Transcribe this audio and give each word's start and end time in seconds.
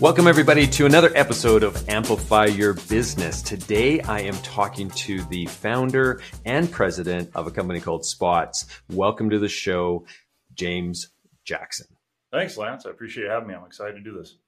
Welcome, 0.00 0.26
everybody, 0.26 0.66
to 0.66 0.86
another 0.86 1.12
episode 1.14 1.62
of 1.62 1.86
Amplify 1.86 2.46
Your 2.46 2.72
Business. 2.72 3.42
Today, 3.42 4.00
I 4.00 4.20
am 4.20 4.34
talking 4.36 4.88
to 4.92 5.22
the 5.24 5.44
founder 5.44 6.22
and 6.46 6.72
president 6.72 7.28
of 7.34 7.46
a 7.46 7.50
company 7.50 7.80
called 7.80 8.04
Spotz. 8.04 8.64
Welcome 8.88 9.28
to 9.28 9.38
the 9.38 9.46
show, 9.46 10.06
James 10.54 11.10
Jackson. 11.44 11.86
Thanks, 12.32 12.56
Lance. 12.56 12.86
I 12.86 12.90
appreciate 12.90 13.24
you 13.24 13.30
having 13.30 13.48
me. 13.48 13.54
I'm 13.54 13.66
excited 13.66 13.96
to 13.96 14.00
do 14.00 14.16
this. 14.16 14.38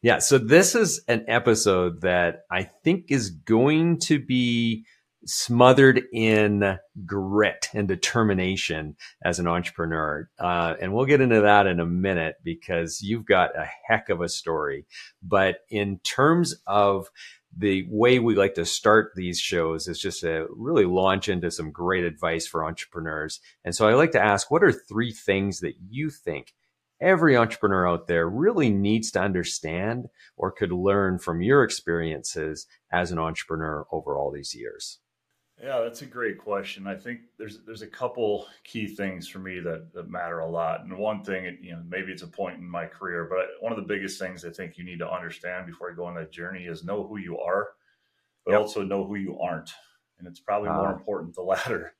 Yeah, 0.00 0.20
so 0.20 0.38
this 0.38 0.74
is 0.74 1.04
an 1.08 1.26
episode 1.28 2.00
that 2.00 2.46
I 2.50 2.62
think 2.62 3.10
is 3.10 3.28
going 3.28 3.98
to 3.98 4.18
be 4.18 4.86
smothered 5.26 6.02
in 6.12 6.78
grit 7.04 7.68
and 7.72 7.88
determination 7.88 8.96
as 9.24 9.38
an 9.38 9.46
entrepreneur. 9.46 10.28
Uh, 10.38 10.74
and 10.80 10.92
we'll 10.92 11.06
get 11.06 11.20
into 11.20 11.40
that 11.42 11.66
in 11.66 11.80
a 11.80 11.86
minute 11.86 12.36
because 12.42 13.02
you've 13.02 13.26
got 13.26 13.56
a 13.58 13.68
heck 13.86 14.08
of 14.08 14.20
a 14.20 14.28
story. 14.28 14.86
But 15.22 15.58
in 15.68 15.98
terms 16.00 16.54
of 16.66 17.08
the 17.56 17.86
way 17.88 18.18
we 18.18 18.34
like 18.34 18.54
to 18.54 18.64
start 18.64 19.12
these 19.14 19.38
shows 19.38 19.86
is 19.86 20.00
just 20.00 20.20
to 20.22 20.48
really 20.50 20.84
launch 20.84 21.28
into 21.28 21.50
some 21.50 21.70
great 21.70 22.04
advice 22.04 22.46
for 22.46 22.64
entrepreneurs. 22.64 23.40
And 23.64 23.74
so 23.74 23.88
I 23.88 23.94
like 23.94 24.12
to 24.12 24.22
ask, 24.22 24.50
what 24.50 24.64
are 24.64 24.72
three 24.72 25.12
things 25.12 25.60
that 25.60 25.74
you 25.88 26.10
think 26.10 26.54
every 27.00 27.36
entrepreneur 27.36 27.88
out 27.88 28.06
there 28.06 28.28
really 28.28 28.70
needs 28.70 29.10
to 29.12 29.20
understand 29.20 30.06
or 30.36 30.50
could 30.50 30.72
learn 30.72 31.18
from 31.18 31.42
your 31.42 31.62
experiences 31.62 32.66
as 32.90 33.12
an 33.12 33.18
entrepreneur 33.18 33.86
over 33.92 34.16
all 34.16 34.32
these 34.32 34.54
years? 34.54 34.98
Yeah, 35.64 35.80
that's 35.80 36.02
a 36.02 36.06
great 36.06 36.36
question. 36.36 36.86
I 36.86 36.94
think 36.94 37.20
there's 37.38 37.60
there's 37.64 37.80
a 37.80 37.86
couple 37.86 38.46
key 38.64 38.86
things 38.86 39.26
for 39.26 39.38
me 39.38 39.60
that, 39.60 39.94
that 39.94 40.10
matter 40.10 40.40
a 40.40 40.50
lot. 40.50 40.84
And 40.84 40.98
one 40.98 41.24
thing, 41.24 41.56
you 41.62 41.72
know, 41.72 41.82
maybe 41.88 42.12
it's 42.12 42.20
a 42.20 42.26
point 42.26 42.58
in 42.58 42.68
my 42.68 42.84
career, 42.84 43.26
but 43.30 43.46
one 43.60 43.72
of 43.72 43.78
the 43.78 43.94
biggest 43.94 44.18
things 44.18 44.44
I 44.44 44.50
think 44.50 44.76
you 44.76 44.84
need 44.84 44.98
to 44.98 45.10
understand 45.10 45.64
before 45.64 45.88
you 45.88 45.96
go 45.96 46.04
on 46.04 46.16
that 46.16 46.30
journey 46.30 46.64
is 46.64 46.84
know 46.84 47.06
who 47.06 47.16
you 47.16 47.38
are, 47.38 47.68
but 48.44 48.52
yep. 48.52 48.60
also 48.60 48.82
know 48.82 49.06
who 49.06 49.14
you 49.14 49.38
aren't. 49.40 49.70
And 50.18 50.28
it's 50.28 50.38
probably 50.38 50.68
uh, 50.68 50.74
more 50.74 50.88
ah. 50.88 50.96
important 50.96 51.34
the 51.34 51.42
latter. 51.44 51.94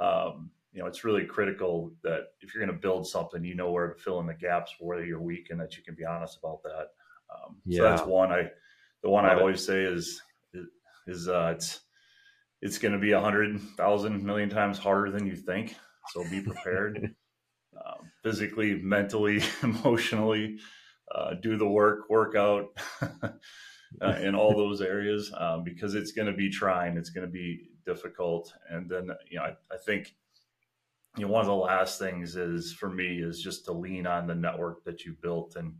Um, 0.00 0.50
you 0.72 0.80
know, 0.80 0.86
it's 0.86 1.02
really 1.02 1.24
critical 1.24 1.90
that 2.04 2.28
if 2.40 2.54
you're 2.54 2.64
going 2.64 2.76
to 2.76 2.80
build 2.80 3.04
something, 3.08 3.42
you 3.42 3.56
know 3.56 3.72
where 3.72 3.88
to 3.88 4.00
fill 4.00 4.20
in 4.20 4.26
the 4.26 4.34
gaps 4.34 4.76
where 4.78 5.04
you're 5.04 5.20
weak, 5.20 5.48
and 5.50 5.58
that 5.58 5.76
you 5.76 5.82
can 5.82 5.96
be 5.96 6.04
honest 6.04 6.38
about 6.38 6.62
that. 6.62 6.90
Um, 7.34 7.56
yeah. 7.64 7.78
So 7.78 7.82
that's 7.82 8.02
one. 8.02 8.30
I 8.30 8.50
the 9.02 9.10
one 9.10 9.24
Love 9.24 9.38
I 9.38 9.40
always 9.40 9.62
it. 9.62 9.64
say 9.64 9.82
is 9.82 10.22
is 11.08 11.28
uh, 11.28 11.54
it's 11.56 11.80
it's 12.66 12.78
going 12.78 12.92
to 12.92 12.98
be 12.98 13.12
a 13.12 13.20
hundred 13.20 13.60
thousand 13.76 14.24
million 14.24 14.50
times 14.50 14.76
harder 14.76 15.12
than 15.12 15.24
you 15.24 15.36
think. 15.36 15.76
So 16.12 16.28
be 16.28 16.40
prepared, 16.40 17.14
um, 17.76 18.10
physically, 18.24 18.74
mentally, 18.82 19.40
emotionally. 19.62 20.58
Uh, 21.14 21.34
do 21.40 21.56
the 21.56 21.68
work, 21.68 22.10
work 22.10 22.34
out 22.34 22.76
uh, 24.02 24.16
in 24.20 24.34
all 24.34 24.56
those 24.56 24.80
areas 24.80 25.32
um, 25.38 25.62
because 25.62 25.94
it's 25.94 26.10
going 26.10 26.26
to 26.26 26.36
be 26.36 26.50
trying. 26.50 26.96
It's 26.96 27.10
going 27.10 27.24
to 27.24 27.32
be 27.32 27.68
difficult, 27.86 28.52
and 28.68 28.90
then 28.90 29.10
you 29.30 29.38
know 29.38 29.44
I, 29.44 29.50
I 29.72 29.76
think 29.86 30.16
you 31.16 31.24
know 31.24 31.32
one 31.32 31.42
of 31.42 31.46
the 31.46 31.54
last 31.54 32.00
things 32.00 32.34
is 32.34 32.72
for 32.72 32.90
me 32.90 33.22
is 33.22 33.40
just 33.40 33.64
to 33.66 33.72
lean 33.72 34.08
on 34.08 34.26
the 34.26 34.34
network 34.34 34.82
that 34.84 35.04
you 35.04 35.14
built 35.22 35.54
and 35.54 35.72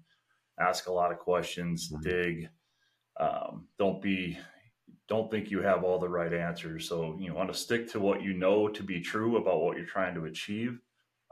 ask 0.60 0.86
a 0.86 0.92
lot 0.92 1.10
of 1.10 1.18
questions, 1.18 1.90
mm-hmm. 1.90 2.08
dig. 2.08 2.48
Um, 3.18 3.66
don't 3.76 4.00
be 4.00 4.38
don't 5.08 5.30
think 5.30 5.50
you 5.50 5.62
have 5.62 5.84
all 5.84 5.98
the 5.98 6.08
right 6.08 6.32
answers. 6.32 6.88
So 6.88 7.16
you 7.20 7.32
want 7.32 7.52
to 7.52 7.58
stick 7.58 7.90
to 7.92 8.00
what 8.00 8.22
you 8.22 8.34
know 8.34 8.68
to 8.68 8.82
be 8.82 9.00
true 9.00 9.36
about 9.36 9.62
what 9.62 9.76
you're 9.76 9.86
trying 9.86 10.14
to 10.14 10.24
achieve, 10.24 10.80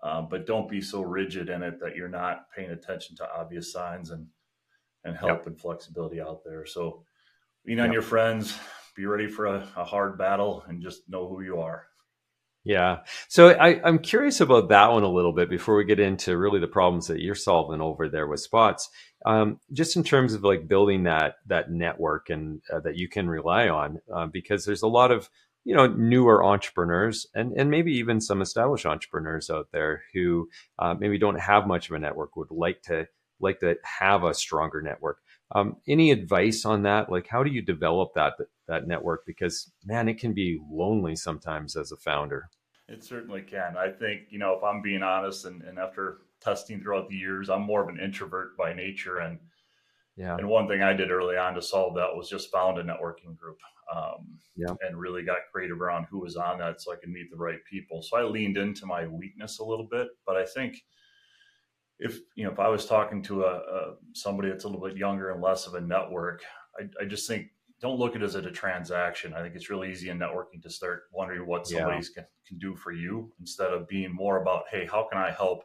uh, 0.02 0.22
but 0.22 0.46
don't 0.46 0.68
be 0.68 0.80
so 0.80 1.02
rigid 1.02 1.48
in 1.48 1.62
it 1.62 1.80
that 1.80 1.96
you're 1.96 2.08
not 2.08 2.50
paying 2.54 2.70
attention 2.70 3.16
to 3.16 3.28
obvious 3.30 3.72
signs 3.72 4.10
and 4.10 4.26
and 5.04 5.16
help 5.16 5.40
yep. 5.40 5.46
and 5.48 5.60
flexibility 5.60 6.20
out 6.20 6.42
there. 6.44 6.64
So 6.64 7.04
lean 7.66 7.80
on 7.80 7.86
yep. 7.86 7.94
your 7.94 8.02
friends, 8.02 8.58
be 8.96 9.06
ready 9.06 9.28
for 9.28 9.46
a, 9.46 9.68
a 9.76 9.84
hard 9.84 10.16
battle, 10.16 10.64
and 10.66 10.82
just 10.82 11.08
know 11.08 11.28
who 11.28 11.42
you 11.42 11.60
are. 11.60 11.86
Yeah. 12.64 13.00
So 13.28 13.50
I, 13.50 13.86
am 13.86 13.98
curious 13.98 14.40
about 14.40 14.70
that 14.70 14.90
one 14.90 15.02
a 15.02 15.12
little 15.12 15.34
bit 15.34 15.50
before 15.50 15.76
we 15.76 15.84
get 15.84 16.00
into 16.00 16.36
really 16.38 16.60
the 16.60 16.66
problems 16.66 17.08
that 17.08 17.20
you're 17.20 17.34
solving 17.34 17.82
over 17.82 18.08
there 18.08 18.26
with 18.26 18.46
Spotz. 18.50 18.88
Um, 19.26 19.60
just 19.72 19.96
in 19.96 20.04
terms 20.04 20.32
of 20.32 20.42
like 20.44 20.66
building 20.66 21.04
that 21.04 21.36
that 21.46 21.70
network 21.70 22.30
and 22.30 22.62
uh, 22.72 22.80
that 22.80 22.96
you 22.96 23.08
can 23.08 23.28
rely 23.28 23.68
on, 23.68 24.00
uh, 24.14 24.26
because 24.26 24.64
there's 24.64 24.82
a 24.82 24.88
lot 24.88 25.10
of 25.10 25.28
you 25.64 25.74
know 25.74 25.86
newer 25.86 26.44
entrepreneurs 26.44 27.26
and 27.34 27.52
and 27.52 27.70
maybe 27.70 27.92
even 27.92 28.20
some 28.20 28.42
established 28.42 28.86
entrepreneurs 28.86 29.50
out 29.50 29.68
there 29.72 30.02
who 30.12 30.48
uh, 30.78 30.94
maybe 30.94 31.18
don't 31.18 31.40
have 31.40 31.66
much 31.66 31.88
of 31.88 31.96
a 31.96 31.98
network 31.98 32.36
would 32.36 32.50
like 32.50 32.82
to 32.82 33.06
like 33.40 33.60
to 33.60 33.76
have 33.84 34.24
a 34.24 34.34
stronger 34.34 34.80
network. 34.80 35.18
Um, 35.54 35.76
any 35.86 36.10
advice 36.10 36.64
on 36.64 36.82
that? 36.82 37.10
Like, 37.10 37.26
how 37.28 37.42
do 37.42 37.50
you 37.50 37.62
develop 37.62 38.14
that 38.14 38.34
that 38.68 38.86
network? 38.86 39.24
Because 39.26 39.72
man, 39.84 40.08
it 40.08 40.18
can 40.18 40.32
be 40.32 40.60
lonely 40.70 41.16
sometimes 41.16 41.76
as 41.76 41.92
a 41.92 41.96
founder. 41.96 42.48
It 42.88 43.02
certainly 43.02 43.42
can. 43.42 43.76
I 43.76 43.90
think 43.90 44.22
you 44.30 44.38
know, 44.38 44.54
if 44.54 44.62
I'm 44.62 44.82
being 44.82 45.02
honest, 45.02 45.46
and, 45.46 45.62
and 45.62 45.78
after 45.78 46.18
testing 46.40 46.80
throughout 46.80 47.08
the 47.08 47.16
years, 47.16 47.48
I'm 47.48 47.62
more 47.62 47.82
of 47.82 47.88
an 47.88 48.00
introvert 48.00 48.56
by 48.56 48.74
nature, 48.74 49.18
and 49.18 49.38
yeah. 50.16 50.36
And 50.36 50.48
one 50.48 50.68
thing 50.68 50.82
I 50.82 50.92
did 50.92 51.10
early 51.10 51.36
on 51.36 51.54
to 51.54 51.62
solve 51.62 51.96
that 51.96 52.14
was 52.14 52.28
just 52.28 52.52
found 52.52 52.78
a 52.78 52.84
networking 52.84 53.36
group. 53.36 53.58
Um, 53.94 54.38
yeah. 54.56 54.74
And 54.80 54.98
really 54.98 55.24
got 55.24 55.38
creative 55.52 55.80
around 55.80 56.06
who 56.08 56.20
was 56.20 56.36
on 56.36 56.58
that 56.58 56.80
so 56.80 56.92
I 56.92 56.96
could 56.96 57.10
meet 57.10 57.30
the 57.30 57.36
right 57.36 57.58
people. 57.68 58.02
So 58.02 58.16
I 58.16 58.22
leaned 58.22 58.56
into 58.56 58.86
my 58.86 59.06
weakness 59.06 59.58
a 59.58 59.64
little 59.64 59.88
bit, 59.90 60.08
but 60.24 60.36
I 60.36 60.46
think 60.46 60.76
if 61.98 62.18
you 62.34 62.44
know 62.44 62.50
if 62.50 62.58
I 62.58 62.68
was 62.68 62.86
talking 62.86 63.22
to 63.24 63.44
a, 63.44 63.56
a, 63.56 63.94
somebody 64.14 64.48
that's 64.48 64.64
a 64.64 64.68
little 64.68 64.86
bit 64.86 64.96
younger 64.96 65.30
and 65.30 65.42
less 65.42 65.66
of 65.66 65.74
a 65.74 65.80
network, 65.80 66.42
I, 66.78 67.02
I, 67.02 67.04
just 67.06 67.28
think 67.28 67.48
don't 67.84 67.98
look 67.98 68.16
at 68.16 68.22
it 68.22 68.24
as 68.24 68.34
a 68.34 68.50
transaction. 68.50 69.34
I 69.34 69.42
think 69.42 69.54
it's 69.54 69.68
really 69.68 69.92
easy 69.92 70.08
in 70.08 70.18
networking 70.18 70.62
to 70.62 70.70
start 70.70 71.02
wondering 71.12 71.46
what 71.46 71.66
somebody 71.66 71.96
yeah. 71.98 72.08
can, 72.14 72.24
can 72.48 72.58
do 72.58 72.74
for 72.74 72.92
you 72.92 73.30
instead 73.40 73.74
of 73.74 73.86
being 73.86 74.10
more 74.10 74.40
about 74.40 74.64
hey 74.70 74.88
how 74.90 75.06
can 75.10 75.20
I 75.20 75.30
help 75.30 75.64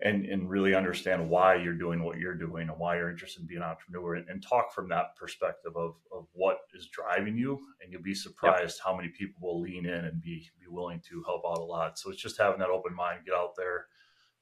and 0.00 0.24
and 0.26 0.48
really 0.48 0.76
understand 0.76 1.28
why 1.28 1.56
you're 1.56 1.74
doing 1.74 2.04
what 2.04 2.18
you're 2.18 2.36
doing 2.36 2.68
and 2.68 2.78
why 2.78 2.96
you're 2.96 3.10
interested 3.10 3.40
in 3.40 3.48
being 3.48 3.62
an 3.62 3.68
entrepreneur 3.68 4.14
and, 4.14 4.28
and 4.28 4.40
talk 4.42 4.72
from 4.72 4.88
that 4.90 5.16
perspective 5.16 5.72
of 5.76 5.96
of 6.12 6.28
what 6.34 6.58
is 6.72 6.88
driving 6.92 7.36
you 7.36 7.58
and 7.82 7.90
you'll 7.90 8.00
be 8.00 8.14
surprised 8.14 8.78
yep. 8.78 8.84
how 8.84 8.96
many 8.96 9.08
people 9.08 9.40
will 9.42 9.60
lean 9.60 9.86
in 9.86 10.04
and 10.04 10.22
be 10.22 10.48
be 10.60 10.68
willing 10.68 11.02
to 11.08 11.20
help 11.26 11.42
out 11.44 11.58
a 11.58 11.64
lot. 11.64 11.98
So 11.98 12.10
it's 12.10 12.22
just 12.22 12.38
having 12.38 12.60
that 12.60 12.70
open 12.70 12.94
mind, 12.94 13.26
get 13.26 13.34
out 13.34 13.56
there 13.56 13.86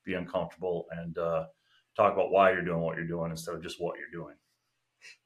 be 0.05 0.15
uncomfortable 0.15 0.87
and 0.91 1.17
uh, 1.19 1.45
talk 1.97 2.13
about 2.13 2.31
why 2.31 2.51
you're 2.51 2.65
doing 2.65 2.81
what 2.81 2.97
you're 2.97 3.07
doing 3.07 3.31
instead 3.31 3.55
of 3.55 3.63
just 3.63 3.81
what 3.81 3.97
you're 3.99 4.23
doing. 4.23 4.35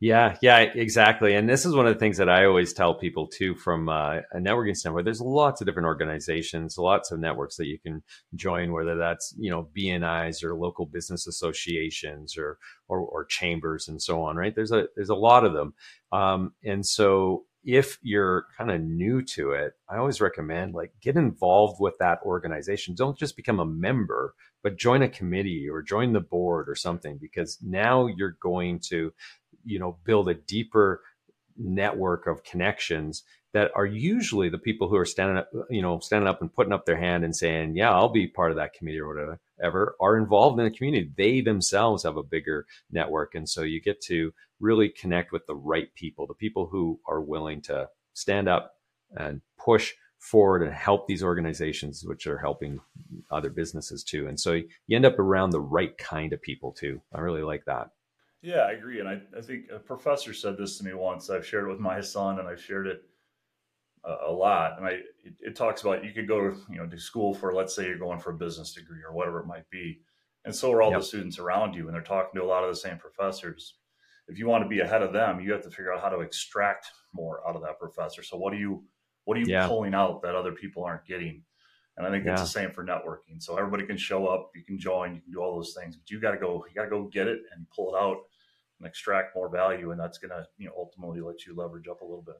Yeah, 0.00 0.36
yeah, 0.42 0.58
exactly. 0.58 1.34
And 1.34 1.48
this 1.48 1.64
is 1.64 1.74
one 1.74 1.86
of 1.86 1.94
the 1.94 1.98
things 1.98 2.16
that 2.18 2.28
I 2.28 2.44
always 2.44 2.72
tell 2.72 2.94
people 2.94 3.26
too 3.26 3.54
from 3.54 3.88
uh, 3.88 4.20
a 4.32 4.38
networking 4.38 4.76
standpoint. 4.76 5.04
There's 5.04 5.20
lots 5.20 5.60
of 5.60 5.66
different 5.66 5.86
organizations, 5.86 6.78
lots 6.78 7.10
of 7.10 7.20
networks 7.20 7.56
that 7.56 7.66
you 7.66 7.78
can 7.78 8.02
join, 8.34 8.72
whether 8.72 8.96
that's 8.96 9.34
you 9.38 9.50
know 9.50 9.68
BNIs 9.76 10.42
or 10.44 10.54
local 10.56 10.86
business 10.86 11.26
associations 11.26 12.36
or 12.36 12.58
or, 12.88 13.00
or 13.00 13.24
chambers 13.24 13.88
and 13.88 14.00
so 14.00 14.22
on. 14.22 14.36
Right? 14.36 14.54
There's 14.54 14.72
a 14.72 14.86
there's 14.96 15.10
a 15.10 15.14
lot 15.14 15.44
of 15.44 15.52
them, 15.52 15.74
um, 16.12 16.52
and 16.64 16.84
so 16.84 17.44
if 17.64 17.98
you're 18.02 18.46
kind 18.58 18.70
of 18.70 18.80
new 18.82 19.22
to 19.22 19.52
it, 19.52 19.72
I 19.88 19.96
always 19.96 20.20
recommend 20.20 20.74
like 20.74 20.92
get 21.00 21.16
involved 21.16 21.80
with 21.80 21.94
that 21.98 22.18
organization. 22.22 22.94
Don't 22.94 23.16
just 23.16 23.36
become 23.36 23.58
a 23.58 23.64
member, 23.64 24.34
but 24.62 24.76
join 24.76 25.02
a 25.02 25.08
committee 25.08 25.68
or 25.68 25.80
join 25.82 26.12
the 26.12 26.20
board 26.20 26.68
or 26.68 26.74
something 26.74 27.16
because 27.18 27.58
now 27.62 28.06
you're 28.06 28.36
going 28.42 28.80
to, 28.90 29.12
you 29.64 29.78
know, 29.78 29.98
build 30.04 30.28
a 30.28 30.34
deeper 30.34 31.02
network 31.56 32.26
of 32.26 32.44
connections 32.44 33.22
that 33.52 33.70
are 33.76 33.86
usually 33.86 34.48
the 34.48 34.58
people 34.58 34.88
who 34.88 34.96
are 34.96 35.04
standing 35.04 35.36
up, 35.36 35.48
you 35.70 35.80
know, 35.80 36.00
standing 36.00 36.26
up 36.26 36.40
and 36.40 36.52
putting 36.52 36.72
up 36.72 36.86
their 36.86 36.96
hand 36.96 37.24
and 37.24 37.36
saying, 37.36 37.76
"Yeah, 37.76 37.92
I'll 37.92 38.08
be 38.08 38.26
part 38.26 38.50
of 38.50 38.56
that 38.56 38.72
committee 38.74 38.98
or 38.98 39.08
whatever," 39.08 39.94
are 40.00 40.16
involved 40.16 40.58
in 40.58 40.64
the 40.64 40.76
community. 40.76 41.12
They 41.16 41.40
themselves 41.40 42.02
have 42.02 42.16
a 42.16 42.22
bigger 42.22 42.66
network, 42.90 43.34
and 43.36 43.48
so 43.48 43.62
you 43.62 43.80
get 43.80 44.00
to 44.02 44.34
really 44.58 44.88
connect 44.88 45.30
with 45.30 45.46
the 45.46 45.54
right 45.54 45.94
people, 45.94 46.26
the 46.26 46.34
people 46.34 46.66
who 46.66 47.00
are 47.06 47.20
willing 47.20 47.60
to 47.62 47.88
stand 48.12 48.48
up 48.48 48.74
and 49.16 49.40
push 49.56 49.92
forward 50.18 50.62
and 50.62 50.72
help 50.72 51.06
these 51.06 51.22
organizations, 51.22 52.04
which 52.04 52.26
are 52.26 52.38
helping 52.38 52.80
other 53.30 53.50
businesses 53.50 54.02
too. 54.02 54.26
And 54.26 54.40
so 54.40 54.52
you 54.52 54.96
end 54.96 55.04
up 55.04 55.18
around 55.18 55.50
the 55.50 55.60
right 55.60 55.96
kind 55.98 56.32
of 56.32 56.40
people 56.40 56.72
too. 56.72 57.02
I 57.12 57.20
really 57.20 57.42
like 57.42 57.66
that. 57.66 57.90
Yeah, 58.44 58.60
I 58.60 58.72
agree. 58.72 59.00
And 59.00 59.08
I, 59.08 59.22
I 59.36 59.40
think 59.40 59.70
a 59.74 59.78
professor 59.78 60.34
said 60.34 60.58
this 60.58 60.76
to 60.76 60.84
me 60.84 60.92
once. 60.92 61.30
I've 61.30 61.46
shared 61.46 61.64
it 61.64 61.70
with 61.70 61.80
my 61.80 62.02
son 62.02 62.38
and 62.38 62.46
I've 62.46 62.60
shared 62.60 62.86
it 62.86 63.00
a, 64.04 64.28
a 64.28 64.30
lot. 64.30 64.76
And 64.76 64.86
I, 64.86 64.90
it, 65.24 65.34
it, 65.40 65.56
talks 65.56 65.80
about 65.80 66.04
you 66.04 66.12
could 66.12 66.28
go 66.28 66.50
to, 66.50 66.56
you 66.68 66.76
know, 66.76 66.86
to 66.86 66.98
school 66.98 67.32
for, 67.32 67.54
let's 67.54 67.74
say 67.74 67.86
you're 67.86 67.96
going 67.96 68.20
for 68.20 68.32
a 68.32 68.36
business 68.36 68.74
degree 68.74 69.00
or 69.02 69.14
whatever 69.14 69.40
it 69.40 69.46
might 69.46 69.68
be. 69.70 70.02
And 70.44 70.54
so 70.54 70.70
are 70.72 70.82
all 70.82 70.90
yep. 70.90 71.00
the 71.00 71.06
students 71.06 71.38
around 71.38 71.74
you. 71.74 71.86
And 71.86 71.94
they're 71.94 72.02
talking 72.02 72.38
to 72.38 72.44
a 72.44 72.46
lot 72.46 72.64
of 72.64 72.68
the 72.68 72.76
same 72.76 72.98
professors. 72.98 73.76
If 74.28 74.38
you 74.38 74.46
want 74.46 74.62
to 74.62 74.68
be 74.68 74.80
ahead 74.80 75.00
of 75.00 75.14
them, 75.14 75.40
you 75.40 75.50
have 75.52 75.62
to 75.62 75.70
figure 75.70 75.94
out 75.94 76.02
how 76.02 76.10
to 76.10 76.20
extract 76.20 76.90
more 77.14 77.40
out 77.48 77.56
of 77.56 77.62
that 77.62 77.78
professor. 77.78 78.22
So 78.22 78.36
what 78.36 78.52
do 78.52 78.58
you, 78.58 78.84
what 79.24 79.38
are 79.38 79.40
you 79.40 79.46
yeah. 79.48 79.66
pulling 79.66 79.94
out 79.94 80.20
that 80.20 80.34
other 80.34 80.52
people 80.52 80.84
aren't 80.84 81.06
getting? 81.06 81.42
And 81.96 82.06
I 82.06 82.10
think 82.10 82.26
yeah. 82.26 82.32
it's 82.32 82.42
the 82.42 82.48
same 82.48 82.72
for 82.72 82.84
networking. 82.84 83.40
So 83.40 83.56
everybody 83.56 83.86
can 83.86 83.96
show 83.96 84.26
up, 84.26 84.50
you 84.54 84.64
can 84.64 84.78
join, 84.78 85.14
you 85.14 85.22
can 85.22 85.32
do 85.32 85.40
all 85.40 85.56
those 85.56 85.74
things, 85.74 85.96
but 85.96 86.10
you 86.10 86.20
got 86.20 86.32
to 86.32 86.38
go, 86.38 86.62
you 86.68 86.74
got 86.74 86.84
to 86.84 86.90
go 86.90 87.04
get 87.04 87.26
it 87.26 87.38
and 87.54 87.66
pull 87.70 87.94
it 87.94 87.98
out 87.98 88.18
and 88.84 88.90
extract 88.90 89.34
more 89.34 89.48
value. 89.48 89.90
And 89.90 89.98
that's 89.98 90.18
going 90.18 90.30
to, 90.30 90.44
you 90.58 90.66
know, 90.66 90.74
ultimately 90.76 91.20
let 91.20 91.46
you 91.46 91.56
leverage 91.56 91.88
up 91.88 92.02
a 92.02 92.04
little 92.04 92.22
bit. 92.22 92.36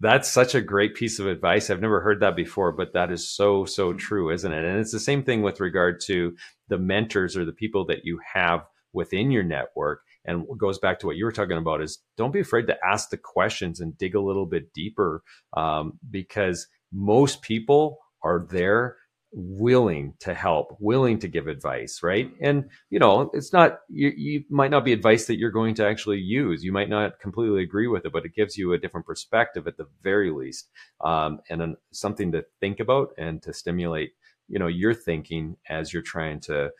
That's 0.00 0.28
such 0.28 0.54
a 0.54 0.60
great 0.60 0.94
piece 0.94 1.18
of 1.18 1.26
advice. 1.26 1.70
I've 1.70 1.80
never 1.80 2.00
heard 2.00 2.20
that 2.20 2.36
before, 2.36 2.72
but 2.72 2.92
that 2.92 3.10
is 3.10 3.28
so, 3.28 3.64
so 3.64 3.90
mm-hmm. 3.90 3.98
true, 3.98 4.30
isn't 4.30 4.52
it? 4.52 4.64
And 4.64 4.78
it's 4.78 4.92
the 4.92 5.00
same 5.00 5.22
thing 5.22 5.42
with 5.42 5.60
regard 5.60 6.00
to 6.06 6.36
the 6.68 6.78
mentors 6.78 7.36
or 7.36 7.44
the 7.44 7.52
people 7.52 7.86
that 7.86 8.04
you 8.04 8.20
have 8.34 8.66
within 8.92 9.30
your 9.30 9.44
network. 9.44 10.02
And 10.24 10.42
what 10.46 10.58
goes 10.58 10.78
back 10.78 10.98
to 11.00 11.06
what 11.06 11.16
you 11.16 11.24
were 11.24 11.32
talking 11.32 11.56
about 11.56 11.82
is 11.82 11.98
don't 12.16 12.32
be 12.32 12.40
afraid 12.40 12.66
to 12.66 12.76
ask 12.84 13.10
the 13.10 13.16
questions 13.16 13.80
and 13.80 13.96
dig 13.96 14.14
a 14.14 14.20
little 14.20 14.46
bit 14.46 14.72
deeper 14.74 15.22
um, 15.56 15.98
because 16.10 16.66
most 16.92 17.42
people 17.42 17.98
are 18.22 18.46
there 18.50 18.96
willing 19.32 20.14
to 20.20 20.34
help, 20.34 20.76
willing 20.78 21.18
to 21.18 21.28
give 21.28 21.46
advice, 21.46 22.02
right? 22.02 22.30
And 22.40 22.68
you 22.90 22.98
know, 22.98 23.30
it's 23.32 23.52
not 23.52 23.80
you, 23.88 24.12
you 24.16 24.44
might 24.50 24.70
not 24.70 24.84
be 24.84 24.92
advice 24.92 25.26
that 25.26 25.38
you're 25.38 25.50
going 25.50 25.74
to 25.76 25.86
actually 25.86 26.18
use. 26.18 26.62
You 26.62 26.72
might 26.72 26.90
not 26.90 27.18
completely 27.20 27.62
agree 27.62 27.88
with 27.88 28.04
it, 28.04 28.12
but 28.12 28.24
it 28.24 28.34
gives 28.34 28.58
you 28.58 28.72
a 28.72 28.78
different 28.78 29.06
perspective 29.06 29.66
at 29.66 29.76
the 29.76 29.86
very 30.02 30.30
least, 30.30 30.70
um, 31.02 31.40
and 31.48 31.62
an, 31.62 31.76
something 31.92 32.32
to 32.32 32.44
think 32.60 32.80
about 32.80 33.08
and 33.16 33.42
to 33.42 33.52
stimulate, 33.52 34.12
you 34.48 34.58
know, 34.58 34.66
your 34.66 34.94
thinking 34.94 35.56
as 35.68 35.92
you're 35.92 36.02
trying 36.02 36.40
to, 36.40 36.70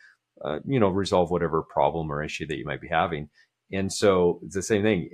uh, 0.45 0.59
you 0.65 0.79
know, 0.79 0.89
resolve 0.89 1.31
whatever 1.31 1.63
problem 1.63 2.11
or 2.11 2.23
issue 2.23 2.45
that 2.47 2.57
you 2.57 2.65
might 2.65 2.81
be 2.81 2.87
having. 2.87 3.29
And 3.71 3.91
so 3.91 4.39
it's 4.43 4.55
the 4.55 4.61
same 4.61 4.83
thing. 4.83 5.09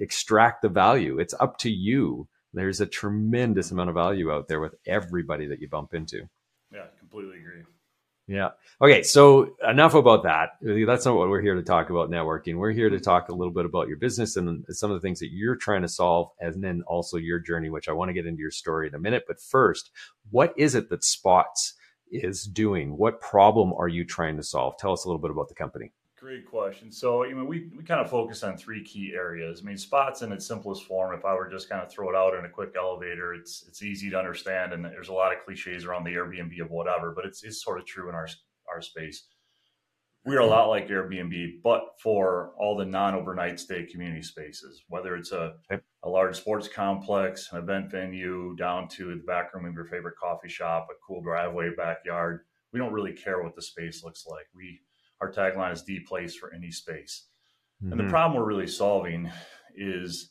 Extract 0.00 0.62
the 0.62 0.68
value. 0.68 1.20
It's 1.20 1.34
up 1.38 1.58
to 1.58 1.70
you. 1.70 2.26
There's 2.52 2.80
a 2.80 2.86
tremendous 2.86 3.70
amount 3.70 3.90
of 3.90 3.94
value 3.94 4.32
out 4.32 4.48
there 4.48 4.60
with 4.60 4.74
everybody 4.86 5.46
that 5.46 5.60
you 5.60 5.68
bump 5.68 5.94
into. 5.94 6.28
Yeah, 6.76 6.88
completely 6.98 7.38
agree. 7.38 7.62
Yeah. 8.28 8.50
Okay. 8.82 9.02
So 9.02 9.56
enough 9.66 9.94
about 9.94 10.24
that. 10.24 10.50
That's 10.60 11.06
not 11.06 11.16
what 11.16 11.30
we're 11.30 11.40
here 11.40 11.54
to 11.54 11.62
talk 11.62 11.88
about 11.88 12.10
networking. 12.10 12.56
We're 12.56 12.72
here 12.72 12.90
to 12.90 13.00
talk 13.00 13.30
a 13.30 13.34
little 13.34 13.54
bit 13.54 13.64
about 13.64 13.88
your 13.88 13.96
business 13.96 14.36
and 14.36 14.62
some 14.68 14.90
of 14.90 15.00
the 15.00 15.00
things 15.00 15.20
that 15.20 15.30
you're 15.30 15.56
trying 15.56 15.82
to 15.82 15.88
solve, 15.88 16.32
and 16.40 16.62
then 16.62 16.82
also 16.86 17.16
your 17.16 17.38
journey, 17.38 17.70
which 17.70 17.88
I 17.88 17.92
want 17.92 18.10
to 18.10 18.12
get 18.12 18.26
into 18.26 18.40
your 18.40 18.50
story 18.50 18.88
in 18.88 18.94
a 18.94 18.98
minute. 18.98 19.24
But 19.26 19.40
first, 19.40 19.90
what 20.30 20.52
is 20.58 20.74
it 20.74 20.90
that 20.90 21.00
Spotz 21.00 21.72
is 22.10 22.44
doing? 22.44 22.98
What 22.98 23.20
problem 23.20 23.72
are 23.72 23.88
you 23.88 24.04
trying 24.04 24.36
to 24.36 24.42
solve? 24.42 24.76
Tell 24.76 24.92
us 24.92 25.04
a 25.04 25.08
little 25.08 25.22
bit 25.22 25.30
about 25.30 25.48
the 25.48 25.54
company. 25.54 25.92
Great 26.18 26.46
question. 26.46 26.90
So, 26.90 27.24
I 27.24 27.28
mean, 27.28 27.46
we, 27.46 27.68
we 27.76 27.84
kind 27.84 28.00
of 28.00 28.08
focus 28.08 28.42
on 28.42 28.56
three 28.56 28.82
key 28.82 29.12
areas. 29.14 29.60
I 29.60 29.66
mean, 29.66 29.76
Spotz 29.76 30.22
in 30.22 30.32
its 30.32 30.46
simplest 30.46 30.84
form, 30.84 31.14
if 31.14 31.26
I 31.26 31.34
were 31.34 31.50
just 31.50 31.68
kind 31.68 31.82
of 31.82 31.92
throw 31.92 32.08
it 32.08 32.16
out 32.16 32.34
in 32.34 32.46
a 32.46 32.48
quick 32.48 32.72
elevator, 32.74 33.34
it's 33.34 33.66
it's 33.68 33.82
easy 33.82 34.08
to 34.08 34.18
understand, 34.18 34.72
and 34.72 34.82
there's 34.82 35.10
a 35.10 35.12
lot 35.12 35.32
of 35.32 35.44
cliches 35.44 35.84
around 35.84 36.04
the 36.04 36.14
Airbnb 36.14 36.58
of 36.62 36.70
whatever, 36.70 37.12
but 37.14 37.26
it's 37.26 37.44
it's 37.44 37.62
sort 37.62 37.78
of 37.78 37.84
true 37.84 38.08
in 38.08 38.14
our 38.14 38.28
our 38.72 38.80
space. 38.80 39.26
We 40.24 40.36
are 40.36 40.40
a 40.40 40.46
lot 40.46 40.70
like 40.70 40.88
Airbnb, 40.88 41.62
but 41.62 41.82
for 42.02 42.54
all 42.58 42.76
the 42.78 42.86
non-overnight 42.86 43.60
stay 43.60 43.84
community 43.84 44.22
spaces, 44.22 44.82
whether 44.88 45.16
it's 45.16 45.32
a, 45.32 45.54
a 46.02 46.08
large 46.08 46.36
sports 46.36 46.66
complex, 46.66 47.52
an 47.52 47.58
event 47.58 47.90
venue, 47.90 48.56
down 48.56 48.88
to 48.88 49.14
the 49.14 49.22
back 49.22 49.54
room 49.54 49.66
of 49.66 49.74
your 49.74 49.84
favorite 49.84 50.16
coffee 50.16 50.48
shop, 50.48 50.88
a 50.90 50.94
cool 51.06 51.22
driveway, 51.22 51.70
backyard. 51.76 52.40
We 52.72 52.80
don't 52.80 52.92
really 52.92 53.12
care 53.12 53.42
what 53.42 53.54
the 53.54 53.62
space 53.62 54.02
looks 54.02 54.26
like. 54.26 54.46
We 54.52 54.80
our 55.20 55.32
tagline 55.32 55.72
is 55.72 55.84
the 55.84 56.00
place 56.00 56.34
for 56.34 56.52
any 56.52 56.70
space. 56.70 57.26
Mm-hmm. 57.82 57.92
And 57.92 57.98
the 57.98 58.04
mm-hmm. 58.04 58.10
problem 58.10 58.40
we're 58.40 58.48
really 58.48 58.66
solving 58.66 59.30
is 59.76 60.30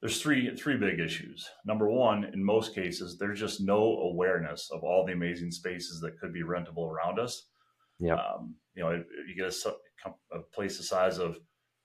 there's 0.00 0.20
three 0.20 0.54
three 0.54 0.76
big 0.76 1.00
issues. 1.00 1.48
Number 1.64 1.88
one, 1.90 2.24
in 2.24 2.44
most 2.44 2.74
cases, 2.74 3.16
there's 3.18 3.40
just 3.40 3.60
no 3.60 3.98
awareness 3.98 4.68
of 4.70 4.84
all 4.84 5.06
the 5.06 5.12
amazing 5.14 5.50
spaces 5.50 6.00
that 6.00 6.18
could 6.18 6.32
be 6.32 6.42
rentable 6.42 6.90
around 6.90 7.18
us. 7.18 7.46
Yeah, 7.98 8.16
um, 8.16 8.54
you 8.74 8.82
know, 8.82 9.02
you 9.26 9.34
get 9.34 9.54
a, 9.64 10.36
a, 10.36 10.40
place 10.52 10.76
the 10.76 10.82
size 10.82 11.18
of 11.18 11.38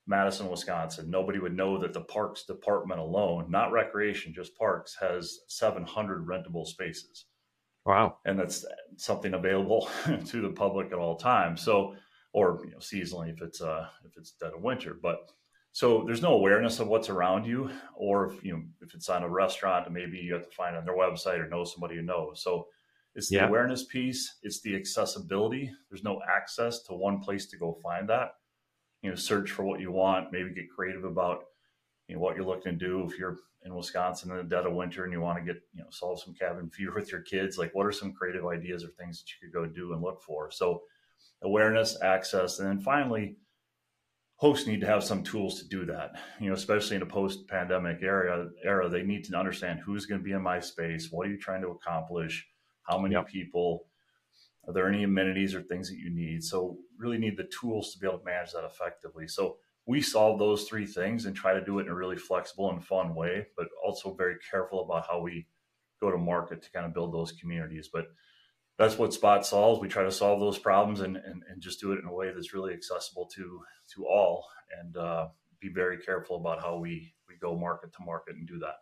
Madison, 0.06 0.50
Wisconsin, 0.50 1.10
nobody 1.10 1.40
would 1.40 1.56
know 1.56 1.78
that 1.78 1.94
the 1.94 2.02
parks 2.02 2.44
department 2.44 3.00
alone, 3.00 3.46
not 3.50 3.72
recreation, 3.72 4.34
just 4.34 4.58
parks, 4.58 4.98
has 5.00 5.42
700 5.48 6.28
rentable 6.28 6.66
spaces. 6.66 7.26
Wow, 7.86 8.18
and 8.26 8.38
that's 8.38 8.66
something 8.98 9.34
available 9.34 9.88
to 10.26 10.42
the 10.42 10.50
public 10.50 10.88
at 10.88 10.98
all 10.98 11.16
times. 11.16 11.62
So 11.62 11.96
or 12.34 12.62
you 12.64 12.72
know, 12.72 12.78
seasonally 12.78 13.32
if 13.32 13.42
it's 13.42 13.62
uh 13.62 13.88
if 14.06 14.18
it's 14.18 14.32
dead 14.32 14.54
of 14.54 14.62
winter. 14.62 14.96
But 15.02 15.32
so 15.72 16.04
there's 16.06 16.22
no 16.22 16.34
awareness 16.34 16.80
of 16.80 16.88
what's 16.88 17.10
around 17.10 17.46
you, 17.46 17.70
or 17.96 18.32
if 18.32 18.44
you 18.44 18.54
know 18.54 18.64
if 18.82 18.94
it's 18.94 19.10
on 19.10 19.24
a 19.24 19.30
restaurant, 19.30 19.92
maybe 19.92 20.18
you 20.18 20.34
have 20.34 20.50
to 20.50 20.56
find 20.56 20.76
on 20.76 20.86
their 20.86 20.98
website 20.98 21.40
or 21.40 21.48
know 21.48 21.64
somebody 21.64 21.96
you 21.96 22.02
know. 22.02 22.32
So 22.36 22.68
it's 23.16 23.30
the 23.30 23.38
yeah. 23.38 23.48
awareness 23.48 23.86
piece, 23.86 24.38
it's 24.44 24.62
the 24.62 24.76
accessibility. 24.76 25.72
There's 25.90 26.04
no 26.04 26.22
access 26.30 26.84
to 26.84 26.94
one 26.94 27.20
place 27.20 27.48
to 27.48 27.58
go 27.58 27.80
find 27.84 28.10
that. 28.10 28.34
You 29.02 29.10
know, 29.10 29.16
search 29.16 29.52
for 29.52 29.64
what 29.64 29.80
you 29.80 29.92
want, 29.92 30.32
maybe 30.32 30.54
get 30.54 30.70
creative 30.70 31.06
about 31.06 31.46
you 32.08 32.16
know 32.16 32.22
what 32.22 32.36
you're 32.36 32.46
looking 32.46 32.78
to 32.78 32.86
do 32.86 33.06
if 33.06 33.18
you're 33.18 33.38
in 33.66 33.76
Wisconsin 33.76 34.32
in 34.32 34.38
the 34.38 34.44
dead 34.44 34.66
of 34.66 34.74
winter 34.74 35.04
and 35.04 35.12
you 35.12 35.22
want 35.22 35.38
to 35.38 35.44
get, 35.44 35.62
you 35.74 35.82
know, 35.82 35.90
solve 35.90 36.22
some 36.22 36.34
cabin 36.34 36.70
fever 36.74 36.94
with 36.96 37.12
your 37.12 37.22
kids, 37.22 37.58
like 37.58 37.74
what 37.76 37.86
are 37.86 37.92
some 37.92 38.14
creative 38.14 38.46
ideas 38.46 38.84
or 38.84 38.88
things 38.88 39.20
that 39.20 39.30
you 39.30 39.36
could 39.42 39.54
go 39.54 39.66
do 39.66 39.94
and 39.94 40.02
look 40.02 40.22
for? 40.22 40.50
So 40.52 40.82
awareness, 41.42 41.98
access, 42.02 42.60
and 42.60 42.68
then 42.68 42.80
finally, 42.80 43.38
hosts 44.36 44.68
need 44.68 44.82
to 44.82 44.88
have 44.88 45.04
some 45.04 45.24
tools 45.24 45.62
to 45.62 45.68
do 45.68 45.86
that. 45.86 46.12
You 46.40 46.48
know, 46.48 46.54
especially 46.54 46.96
in 46.96 47.02
a 47.02 47.08
post-pandemic 47.08 48.00
era, 48.02 48.50
era 48.64 48.90
they 48.90 49.04
need 49.04 49.26
to 49.26 49.38
understand 49.38 49.80
who's 49.80 50.06
going 50.06 50.20
to 50.20 50.26
be 50.26 50.32
in 50.32 50.42
my 50.42 50.60
space. 50.60 51.10
What 51.12 51.28
are 51.28 51.32
you 51.32 51.38
trying 51.38 51.62
to 51.62 51.70
accomplish? 51.70 52.48
How 52.84 52.98
many 52.98 53.16
yep. 53.16 53.28
people? 53.28 53.86
Are 54.68 54.74
there 54.74 54.88
any 54.88 55.04
amenities 55.04 55.56
or 55.56 55.62
things 55.62 55.90
that 55.90 55.98
you 55.98 56.10
need? 56.10 56.44
So, 56.44 56.78
really 56.98 57.18
need 57.18 57.38
the 57.38 57.50
tools 57.60 57.94
to 57.94 58.00
be 58.00 58.08
able 58.08 58.20
to 58.20 58.26
manage 58.26 58.52
that 58.52 58.66
effectively. 58.66 59.28
So, 59.28 59.58
we 59.86 60.02
solve 60.02 60.38
those 60.38 60.66
three 60.66 60.86
things 60.86 61.26
and 61.26 61.36
try 61.36 61.54
to 61.54 61.66
do 61.66 61.80
it 61.80 61.84
in 61.84 61.90
a 61.90 61.96
really 61.96 62.18
flexible 62.18 62.70
and 62.70 62.86
fun 62.86 63.16
way, 63.16 63.48
but 63.58 63.68
also 63.84 64.14
very 64.14 64.36
careful 64.52 64.84
about 64.84 65.08
how 65.10 65.20
we 65.20 65.48
go 66.00 66.12
to 66.12 66.18
market 66.18 66.62
to 66.62 66.72
kind 66.72 66.86
of 66.86 66.94
build 66.94 67.14
those 67.14 67.32
communities. 67.32 67.90
But 67.92 68.06
that's 68.80 68.98
what 68.98 69.12
Spotz 69.12 69.46
solves. 69.46 69.82
We 69.82 69.90
try 69.90 70.04
to 70.04 70.12
solve 70.12 70.40
those 70.40 70.58
problems 70.58 71.02
and, 71.02 71.18
and, 71.18 71.44
and 71.50 71.62
just 71.62 71.82
do 71.82 71.92
it 71.92 72.00
in 72.00 72.06
a 72.06 72.14
way 72.14 72.32
that's 72.34 72.54
really 72.54 72.74
accessible 72.74 73.30
to 73.36 73.62
to 73.96 74.08
all, 74.08 74.46
and 74.80 74.96
uh, 74.96 75.28
be 75.60 75.70
very 75.70 75.98
careful 75.98 76.38
about 76.38 76.62
how 76.62 76.78
we 76.78 77.14
we 77.28 77.36
go 77.40 77.58
market 77.58 77.92
to 77.94 78.04
market 78.06 78.36
and 78.36 78.48
do 78.48 78.58
that. 78.60 78.76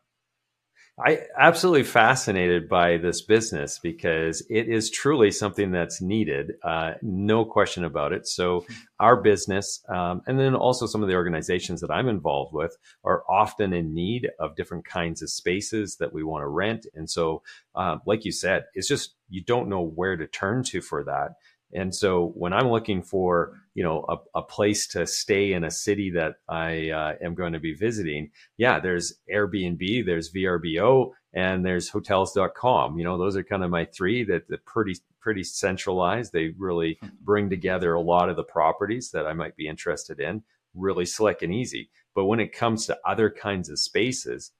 I 0.99 1.21
absolutely 1.37 1.83
fascinated 1.83 2.67
by 2.67 2.97
this 2.97 3.21
business 3.21 3.77
because 3.77 4.41
it 4.49 4.67
is 4.67 4.89
truly 4.89 5.29
something 5.29 5.69
that's 5.71 6.01
needed, 6.01 6.53
uh, 6.63 6.93
no 7.03 7.45
question 7.45 7.83
about 7.83 8.13
it. 8.13 8.27
So, 8.27 8.65
our 8.99 9.21
business, 9.21 9.83
um, 9.89 10.23
and 10.25 10.39
then 10.39 10.55
also 10.55 10.87
some 10.87 11.03
of 11.03 11.07
the 11.07 11.13
organizations 11.13 11.81
that 11.81 11.91
I'm 11.91 12.07
involved 12.07 12.51
with, 12.51 12.75
are 13.03 13.23
often 13.29 13.73
in 13.73 13.93
need 13.93 14.29
of 14.39 14.55
different 14.55 14.85
kinds 14.85 15.21
of 15.21 15.29
spaces 15.29 15.97
that 15.97 16.13
we 16.13 16.23
want 16.23 16.41
to 16.41 16.47
rent. 16.47 16.87
And 16.95 17.07
so, 17.07 17.43
um, 17.75 18.01
like 18.07 18.25
you 18.25 18.31
said, 18.31 18.65
it's 18.73 18.87
just 18.87 19.16
you 19.29 19.43
don't 19.43 19.69
know 19.69 19.81
where 19.81 20.15
to 20.15 20.27
turn 20.27 20.63
to 20.63 20.81
for 20.81 21.03
that. 21.03 21.35
And 21.73 21.93
so 21.93 22.31
when 22.35 22.53
I'm 22.53 22.69
looking 22.69 23.03
for, 23.03 23.59
you 23.73 23.83
know, 23.83 24.05
a, 24.07 24.39
a 24.39 24.41
place 24.41 24.87
to 24.87 25.05
stay 25.05 25.51
in 25.51 25.65
a 25.65 25.71
city 25.71 26.09
that 26.11 26.35
I 26.47 26.89
uh, 26.91 27.15
am 27.21 27.35
going 27.35 27.53
to 27.53 27.59
be 27.59 27.73
visiting, 27.73 28.31
yeah, 28.57 28.79
there's 28.79 29.13
Airbnb, 29.33 30.05
there's 30.05 30.31
VRBO, 30.31 31.11
and 31.33 31.65
there's 31.65 31.89
hotels.com. 31.89 32.97
You 32.97 33.03
know, 33.03 33.17
those 33.17 33.35
are 33.35 33.43
kind 33.43 33.63
of 33.63 33.69
my 33.69 33.85
three 33.85 34.23
that 34.25 34.47
that 34.47 34.65
pretty 34.65 34.95
pretty 35.19 35.43
centralized. 35.43 36.31
They 36.31 36.53
really 36.57 36.97
hmm. 37.01 37.09
bring 37.21 37.49
together 37.49 37.93
a 37.93 38.01
lot 38.01 38.29
of 38.29 38.37
the 38.37 38.43
properties 38.43 39.11
that 39.11 39.27
I 39.27 39.33
might 39.33 39.57
be 39.57 39.67
interested 39.67 40.21
in, 40.21 40.43
really 40.73 41.05
slick 41.05 41.41
and 41.41 41.53
easy. 41.53 41.89
But 42.15 42.25
when 42.25 42.39
it 42.39 42.53
comes 42.53 42.85
to 42.85 42.97
other 43.05 43.29
kinds 43.29 43.69
of 43.69 43.77
spaces, 43.77 44.51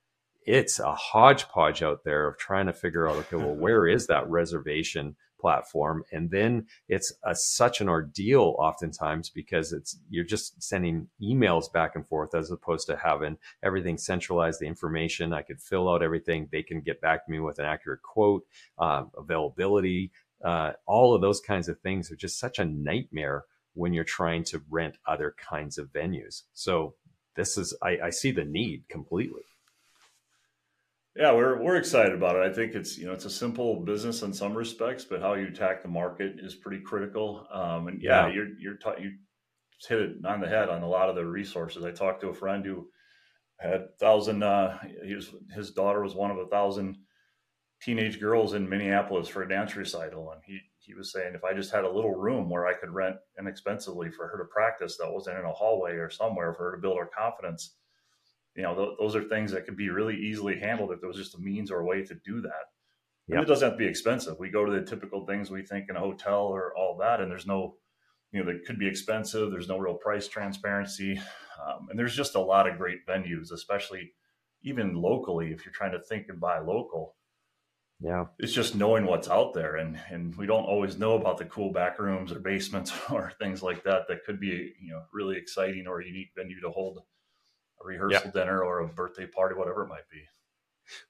it's 0.47 0.79
a 0.79 0.95
hodgepodge 0.95 1.83
out 1.83 2.05
there 2.05 2.27
of 2.27 2.37
trying 2.37 2.67
to 2.67 2.73
figure 2.73 3.07
out, 3.07 3.17
okay, 3.17 3.35
well, 3.35 3.53
where 3.53 3.85
is 3.85 4.07
that 4.07 4.27
reservation? 4.29 5.15
platform 5.39 6.03
and 6.11 6.31
then 6.31 6.65
it's 6.89 7.13
a, 7.23 7.35
such 7.35 7.79
an 7.79 7.87
ordeal 7.87 8.55
oftentimes 8.57 9.29
because 9.29 9.71
it's 9.71 9.99
you're 10.09 10.23
just 10.23 10.61
sending 10.61 11.07
emails 11.21 11.71
back 11.71 11.95
and 11.95 12.07
forth 12.07 12.33
as 12.33 12.49
opposed 12.49 12.87
to 12.87 12.97
having 12.97 13.37
everything 13.61 13.99
centralized 13.99 14.59
the 14.59 14.65
information 14.65 15.33
i 15.33 15.43
could 15.43 15.61
fill 15.61 15.89
out 15.89 16.01
everything 16.01 16.49
they 16.51 16.63
can 16.63 16.81
get 16.81 16.99
back 17.01 17.23
to 17.23 17.31
me 17.31 17.39
with 17.39 17.59
an 17.59 17.65
accurate 17.65 18.01
quote 18.01 18.45
um, 18.79 19.11
availability 19.15 20.11
uh, 20.43 20.71
all 20.87 21.13
of 21.13 21.21
those 21.21 21.39
kinds 21.39 21.69
of 21.69 21.79
things 21.81 22.11
are 22.11 22.15
just 22.15 22.39
such 22.39 22.57
a 22.57 22.65
nightmare 22.65 23.45
when 23.75 23.93
you're 23.93 24.03
trying 24.03 24.43
to 24.43 24.59
rent 24.71 24.97
other 25.05 25.35
kinds 25.37 25.77
of 25.77 25.93
venues 25.93 26.43
so 26.53 26.95
this 27.35 27.59
is 27.59 27.77
I, 27.83 27.99
I 28.05 28.09
see 28.09 28.31
the 28.31 28.43
need 28.43 28.89
completely 28.89 29.43
yeah, 31.17 31.33
we're 31.33 31.61
we're 31.61 31.77
excited 31.77 32.13
about 32.13 32.35
it. 32.35 32.43
I 32.43 32.53
think 32.53 32.75
it's 32.75 32.97
you 32.97 33.07
know 33.07 33.13
it's 33.13 33.25
a 33.25 33.29
simple 33.29 33.77
business 33.77 34.21
in 34.21 34.31
some 34.31 34.53
respects, 34.53 35.03
but 35.03 35.21
how 35.21 35.33
you 35.33 35.47
attack 35.47 35.81
the 35.81 35.87
market 35.87 36.35
is 36.39 36.53
pretty 36.53 36.81
critical. 36.83 37.47
Um, 37.51 37.87
and 37.87 38.01
yeah, 38.01 38.27
yeah, 38.27 38.33
you're 38.33 38.59
you're 38.59 38.77
ta- 38.77 38.97
you 38.99 39.13
hit 39.87 39.99
it 39.99 40.25
on 40.25 40.41
the 40.41 40.47
head 40.47 40.69
on 40.69 40.83
a 40.83 40.87
lot 40.87 41.09
of 41.09 41.15
the 41.15 41.25
resources. 41.25 41.83
I 41.83 41.91
talked 41.91 42.21
to 42.21 42.29
a 42.29 42.33
friend 42.33 42.63
who 42.63 42.87
had 43.59 43.97
thousand. 43.99 44.43
Uh, 44.43 44.77
he 45.03 45.15
was, 45.15 45.31
his 45.55 45.71
daughter 45.71 46.03
was 46.03 46.13
one 46.13 46.29
of 46.29 46.37
a 46.37 46.47
thousand 46.47 46.97
teenage 47.81 48.19
girls 48.19 48.53
in 48.53 48.69
Minneapolis 48.69 49.27
for 49.27 49.41
a 49.41 49.49
dance 49.49 49.75
recital, 49.75 50.31
and 50.31 50.41
he 50.45 50.59
he 50.77 50.93
was 50.93 51.11
saying 51.11 51.33
if 51.33 51.43
I 51.43 51.53
just 51.53 51.71
had 51.71 51.83
a 51.83 51.91
little 51.91 52.15
room 52.15 52.49
where 52.49 52.67
I 52.67 52.73
could 52.73 52.91
rent 52.91 53.17
inexpensively 53.39 54.11
for 54.11 54.27
her 54.27 54.37
to 54.37 54.45
practice, 54.45 54.97
that 54.97 55.11
wasn't 55.11 55.39
in 55.39 55.45
a 55.45 55.51
hallway 55.51 55.93
or 55.93 56.11
somewhere 56.11 56.53
for 56.53 56.69
her 56.69 56.75
to 56.75 56.81
build 56.81 56.97
her 56.99 57.09
confidence. 57.17 57.75
You 58.57 58.63
know, 58.63 58.75
th- 58.75 58.97
those 58.99 59.15
are 59.15 59.23
things 59.23 59.51
that 59.51 59.65
could 59.65 59.77
be 59.77 59.89
really 59.89 60.15
easily 60.15 60.59
handled 60.59 60.91
if 60.91 60.99
there 60.99 61.07
was 61.07 61.17
just 61.17 61.35
a 61.35 61.39
means 61.39 61.71
or 61.71 61.79
a 61.79 61.85
way 61.85 62.03
to 62.03 62.15
do 62.25 62.41
that. 62.41 62.65
Yep. 63.27 63.43
it 63.43 63.45
doesn't 63.45 63.69
have 63.69 63.77
to 63.77 63.83
be 63.83 63.89
expensive. 63.89 64.39
We 64.39 64.49
go 64.49 64.65
to 64.65 64.71
the 64.71 64.85
typical 64.85 65.25
things 65.25 65.51
we 65.51 65.61
think 65.61 65.89
in 65.89 65.95
a 65.95 65.99
hotel 65.99 66.43
or 66.43 66.73
all 66.75 66.97
that, 66.97 67.19
and 67.19 67.29
there's 67.29 67.45
no, 67.45 67.75
you 68.31 68.43
know, 68.43 68.51
that 68.51 68.65
could 68.65 68.79
be 68.79 68.87
expensive. 68.87 69.51
There's 69.51 69.67
no 69.67 69.77
real 69.77 69.95
price 69.95 70.27
transparency, 70.27 71.19
um, 71.65 71.87
and 71.89 71.99
there's 71.99 72.15
just 72.15 72.35
a 72.35 72.41
lot 72.41 72.67
of 72.67 72.77
great 72.77 73.05
venues, 73.05 73.51
especially 73.51 74.13
even 74.63 74.95
locally. 74.95 75.51
If 75.51 75.65
you're 75.65 75.73
trying 75.73 75.91
to 75.91 75.99
think 75.99 76.27
and 76.29 76.39
buy 76.39 76.59
local, 76.59 77.15
yeah, 77.99 78.25
it's 78.39 78.53
just 78.53 78.75
knowing 78.75 79.05
what's 79.05 79.27
out 79.27 79.53
there, 79.53 79.75
and 79.75 79.99
and 80.09 80.33
we 80.35 80.47
don't 80.47 80.63
always 80.63 80.97
know 80.97 81.15
about 81.15 81.37
the 81.37 81.45
cool 81.45 81.73
back 81.73 81.99
rooms 81.99 82.31
or 82.31 82.39
basements 82.39 82.93
or 83.11 83.33
things 83.39 83.61
like 83.61 83.83
that 83.83 84.07
that 84.07 84.23
could 84.23 84.39
be 84.39 84.73
you 84.81 84.91
know 84.91 85.03
really 85.11 85.37
exciting 85.37 85.85
or 85.85 85.99
a 85.99 86.05
unique 86.05 86.31
venue 86.35 86.61
to 86.61 86.69
hold 86.69 86.99
a 87.81 87.87
rehearsal 87.87 88.31
dinner 88.31 88.61
or 88.63 88.79
a 88.79 88.87
birthday 88.87 89.25
party, 89.25 89.55
whatever 89.55 89.83
it 89.83 89.89
might 89.89 90.09
be. 90.11 90.23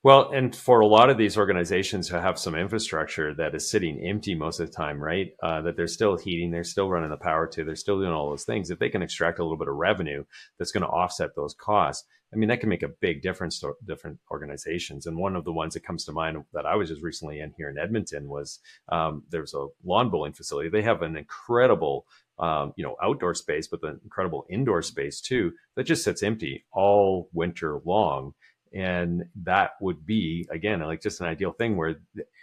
Well, 0.04 0.32
and 0.32 0.56
for 0.56 0.80
a 0.80 0.88
lot 0.88 1.10
of 1.10 1.18
these 1.18 1.38
organizations 1.38 2.08
who 2.08 2.18
have 2.18 2.40
some 2.40 2.56
infrastructure 2.56 3.34
that 3.36 3.54
is 3.54 3.70
sitting 3.70 4.04
empty 4.04 4.34
most 4.34 4.60
of 4.60 4.68
the 4.68 4.74
time, 4.74 5.02
right? 5.02 5.34
Uh, 5.42 5.62
that 5.62 5.78
they're 5.78 5.88
still 5.88 6.18
heating, 6.18 6.50
they're 6.50 6.64
still 6.64 6.90
running 6.90 7.10
the 7.10 7.18
power 7.18 7.46
to, 7.48 7.64
they're 7.64 7.76
still 7.76 8.00
doing 8.00 8.12
all 8.12 8.30
those 8.30 8.44
things. 8.44 8.72
If 8.72 8.80
they 8.80 8.90
can 8.90 9.04
extract 9.04 9.40
a 9.40 9.44
little 9.44 9.58
bit 9.58 9.68
of 9.68 9.76
revenue 9.76 10.24
that's 10.58 10.72
going 10.72 10.82
to 10.82 10.90
offset 10.90 11.36
those 11.36 11.54
costs, 11.54 12.06
I 12.34 12.36
mean, 12.36 12.50
that 12.50 12.60
can 12.60 12.70
make 12.70 12.84
a 12.84 12.90
big 12.90 13.22
difference 13.22 13.60
to 13.60 13.74
different 13.86 14.20
organizations. 14.32 15.06
And 15.06 15.18
one 15.18 15.36
of 15.36 15.46
the 15.46 15.54
ones 15.54 15.76
that 15.76 15.86
comes 15.86 16.04
to 16.06 16.12
mind 16.12 16.44
that 16.54 16.66
I 16.66 16.76
was 16.76 16.90
just 16.90 17.02
recently 17.02 17.40
in 17.40 17.54
here 17.56 17.70
in 17.70 17.78
Edmonton 17.78 18.28
was 18.28 18.60
um, 18.90 19.24
there's 19.30 19.54
a 19.54 19.68
lawn 19.86 20.10
bowling 20.10 20.34
facility. 20.34 20.70
They 20.70 20.82
have 20.82 21.04
an 21.04 21.16
incredible 21.16 22.06
um, 22.40 22.74
you 22.76 22.84
know, 22.84 22.96
outdoor 23.02 23.34
space, 23.34 23.68
but 23.68 23.82
the 23.82 24.00
incredible 24.04 24.46
indoor 24.50 24.82
space 24.82 25.22
too, 25.22 25.54
that 25.76 25.86
just 25.86 26.04
sits 26.04 26.24
empty 26.24 26.66
all 26.72 27.30
winter 27.34 27.80
long. 27.84 28.34
And 28.74 29.26
that 29.44 29.72
would 29.82 30.06
be 30.06 30.48
again 30.52 30.82
like 30.82 31.02
just 31.02 31.22
an 31.22 31.28
ideal 31.28 31.52
thing 31.52 31.78
where 31.78 31.96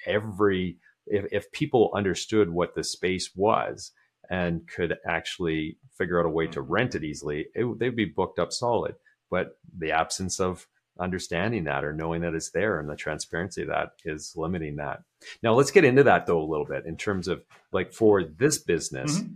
every 0.07 0.79
if, 1.07 1.27
if 1.31 1.53
people 1.53 1.93
understood 1.95 2.49
what 2.49 2.75
the 2.75 2.83
space 2.83 3.31
was 3.37 3.93
and 4.31 4.67
could 4.67 4.97
actually 5.07 5.77
figure 5.99 6.19
out 6.19 6.27
a 6.27 6.31
way 6.31 6.47
to 6.47 6.61
mm-hmm. 6.61 6.73
rent 6.73 6.95
it 6.95 7.05
easily 7.05 7.47
it, 7.55 7.79
they'd 7.79 7.95
be 7.95 8.07
booked 8.07 8.39
up 8.39 8.53
solid. 8.53 8.95
But 9.31 9.59
the 9.77 9.93
absence 9.93 10.41
of 10.41 10.67
understanding 10.99 11.65
that 11.65 11.85
or 11.85 11.93
knowing 11.93 12.23
that 12.23 12.35
it's 12.35 12.53
there 12.53 12.81
and 12.81 12.89
the 12.89 12.97
transparency 12.97 13.63
of 13.63 13.69
that 13.69 13.91
is 14.05 14.33
limiting 14.35 14.77
that. 14.77 15.03
Now 15.43 15.53
let's 15.53 15.73
get 15.73 15.85
into 15.85 16.05
that 16.05 16.27
though 16.27 16.41
a 16.41 16.51
little 16.51 16.67
bit 16.67 16.87
in 16.87 16.97
terms 16.97 17.29
of 17.29 17.45
like 17.71 17.93
for 17.93 18.25
this 18.25 18.59
business 18.59 19.19
mm-hmm 19.19 19.35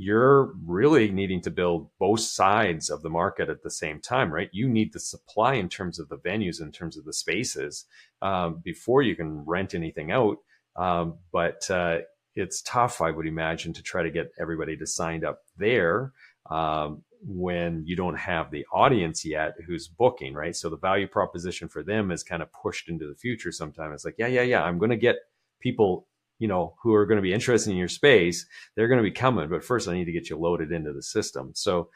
you're 0.00 0.52
really 0.64 1.10
needing 1.10 1.40
to 1.40 1.50
build 1.50 1.90
both 1.98 2.20
sides 2.20 2.88
of 2.88 3.02
the 3.02 3.10
market 3.10 3.48
at 3.48 3.64
the 3.64 3.70
same 3.70 4.00
time, 4.00 4.32
right? 4.32 4.48
You 4.52 4.68
need 4.68 4.92
the 4.92 5.00
supply 5.00 5.54
in 5.54 5.68
terms 5.68 5.98
of 5.98 6.08
the 6.08 6.18
venues, 6.18 6.62
in 6.62 6.70
terms 6.70 6.96
of 6.96 7.04
the 7.04 7.12
spaces, 7.12 7.84
um, 8.22 8.60
before 8.62 9.02
you 9.02 9.16
can 9.16 9.44
rent 9.44 9.74
anything 9.74 10.12
out. 10.12 10.36
Um, 10.76 11.18
but 11.32 11.68
uh, 11.68 11.98
it's 12.36 12.62
tough, 12.62 13.00
I 13.00 13.10
would 13.10 13.26
imagine, 13.26 13.72
to 13.72 13.82
try 13.82 14.04
to 14.04 14.10
get 14.10 14.30
everybody 14.38 14.76
to 14.76 14.86
sign 14.86 15.24
up 15.24 15.40
there 15.56 16.12
um, 16.48 17.02
when 17.20 17.82
you 17.84 17.96
don't 17.96 18.18
have 18.18 18.52
the 18.52 18.64
audience 18.72 19.24
yet 19.24 19.54
who's 19.66 19.88
booking, 19.88 20.32
right? 20.32 20.54
So 20.54 20.70
the 20.70 20.76
value 20.76 21.08
proposition 21.08 21.66
for 21.66 21.82
them 21.82 22.12
is 22.12 22.22
kind 22.22 22.40
of 22.40 22.52
pushed 22.52 22.88
into 22.88 23.08
the 23.08 23.16
future. 23.16 23.50
Sometimes 23.50 23.94
it's 23.94 24.04
like, 24.04 24.14
yeah, 24.16 24.28
yeah, 24.28 24.42
yeah, 24.42 24.62
I'm 24.62 24.78
going 24.78 24.90
to 24.90 24.96
get 24.96 25.16
people 25.58 26.06
you 26.38 26.48
know, 26.48 26.74
who 26.82 26.94
are 26.94 27.06
going 27.06 27.16
to 27.16 27.22
be 27.22 27.32
interested 27.32 27.70
in 27.70 27.76
your 27.76 27.88
space, 27.88 28.46
they're 28.74 28.88
going 28.88 28.98
to 28.98 29.02
be 29.04 29.10
coming. 29.10 29.48
But 29.48 29.64
first, 29.64 29.88
I 29.88 29.94
need 29.94 30.06
to 30.06 30.12
get 30.12 30.30
you 30.30 30.36
loaded 30.36 30.72
into 30.72 30.92
the 30.92 31.02
system. 31.02 31.52
So, 31.54 31.90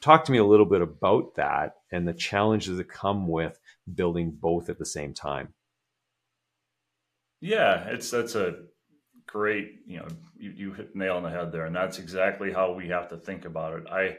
talk 0.00 0.24
to 0.24 0.32
me 0.32 0.38
a 0.38 0.44
little 0.44 0.66
bit 0.66 0.82
about 0.82 1.34
that 1.36 1.74
and 1.92 2.06
the 2.06 2.12
challenges 2.12 2.76
that 2.76 2.88
come 2.88 3.28
with 3.28 3.58
building 3.94 4.30
both 4.30 4.68
at 4.68 4.78
the 4.78 4.86
same 4.86 5.14
time. 5.14 5.54
Yeah, 7.40 7.84
it's 7.88 8.10
that's 8.10 8.34
a 8.34 8.56
great, 9.26 9.80
you 9.86 9.98
know, 9.98 10.08
you, 10.38 10.50
you 10.50 10.72
hit 10.72 10.96
nail 10.96 11.16
on 11.16 11.22
the 11.22 11.30
head 11.30 11.52
there, 11.52 11.66
and 11.66 11.76
that's 11.76 11.98
exactly 11.98 12.52
how 12.52 12.72
we 12.72 12.88
have 12.88 13.08
to 13.08 13.16
think 13.16 13.44
about 13.44 13.74
it. 13.74 13.86
I 13.88 14.16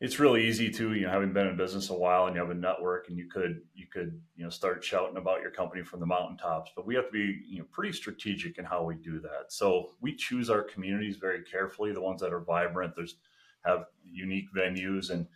it's 0.00 0.20
really 0.20 0.46
easy 0.46 0.70
to 0.70 0.94
you 0.94 1.06
know 1.06 1.10
having 1.10 1.32
been 1.32 1.46
in 1.46 1.56
business 1.56 1.90
a 1.90 1.94
while 1.94 2.26
and 2.26 2.36
you 2.36 2.40
have 2.40 2.50
a 2.50 2.54
network 2.54 3.08
and 3.08 3.18
you 3.18 3.28
could 3.28 3.62
you 3.74 3.86
could 3.92 4.20
you 4.36 4.44
know 4.44 4.50
start 4.50 4.84
shouting 4.84 5.16
about 5.16 5.40
your 5.40 5.50
company 5.50 5.82
from 5.82 6.00
the 6.00 6.06
mountaintops 6.06 6.70
but 6.76 6.86
we 6.86 6.94
have 6.94 7.06
to 7.06 7.12
be 7.12 7.40
you 7.48 7.58
know 7.58 7.64
pretty 7.72 7.92
strategic 7.92 8.58
in 8.58 8.64
how 8.64 8.84
we 8.84 8.94
do 8.96 9.20
that. 9.20 9.46
So 9.48 9.90
we 10.00 10.14
choose 10.14 10.50
our 10.50 10.62
communities 10.62 11.16
very 11.16 11.42
carefully 11.42 11.92
the 11.92 12.00
ones 12.00 12.20
that 12.20 12.32
are 12.32 12.40
vibrant 12.40 12.94
there's 12.96 13.16
have 13.64 13.86
unique 14.04 14.46
venues 14.56 15.10
and 15.10 15.26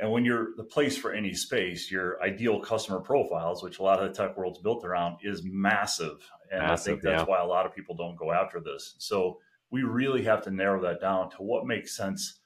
and 0.00 0.10
when 0.10 0.24
you're 0.24 0.56
the 0.56 0.64
place 0.64 0.96
for 0.96 1.12
any 1.12 1.32
space 1.32 1.90
your 1.90 2.20
ideal 2.20 2.58
customer 2.60 2.98
profiles 2.98 3.62
which 3.62 3.78
a 3.78 3.82
lot 3.82 4.02
of 4.02 4.08
the 4.08 4.14
tech 4.14 4.36
world's 4.36 4.58
built 4.58 4.84
around 4.84 5.18
is 5.22 5.42
massive. 5.44 6.28
And 6.50 6.62
massive, 6.62 6.72
i 6.72 6.76
think 6.76 7.02
that's 7.02 7.20
yeah. 7.20 7.26
why 7.26 7.40
a 7.40 7.46
lot 7.46 7.64
of 7.64 7.74
people 7.74 7.94
don't 7.94 8.16
go 8.16 8.32
after 8.32 8.60
this. 8.60 8.96
So 8.98 9.38
we 9.70 9.82
really 9.82 10.24
have 10.24 10.42
to 10.42 10.50
narrow 10.50 10.82
that 10.82 11.00
down 11.00 11.30
to 11.30 11.36
what 11.38 11.66
makes 11.66 11.96
sense 11.96 12.40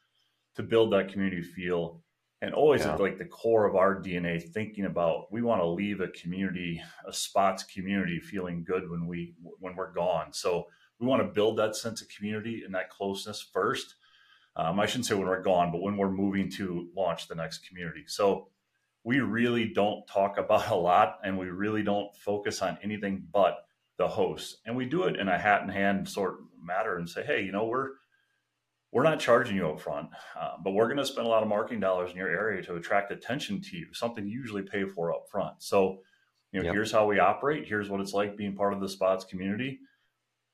to 0.58 0.62
build 0.64 0.92
that 0.92 1.10
community 1.10 1.40
feel. 1.40 2.02
And 2.42 2.54
always 2.54 2.82
yeah. 2.82 2.94
at 2.94 3.00
like 3.00 3.18
the 3.18 3.24
core 3.24 3.64
of 3.64 3.74
our 3.74 4.00
DNA 4.00 4.40
thinking 4.40 4.84
about 4.84 5.32
we 5.32 5.42
want 5.42 5.60
to 5.60 5.66
leave 5.66 6.00
a 6.00 6.08
community 6.08 6.80
a 7.06 7.10
Spotz 7.10 7.66
community 7.66 8.20
feeling 8.20 8.62
good 8.64 8.88
when 8.88 9.06
we 9.06 9.34
when 9.58 9.74
we're 9.74 9.92
gone. 9.92 10.32
So 10.32 10.66
we 11.00 11.06
want 11.06 11.22
to 11.22 11.28
build 11.28 11.58
that 11.58 11.74
sense 11.74 12.00
of 12.02 12.08
community 12.08 12.62
and 12.64 12.74
that 12.74 12.90
closeness 12.90 13.40
first. 13.40 13.94
Um, 14.54 14.78
I 14.78 14.86
shouldn't 14.86 15.06
say 15.06 15.14
when 15.14 15.26
we're 15.26 15.42
gone 15.42 15.72
but 15.72 15.80
when 15.80 15.96
we're 15.96 16.10
moving 16.10 16.50
to 16.52 16.88
launch 16.96 17.26
the 17.26 17.34
next 17.34 17.66
community. 17.66 18.04
So 18.06 18.48
we 19.02 19.18
really 19.18 19.72
don't 19.72 20.06
talk 20.06 20.38
about 20.38 20.70
a 20.70 20.76
lot 20.76 21.18
and 21.24 21.38
we 21.38 21.46
really 21.46 21.82
don't 21.82 22.14
focus 22.16 22.62
on 22.62 22.78
anything 22.84 23.26
but 23.32 23.64
the 23.96 24.06
host. 24.06 24.58
And 24.64 24.76
we 24.76 24.86
do 24.86 25.04
it 25.04 25.16
in 25.16 25.28
a 25.28 25.38
hat 25.38 25.62
in 25.62 25.68
hand 25.68 26.08
sort 26.08 26.34
of 26.34 26.38
matter 26.62 26.96
and 26.96 27.08
say 27.08 27.24
hey 27.24 27.42
you 27.42 27.50
know 27.50 27.64
we're 27.64 27.90
we're 28.92 29.02
not 29.02 29.20
charging 29.20 29.56
you 29.56 29.68
up 29.68 29.80
front, 29.80 30.08
uh, 30.38 30.52
but 30.62 30.72
we're 30.72 30.86
going 30.86 30.98
to 30.98 31.04
spend 31.04 31.26
a 31.26 31.30
lot 31.30 31.42
of 31.42 31.48
marketing 31.48 31.80
dollars 31.80 32.10
in 32.10 32.16
your 32.16 32.30
area 32.30 32.62
to 32.62 32.76
attract 32.76 33.12
attention 33.12 33.60
to 33.60 33.76
you, 33.76 33.86
something 33.92 34.26
you 34.26 34.38
usually 34.38 34.62
pay 34.62 34.86
for 34.86 35.12
up 35.12 35.28
front. 35.30 35.62
So, 35.62 35.98
you 36.52 36.60
know, 36.60 36.66
yep. 36.66 36.74
here's 36.74 36.90
how 36.90 37.06
we 37.06 37.18
operate. 37.18 37.66
Here's 37.66 37.90
what 37.90 38.00
it's 38.00 38.14
like 38.14 38.36
being 38.36 38.56
part 38.56 38.72
of 38.72 38.80
the 38.80 38.86
Spotz 38.86 39.28
community. 39.28 39.80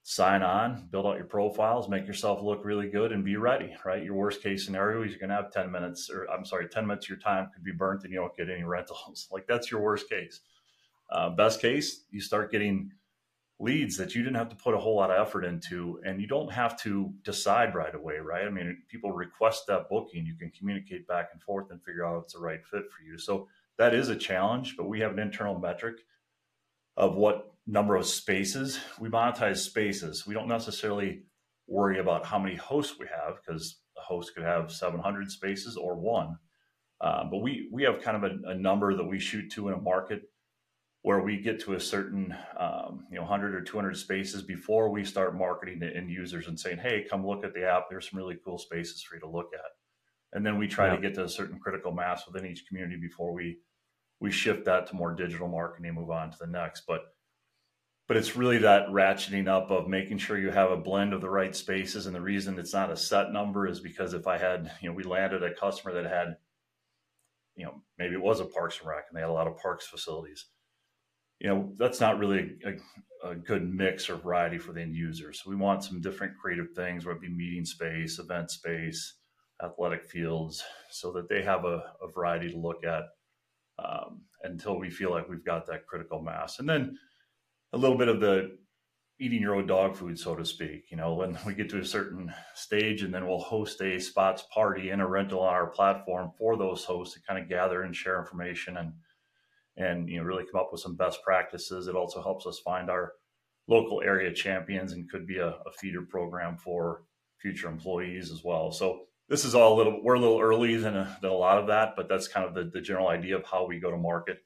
Sign 0.02 0.42
on, 0.42 0.88
build 0.90 1.06
out 1.06 1.16
your 1.16 1.26
profiles, 1.26 1.88
make 1.88 2.06
yourself 2.06 2.42
look 2.42 2.64
really 2.64 2.90
good, 2.90 3.12
and 3.12 3.24
be 3.24 3.36
ready. 3.36 3.74
Right, 3.86 4.04
your 4.04 4.14
worst 4.14 4.42
case 4.42 4.66
scenario 4.66 5.02
is 5.02 5.12
you're 5.12 5.20
going 5.20 5.30
to 5.30 5.36
have 5.36 5.50
ten 5.50 5.70
minutes, 5.70 6.10
or 6.10 6.26
I'm 6.30 6.44
sorry, 6.44 6.68
ten 6.68 6.86
minutes 6.86 7.06
of 7.06 7.10
your 7.10 7.18
time 7.18 7.48
could 7.54 7.64
be 7.64 7.72
burnt, 7.72 8.02
and 8.02 8.12
you 8.12 8.18
don't 8.18 8.36
get 8.36 8.50
any 8.50 8.64
rentals. 8.64 9.28
like 9.30 9.46
that's 9.46 9.70
your 9.70 9.80
worst 9.80 10.10
case. 10.10 10.40
Uh, 11.10 11.30
best 11.30 11.60
case, 11.60 12.04
you 12.10 12.20
start 12.20 12.52
getting 12.52 12.90
leads 13.60 13.96
that 13.96 14.14
you 14.14 14.22
didn't 14.22 14.36
have 14.36 14.48
to 14.48 14.56
put 14.56 14.74
a 14.74 14.78
whole 14.78 14.96
lot 14.96 15.10
of 15.10 15.24
effort 15.24 15.44
into 15.44 16.00
and 16.04 16.20
you 16.20 16.26
don't 16.26 16.52
have 16.52 16.80
to 16.82 17.12
decide 17.22 17.74
right 17.74 17.94
away 17.94 18.16
right? 18.16 18.46
I 18.46 18.50
mean 18.50 18.82
people 18.88 19.12
request 19.12 19.66
that 19.68 19.88
booking. 19.88 20.26
You 20.26 20.34
can 20.34 20.50
communicate 20.50 21.06
back 21.06 21.28
and 21.32 21.42
forth 21.42 21.70
and 21.70 21.82
figure 21.82 22.04
out 22.04 22.24
it's 22.24 22.34
the 22.34 22.40
right 22.40 22.64
fit 22.66 22.90
for 22.90 23.02
you. 23.04 23.16
So 23.18 23.48
that 23.78 23.94
is 23.94 24.08
a 24.08 24.16
challenge 24.16 24.76
but 24.76 24.88
we 24.88 25.00
have 25.00 25.12
an 25.12 25.18
internal 25.18 25.58
metric 25.58 25.98
of 26.96 27.14
what 27.16 27.54
number 27.66 27.96
of 27.96 28.06
spaces. 28.06 28.78
We 29.00 29.08
monetize 29.08 29.58
spaces. 29.58 30.26
We 30.26 30.34
don't 30.34 30.48
necessarily 30.48 31.22
worry 31.66 31.98
about 31.98 32.26
how 32.26 32.38
many 32.38 32.56
hosts 32.56 32.98
we 32.98 33.06
have 33.06 33.36
because 33.36 33.80
a 33.96 34.00
host 34.00 34.34
could 34.34 34.44
have 34.44 34.70
700 34.70 35.30
spaces 35.30 35.76
or 35.76 35.94
one. 35.96 36.36
Uh, 37.00 37.24
but 37.30 37.38
we 37.38 37.68
we 37.72 37.82
have 37.82 38.02
kind 38.02 38.16
of 38.16 38.24
a, 38.24 38.50
a 38.50 38.54
number 38.54 38.94
that 38.94 39.04
we 39.04 39.18
shoot 39.18 39.50
to 39.52 39.68
in 39.68 39.74
a 39.74 39.80
market 39.80 40.22
where 41.04 41.20
we 41.20 41.36
get 41.36 41.60
to 41.60 41.74
a 41.74 41.80
certain 41.80 42.34
um, 42.58 43.04
you 43.10 43.16
know 43.16 43.22
100 43.22 43.54
or 43.54 43.60
200 43.60 43.94
spaces 43.94 44.42
before 44.42 44.88
we 44.88 45.04
start 45.04 45.36
marketing 45.36 45.78
to 45.78 45.94
end 45.94 46.10
users 46.10 46.48
and 46.48 46.58
saying 46.58 46.78
hey 46.78 47.04
come 47.08 47.26
look 47.26 47.44
at 47.44 47.52
the 47.52 47.62
app. 47.62 47.84
There's 47.90 48.08
some 48.08 48.18
really 48.18 48.38
cool 48.42 48.56
spaces 48.56 49.02
for 49.02 49.16
you 49.16 49.20
to 49.20 49.28
look 49.28 49.50
at. 49.52 49.70
And 50.32 50.44
then 50.44 50.56
we 50.58 50.66
try 50.66 50.86
yeah. 50.86 50.96
to 50.96 51.02
get 51.02 51.14
to 51.16 51.24
a 51.24 51.28
certain 51.28 51.60
critical 51.60 51.92
mass 51.92 52.26
within 52.26 52.50
each 52.50 52.66
community 52.66 52.96
before 52.96 53.34
we 53.34 53.58
we 54.18 54.30
shift 54.30 54.64
that 54.64 54.86
to 54.86 54.96
more 54.96 55.14
digital 55.14 55.46
marketing 55.46 55.88
and 55.88 55.98
move 55.98 56.10
on 56.10 56.30
to 56.30 56.38
the 56.40 56.46
next. 56.46 56.84
But 56.88 57.02
but 58.08 58.16
it's 58.16 58.34
really 58.34 58.58
that 58.58 58.88
ratcheting 58.88 59.46
up 59.46 59.70
of 59.70 59.88
making 59.88 60.18
sure 60.18 60.38
you 60.38 60.50
have 60.50 60.70
a 60.70 60.76
blend 60.76 61.12
of 61.12 61.20
the 61.20 61.28
right 61.28 61.54
spaces. 61.54 62.06
And 62.06 62.14
the 62.14 62.20
reason 62.22 62.58
it's 62.58 62.72
not 62.72 62.90
a 62.90 62.96
set 62.96 63.30
number 63.30 63.68
is 63.68 63.78
because 63.78 64.14
if 64.14 64.26
i 64.26 64.38
had 64.38 64.72
you 64.80 64.88
know 64.88 64.94
we 64.94 65.02
landed 65.02 65.42
a 65.42 65.52
customer 65.52 65.92
that 65.92 66.10
had 66.10 66.36
you 67.56 67.66
know 67.66 67.82
maybe 67.98 68.14
it 68.14 68.22
was 68.22 68.40
a 68.40 68.46
parks 68.46 68.78
and 68.78 68.88
rec 68.88 69.04
and 69.10 69.18
they 69.18 69.20
had 69.20 69.28
a 69.28 69.34
lot 69.34 69.46
of 69.46 69.58
parks 69.58 69.86
facilities 69.86 70.46
you 71.44 71.50
know 71.50 71.70
that's 71.76 72.00
not 72.00 72.18
really 72.18 72.52
a, 72.64 73.28
a, 73.28 73.34
good 73.34 73.70
mix 73.70 74.08
or 74.08 74.16
variety 74.16 74.56
for 74.56 74.72
the 74.72 74.80
end 74.80 74.94
user. 74.94 75.30
So 75.34 75.50
we 75.50 75.56
want 75.56 75.84
some 75.84 76.00
different 76.00 76.38
creative 76.40 76.70
things, 76.74 77.04
whether 77.04 77.18
it 77.18 77.20
be 77.20 77.28
meeting 77.28 77.66
space, 77.66 78.18
event 78.18 78.50
space, 78.50 79.16
athletic 79.62 80.06
fields, 80.06 80.64
so 80.90 81.12
that 81.12 81.28
they 81.28 81.42
have 81.42 81.66
a, 81.66 81.92
a 82.00 82.08
variety 82.14 82.50
to 82.50 82.56
look 82.56 82.82
at 82.82 83.02
um, 83.78 84.22
until 84.42 84.78
we 84.78 84.88
feel 84.88 85.10
like 85.10 85.28
we've 85.28 85.44
got 85.44 85.66
that 85.66 85.86
critical 85.86 86.22
mass. 86.22 86.60
And 86.60 86.68
then 86.68 86.96
a 87.74 87.76
little 87.76 87.98
bit 87.98 88.08
of 88.08 88.20
the 88.20 88.56
eating 89.20 89.42
your 89.42 89.56
own 89.56 89.66
dog 89.66 89.96
food, 89.96 90.18
so 90.18 90.34
to 90.34 90.46
speak. 90.46 90.86
You 90.90 90.96
know, 90.96 91.12
when 91.12 91.36
we 91.44 91.52
get 91.52 91.68
to 91.70 91.78
a 91.78 91.84
certain 91.84 92.32
stage, 92.54 93.02
and 93.02 93.12
then 93.12 93.28
we'll 93.28 93.38
host 93.38 93.82
a 93.82 93.96
Spotz 93.96 94.48
party 94.48 94.88
and 94.88 95.02
a 95.02 95.06
rental 95.06 95.40
on 95.40 95.52
our 95.52 95.66
platform 95.66 96.30
for 96.38 96.56
those 96.56 96.84
hosts 96.84 97.12
to 97.16 97.20
kind 97.20 97.38
of 97.38 97.50
gather 97.50 97.82
and 97.82 97.94
share 97.94 98.18
information 98.18 98.78
and 98.78 98.94
and 99.76 100.08
you 100.08 100.18
know 100.18 100.24
really 100.24 100.44
come 100.50 100.60
up 100.60 100.70
with 100.72 100.80
some 100.80 100.96
best 100.96 101.22
practices. 101.22 101.88
It 101.88 101.96
also 101.96 102.22
helps 102.22 102.46
us 102.46 102.60
find 102.64 102.90
our 102.90 103.12
local 103.66 104.02
area 104.02 104.32
champions 104.32 104.92
and 104.92 105.10
could 105.10 105.26
be 105.26 105.38
a, 105.38 105.48
a 105.48 105.72
feeder 105.78 106.02
program 106.02 106.56
for 106.56 107.02
future 107.38 107.68
employees 107.68 108.30
as 108.30 108.42
well. 108.44 108.70
So 108.72 109.06
this 109.28 109.44
is 109.44 109.54
all 109.54 109.74
a 109.74 109.76
little 109.76 110.00
we're 110.02 110.14
a 110.14 110.20
little 110.20 110.40
early 110.40 110.76
than 110.76 110.96
a, 110.96 111.16
than 111.22 111.30
a 111.30 111.34
lot 111.34 111.58
of 111.58 111.68
that, 111.68 111.94
but 111.96 112.08
that's 112.08 112.28
kind 112.28 112.46
of 112.46 112.54
the, 112.54 112.70
the 112.72 112.80
general 112.80 113.08
idea 113.08 113.36
of 113.36 113.44
how 113.44 113.66
we 113.66 113.80
go 113.80 113.90
to 113.90 113.96
market, 113.96 114.38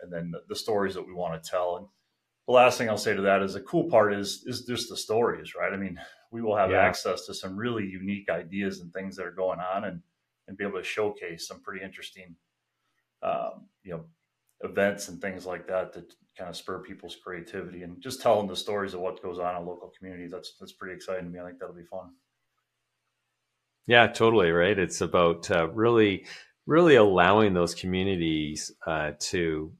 and 0.00 0.12
then 0.12 0.30
the, 0.30 0.40
the 0.48 0.56
stories 0.56 0.94
that 0.94 1.06
we 1.06 1.12
want 1.12 1.42
to 1.42 1.50
tell. 1.50 1.76
And 1.76 1.86
the 2.46 2.52
last 2.52 2.78
thing 2.78 2.88
I'll 2.88 2.96
say 2.96 3.14
to 3.14 3.22
that 3.22 3.42
is 3.42 3.54
the 3.54 3.60
cool 3.60 3.88
part 3.90 4.14
is 4.14 4.44
is 4.46 4.62
just 4.62 4.88
the 4.88 4.96
stories, 4.96 5.54
right? 5.54 5.72
I 5.72 5.76
mean, 5.76 5.98
we 6.30 6.42
will 6.42 6.56
have 6.56 6.70
yeah. 6.70 6.78
access 6.78 7.26
to 7.26 7.34
some 7.34 7.56
really 7.56 7.84
unique 7.84 8.28
ideas 8.30 8.80
and 8.80 8.92
things 8.92 9.16
that 9.16 9.26
are 9.26 9.32
going 9.32 9.60
on, 9.60 9.84
and 9.84 10.00
and 10.48 10.56
be 10.56 10.64
able 10.64 10.78
to 10.78 10.84
showcase 10.84 11.46
some 11.46 11.62
pretty 11.62 11.84
interesting, 11.84 12.36
um, 13.22 13.68
you 13.82 13.92
know, 13.92 14.04
events 14.64 15.08
and 15.08 15.20
things 15.20 15.46
like 15.46 15.68
that 15.68 15.92
that 15.92 16.12
kind 16.36 16.50
of 16.50 16.56
spur 16.56 16.80
people's 16.80 17.16
creativity 17.16 17.82
and 17.82 18.02
just 18.02 18.20
telling 18.20 18.48
the 18.48 18.56
stories 18.56 18.94
of 18.94 19.00
what 19.00 19.22
goes 19.22 19.38
on 19.38 19.56
in 19.56 19.66
local 19.66 19.92
communities. 19.96 20.30
That's 20.32 20.54
that's 20.58 20.72
pretty 20.72 20.94
exciting 20.94 21.26
to 21.26 21.30
me. 21.30 21.40
I 21.40 21.46
think 21.46 21.58
that'll 21.60 21.74
be 21.74 21.84
fun. 21.84 22.10
Yeah, 23.86 24.06
totally. 24.06 24.50
Right. 24.50 24.78
It's 24.78 25.00
about 25.00 25.50
uh, 25.50 25.68
really, 25.68 26.24
really 26.66 26.96
allowing 26.96 27.52
those 27.54 27.74
communities 27.74 28.72
uh, 28.86 29.12
to 29.18 29.72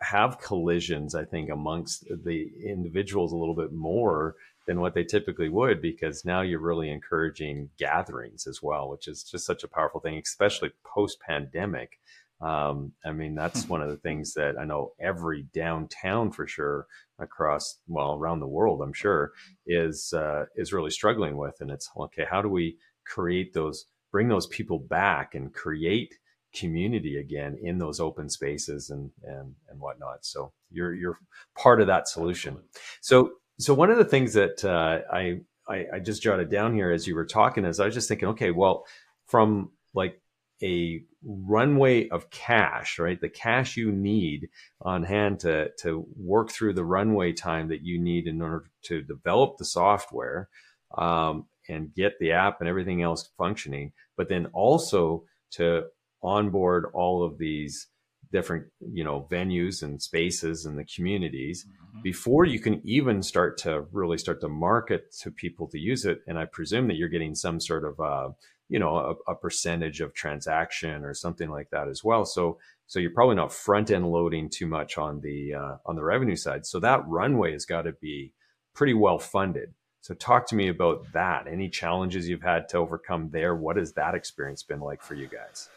have 0.00 0.40
collisions, 0.40 1.14
I 1.14 1.24
think, 1.24 1.50
amongst 1.50 2.04
the 2.24 2.50
individuals 2.64 3.32
a 3.32 3.36
little 3.36 3.54
bit 3.54 3.72
more 3.72 4.36
than 4.66 4.80
what 4.80 4.94
they 4.94 5.04
typically 5.04 5.48
would, 5.48 5.80
because 5.80 6.24
now 6.24 6.40
you're 6.40 6.58
really 6.60 6.90
encouraging 6.90 7.70
gatherings 7.78 8.46
as 8.46 8.62
well, 8.62 8.88
which 8.90 9.06
is 9.06 9.22
just 9.22 9.46
such 9.46 9.62
a 9.64 9.68
powerful 9.68 10.00
thing, 10.00 10.18
especially 10.18 10.72
post 10.84 11.20
pandemic. 11.20 12.00
Um, 12.40 12.92
I 13.04 13.12
mean, 13.12 13.34
that's 13.34 13.64
hmm. 13.64 13.70
one 13.70 13.82
of 13.82 13.88
the 13.88 13.96
things 13.96 14.34
that 14.34 14.58
I 14.58 14.64
know 14.64 14.92
every 15.00 15.46
downtown 15.54 16.30
for 16.32 16.46
sure 16.46 16.86
across, 17.18 17.78
well, 17.88 18.14
around 18.14 18.40
the 18.40 18.46
world, 18.46 18.82
I'm 18.82 18.92
sure 18.92 19.32
is, 19.66 20.12
uh, 20.12 20.44
is 20.54 20.72
really 20.72 20.90
struggling 20.90 21.36
with. 21.36 21.56
And 21.60 21.70
it's 21.70 21.90
okay. 21.96 22.26
How 22.28 22.42
do 22.42 22.48
we 22.48 22.76
create 23.06 23.54
those, 23.54 23.86
bring 24.12 24.28
those 24.28 24.46
people 24.48 24.78
back 24.78 25.34
and 25.34 25.52
create 25.54 26.14
community 26.56 27.18
again 27.18 27.58
in 27.62 27.78
those 27.78 28.00
open 28.00 28.28
spaces 28.28 28.90
and 28.90 29.10
and 29.24 29.54
and 29.68 29.78
whatnot. 29.78 30.24
So 30.24 30.52
you're 30.70 30.94
you're 30.94 31.18
part 31.56 31.80
of 31.80 31.86
that 31.88 32.08
solution. 32.08 32.58
So 33.00 33.32
so 33.58 33.74
one 33.74 33.90
of 33.90 33.98
the 33.98 34.04
things 34.04 34.32
that 34.34 34.64
uh, 34.64 35.00
I, 35.12 35.40
I 35.68 35.86
I 35.94 35.98
just 35.98 36.22
jotted 36.22 36.50
down 36.50 36.74
here 36.74 36.90
as 36.90 37.06
you 37.06 37.14
were 37.14 37.26
talking 37.26 37.64
is 37.64 37.78
I 37.78 37.86
was 37.86 37.94
just 37.94 38.08
thinking, 38.08 38.28
okay, 38.28 38.50
well, 38.50 38.86
from 39.26 39.70
like 39.94 40.20
a 40.62 41.02
runway 41.22 42.08
of 42.08 42.30
cash, 42.30 42.98
right? 42.98 43.20
The 43.20 43.28
cash 43.28 43.76
you 43.76 43.92
need 43.92 44.48
on 44.80 45.02
hand 45.02 45.40
to 45.40 45.68
to 45.80 46.06
work 46.16 46.50
through 46.50 46.74
the 46.74 46.84
runway 46.84 47.32
time 47.32 47.68
that 47.68 47.82
you 47.82 47.98
need 48.00 48.26
in 48.26 48.40
order 48.40 48.70
to 48.84 49.02
develop 49.02 49.58
the 49.58 49.64
software 49.64 50.48
um, 50.96 51.46
and 51.68 51.94
get 51.94 52.18
the 52.18 52.32
app 52.32 52.60
and 52.60 52.68
everything 52.68 53.02
else 53.02 53.28
functioning, 53.36 53.92
but 54.16 54.28
then 54.28 54.46
also 54.46 55.24
to 55.52 55.84
onboard 56.22 56.86
all 56.94 57.24
of 57.24 57.38
these 57.38 57.88
different 58.32 58.66
you 58.92 59.04
know 59.04 59.26
venues 59.30 59.82
and 59.82 60.02
spaces 60.02 60.66
and 60.66 60.78
the 60.78 60.84
communities 60.84 61.64
mm-hmm. 61.64 62.02
before 62.02 62.44
you 62.44 62.58
can 62.58 62.80
even 62.84 63.22
start 63.22 63.56
to 63.56 63.82
really 63.92 64.18
start 64.18 64.40
to 64.40 64.48
market 64.48 65.12
to 65.12 65.30
people 65.30 65.68
to 65.68 65.78
use 65.78 66.04
it 66.04 66.18
and 66.26 66.38
i 66.38 66.44
presume 66.44 66.88
that 66.88 66.96
you're 66.96 67.08
getting 67.08 67.34
some 67.34 67.60
sort 67.60 67.84
of 67.84 68.00
uh, 68.00 68.28
you 68.68 68.78
know 68.78 69.16
a, 69.26 69.32
a, 69.32 69.34
percentage 69.34 70.00
of 70.00 70.12
transaction 70.12 71.04
or 71.04 71.14
something 71.14 71.50
like 71.50 71.70
that 71.70 71.88
as 71.88 72.02
well 72.02 72.24
so 72.24 72.58
so 72.86 72.98
you're 72.98 73.10
probably 73.10 73.36
not 73.36 73.52
front 73.52 73.90
end 73.90 74.10
loading 74.10 74.48
too 74.48 74.66
much 74.66 74.98
on 74.98 75.20
the 75.20 75.54
uh, 75.54 75.76
on 75.86 75.96
the 75.96 76.02
revenue 76.02 76.36
side 76.36 76.66
so 76.66 76.80
that 76.80 77.06
runway 77.06 77.52
has 77.52 77.64
got 77.64 77.82
to 77.82 77.92
be 77.92 78.32
pretty 78.74 78.94
well 78.94 79.18
funded 79.18 79.72
so 80.00 80.14
talk 80.14 80.46
to 80.48 80.56
me 80.56 80.68
about 80.68 81.04
that 81.12 81.46
any 81.46 81.68
challenges 81.68 82.28
you've 82.28 82.42
had 82.42 82.68
to 82.68 82.76
overcome 82.76 83.30
there 83.30 83.54
what 83.54 83.76
has 83.76 83.92
that 83.92 84.14
experience 84.14 84.62
been 84.62 84.80
like 84.80 85.02
for 85.02 85.14
you 85.14 85.28
guys 85.28 85.68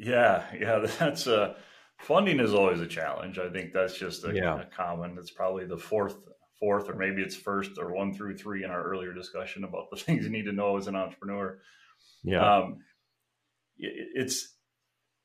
yeah, 0.00 0.44
yeah, 0.58 0.78
that's 0.98 1.26
uh, 1.26 1.54
funding 1.98 2.40
is 2.40 2.54
always 2.54 2.80
a 2.80 2.86
challenge. 2.86 3.38
I 3.38 3.50
think 3.50 3.72
that's 3.72 3.96
just 3.96 4.24
a, 4.24 4.34
yeah. 4.34 4.60
a 4.60 4.64
common. 4.64 5.16
It's 5.18 5.30
probably 5.30 5.66
the 5.66 5.76
fourth, 5.76 6.16
fourth, 6.58 6.88
or 6.88 6.94
maybe 6.94 7.22
it's 7.22 7.36
first 7.36 7.72
or 7.78 7.92
one 7.92 8.14
through 8.14 8.36
three 8.36 8.64
in 8.64 8.70
our 8.70 8.82
earlier 8.82 9.12
discussion 9.12 9.64
about 9.64 9.90
the 9.90 9.96
things 10.00 10.24
you 10.24 10.30
need 10.30 10.46
to 10.46 10.52
know 10.52 10.76
as 10.76 10.86
an 10.86 10.96
entrepreneur. 10.96 11.58
Yeah, 12.22 12.56
um, 12.58 12.78
it, 13.78 14.08
it's 14.14 14.54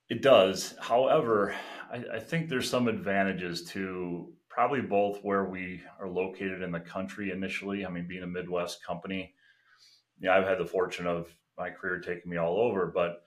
it 0.10 0.22
does. 0.22 0.76
However, 0.80 1.56
I, 1.92 2.04
I 2.16 2.20
think 2.20 2.50
there's 2.50 2.70
some 2.70 2.88
advantages 2.88 3.64
to 3.72 4.34
probably 4.50 4.82
both 4.82 5.20
where 5.24 5.46
we 5.46 5.82
are 6.00 6.08
located 6.08 6.62
in 6.62 6.72
the 6.72 6.80
country 6.80 7.32
initially. 7.32 7.86
I 7.86 7.90
mean, 7.90 8.08
being 8.08 8.24
a 8.24 8.28
Midwest 8.28 8.84
company, 8.86 9.34
yeah, 10.20 10.36
I've 10.36 10.48
had 10.48 10.60
the 10.60 10.66
fortune 10.66 11.08
of 11.08 11.28
my 11.58 11.70
career 11.70 12.00
taking 12.00 12.32
me 12.32 12.38
all 12.38 12.60
over, 12.60 12.88
but 12.88 13.22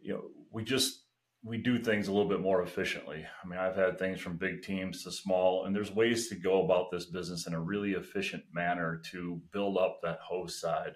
you 0.00 0.14
know, 0.14 0.22
we 0.52 0.64
just 0.64 1.02
we 1.44 1.58
do 1.58 1.78
things 1.78 2.08
a 2.08 2.12
little 2.12 2.28
bit 2.28 2.40
more 2.40 2.62
efficiently. 2.62 3.24
I 3.42 3.46
mean, 3.46 3.58
I've 3.58 3.76
had 3.76 3.98
things 3.98 4.20
from 4.20 4.36
big 4.36 4.62
teams 4.62 5.04
to 5.04 5.12
small, 5.12 5.64
and 5.64 5.74
there's 5.74 5.92
ways 5.92 6.28
to 6.28 6.34
go 6.34 6.64
about 6.64 6.90
this 6.90 7.06
business 7.06 7.46
in 7.46 7.54
a 7.54 7.60
really 7.60 7.92
efficient 7.92 8.42
manner 8.52 9.00
to 9.12 9.40
build 9.52 9.78
up 9.78 10.00
that 10.02 10.18
host 10.20 10.60
side 10.60 10.94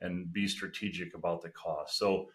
and 0.00 0.32
be 0.32 0.46
strategic 0.48 1.14
about 1.14 1.42
the 1.42 1.50
cost. 1.50 1.98
So 1.98 2.28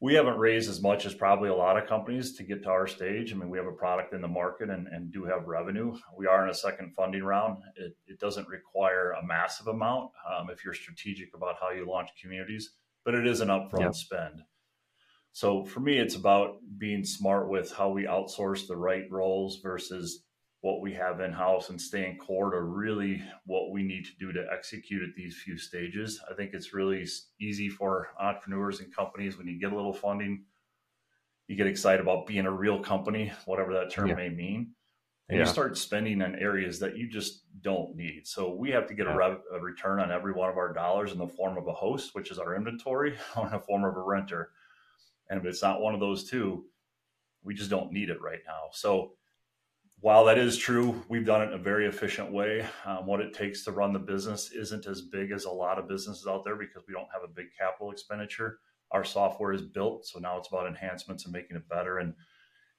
we 0.00 0.14
haven't 0.14 0.38
raised 0.38 0.68
as 0.68 0.82
much 0.82 1.06
as 1.06 1.14
probably 1.14 1.48
a 1.48 1.54
lot 1.54 1.78
of 1.78 1.86
companies 1.86 2.36
to 2.36 2.42
get 2.42 2.64
to 2.64 2.68
our 2.68 2.88
stage. 2.88 3.32
I 3.32 3.36
mean, 3.36 3.50
we 3.50 3.58
have 3.58 3.68
a 3.68 3.72
product 3.72 4.12
in 4.12 4.20
the 4.20 4.26
market 4.26 4.68
and, 4.68 4.88
and 4.88 5.12
do 5.12 5.24
have 5.24 5.46
revenue. 5.46 5.96
We 6.16 6.26
are 6.26 6.42
in 6.42 6.50
a 6.50 6.54
second 6.54 6.92
funding 6.96 7.22
round. 7.22 7.58
It, 7.76 7.96
it 8.08 8.18
doesn't 8.18 8.48
require 8.48 9.12
a 9.12 9.24
massive 9.24 9.68
amount 9.68 10.10
um, 10.28 10.50
if 10.50 10.64
you're 10.64 10.74
strategic 10.74 11.36
about 11.36 11.54
how 11.60 11.70
you 11.70 11.88
launch 11.88 12.10
communities, 12.20 12.72
but 13.04 13.14
it 13.14 13.28
is 13.28 13.40
an 13.40 13.48
upfront 13.48 13.94
spend. 13.94 14.42
So 15.30 15.64
for 15.64 15.78
me, 15.78 15.98
it's 15.98 16.16
about 16.16 16.56
being 16.78 17.04
smart 17.04 17.48
with 17.48 17.72
how 17.72 17.90
we 17.90 18.02
outsource 18.02 18.66
the 18.66 18.76
right 18.76 19.04
roles 19.08 19.60
versus 19.62 20.24
what 20.62 20.80
we 20.80 20.92
have 20.92 21.20
in 21.20 21.32
house 21.32 21.68
and 21.68 21.80
staying 21.80 22.16
core 22.16 22.50
to 22.50 22.60
really 22.60 23.22
what 23.46 23.70
we 23.70 23.82
need 23.82 24.04
to 24.04 24.16
do 24.18 24.32
to 24.32 24.46
execute 24.52 25.02
at 25.02 25.14
these 25.14 25.36
few 25.36 25.58
stages. 25.58 26.20
I 26.30 26.34
think 26.34 26.54
it's 26.54 26.72
really 26.72 27.06
easy 27.40 27.68
for 27.68 28.08
entrepreneurs 28.18 28.80
and 28.80 28.94
companies 28.94 29.36
when 29.36 29.46
you 29.46 29.60
get 29.60 29.72
a 29.72 29.76
little 29.76 29.92
funding, 29.92 30.44
you 31.48 31.56
get 31.56 31.66
excited 31.66 32.00
about 32.00 32.26
being 32.26 32.46
a 32.46 32.50
real 32.50 32.80
company, 32.80 33.32
whatever 33.44 33.74
that 33.74 33.90
term 33.90 34.08
yeah. 34.08 34.14
may 34.14 34.28
mean. 34.28 34.72
And 35.28 35.38
yeah. 35.38 35.44
you 35.44 35.50
start 35.50 35.76
spending 35.76 36.20
in 36.20 36.36
areas 36.36 36.78
that 36.80 36.96
you 36.96 37.08
just 37.08 37.42
don't 37.60 37.94
need. 37.96 38.26
So 38.26 38.54
we 38.54 38.70
have 38.70 38.86
to 38.86 38.94
get 38.94 39.06
yeah. 39.06 39.14
a, 39.14 39.16
rev- 39.16 39.42
a 39.54 39.60
return 39.60 40.00
on 40.00 40.10
every 40.10 40.32
one 40.32 40.48
of 40.48 40.56
our 40.56 40.72
dollars 40.72 41.12
in 41.12 41.18
the 41.18 41.28
form 41.28 41.56
of 41.58 41.66
a 41.66 41.72
host, 41.72 42.14
which 42.14 42.30
is 42.30 42.38
our 42.38 42.54
inventory, 42.54 43.16
or 43.36 43.46
in 43.46 43.52
the 43.52 43.58
form 43.58 43.84
of 43.84 43.96
a 43.96 44.02
renter 44.02 44.50
and 45.32 45.40
if 45.40 45.46
it's 45.46 45.62
not 45.62 45.80
one 45.80 45.94
of 45.94 46.00
those 46.00 46.28
two, 46.28 46.66
we 47.42 47.54
just 47.54 47.70
don't 47.70 47.90
need 47.90 48.10
it 48.10 48.20
right 48.20 48.40
now. 48.46 48.68
So 48.72 49.12
while 50.02 50.24
that 50.24 50.36
is 50.36 50.58
true, 50.58 51.00
we've 51.08 51.24
done 51.24 51.42
it 51.42 51.46
in 51.46 51.52
a 51.54 51.62
very 51.62 51.86
efficient 51.86 52.32
way. 52.32 52.66
Um, 52.84 53.06
what 53.06 53.20
it 53.20 53.32
takes 53.32 53.64
to 53.64 53.70
run 53.70 53.92
the 53.92 54.00
business 54.00 54.50
isn't 54.50 54.86
as 54.86 55.00
big 55.00 55.30
as 55.30 55.44
a 55.44 55.50
lot 55.50 55.78
of 55.78 55.88
businesses 55.88 56.26
out 56.26 56.42
there 56.44 56.56
because 56.56 56.82
we 56.88 56.92
don't 56.92 57.08
have 57.12 57.22
a 57.24 57.32
big 57.32 57.46
capital 57.56 57.92
expenditure. 57.92 58.58
Our 58.90 59.04
software 59.04 59.52
is 59.52 59.62
built, 59.62 60.04
so 60.04 60.18
now 60.18 60.38
it's 60.38 60.48
about 60.48 60.66
enhancements 60.66 61.24
and 61.24 61.32
making 61.32 61.56
it 61.56 61.68
better 61.68 61.98
and 61.98 62.14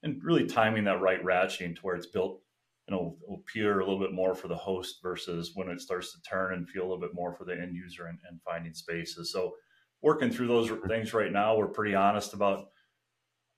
and 0.02 0.22
really 0.22 0.44
timing 0.44 0.84
that 0.84 1.00
right 1.00 1.24
ratcheting 1.24 1.74
to 1.74 1.80
where 1.80 1.96
it's 1.96 2.06
built 2.06 2.42
and 2.86 2.94
it'll, 2.94 3.16
it'll 3.24 3.36
appear 3.36 3.80
a 3.80 3.84
little 3.86 3.98
bit 3.98 4.12
more 4.12 4.34
for 4.34 4.48
the 4.48 4.56
host 4.56 4.98
versus 5.02 5.52
when 5.54 5.70
it 5.70 5.80
starts 5.80 6.12
to 6.12 6.20
turn 6.20 6.52
and 6.52 6.68
feel 6.68 6.82
a 6.82 6.88
little 6.88 7.00
bit 7.00 7.14
more 7.14 7.34
for 7.34 7.46
the 7.46 7.54
end 7.58 7.74
user 7.74 8.06
and, 8.08 8.18
and 8.28 8.38
finding 8.42 8.74
spaces. 8.74 9.32
So 9.32 9.54
working 10.02 10.30
through 10.30 10.48
those 10.48 10.70
things 10.86 11.14
right 11.14 11.32
now. 11.32 11.56
We're 11.56 11.68
pretty 11.68 11.94
honest 11.94 12.34
about 12.34 12.66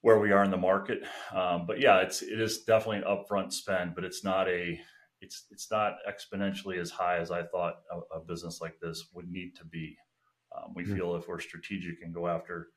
where 0.02 0.18
we 0.18 0.32
are 0.32 0.44
in 0.44 0.50
the 0.50 0.56
market. 0.56 1.02
Um, 1.34 1.66
but 1.66 1.80
yeah, 1.80 2.00
it's 2.00 2.22
it 2.22 2.40
is 2.40 2.62
definitely 2.62 2.98
an 2.98 3.04
upfront 3.04 3.52
spend, 3.52 3.94
but 3.94 4.04
it's 4.04 4.22
not 4.24 4.48
a 4.48 4.78
it's 5.20 5.46
it's 5.50 5.70
not 5.70 5.96
exponentially 6.08 6.78
as 6.78 6.90
high 6.90 7.18
as 7.18 7.30
I 7.30 7.42
thought 7.44 7.74
a, 7.90 8.18
a 8.18 8.20
business 8.20 8.60
like 8.60 8.78
this 8.80 9.06
would 9.14 9.28
need 9.28 9.56
to 9.56 9.64
be. 9.64 9.96
Um, 10.56 10.72
we 10.74 10.84
mm-hmm. 10.84 10.96
feel 10.96 11.16
if 11.16 11.28
we're 11.28 11.40
strategic 11.40 12.02
and 12.02 12.14
go 12.14 12.28
after 12.28 12.68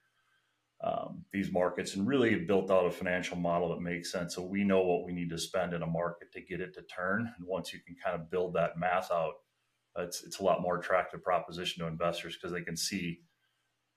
um, 0.82 1.25
these 1.34 1.51
markets 1.51 1.95
and 1.95 2.08
really 2.08 2.36
built 2.36 2.71
out 2.71 2.86
a 2.86 2.91
financial 2.91 3.38
model 3.38 3.69
that 3.69 3.82
makes 3.82 4.12
sense. 4.12 4.36
So 4.36 4.41
we 4.41 4.63
know 4.63 4.82
what 4.82 5.05
we 5.05 5.12
need 5.12 5.29
to 5.29 5.38
spend 5.38 5.73
in 5.73 5.82
a 5.82 5.88
market 5.88 6.32
to 6.34 6.41
get 6.41 6.62
it 6.62 6.73
to 6.75 6.82
turn. 6.84 7.32
And 7.38 7.47
once 7.47 7.73
you 7.73 7.79
can 7.86 7.95
kind 8.03 8.15
of 8.15 8.32
build 8.32 8.53
that 8.53 8.77
math 8.77 9.12
out, 9.12 9.34
it's 9.97 10.23
it's 10.23 10.39
a 10.39 10.43
lot 10.43 10.62
more 10.62 10.79
attractive 10.79 11.21
proposition 11.21 11.84
to 11.84 11.88
investors 11.88 12.36
because 12.36 12.53
they 12.53 12.63
can 12.63 12.77
see 12.77 13.19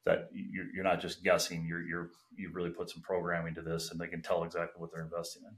that 0.05 0.31
you're, 0.33 0.67
you're 0.75 0.85
not 0.85 1.01
just 1.01 1.23
guessing. 1.23 1.65
You're 1.67 1.83
you're 1.83 2.11
you 2.37 2.51
really 2.53 2.71
put 2.71 2.91
some 2.91 3.03
programming 3.03 3.55
to 3.55 3.63
this, 3.63 3.91
and 3.91 4.01
they 4.01 4.07
can 4.07 4.23
tell 4.23 4.45
exactly 4.45 4.81
what 4.81 4.91
they're 4.93 5.05
investing 5.05 5.43
in. 5.47 5.55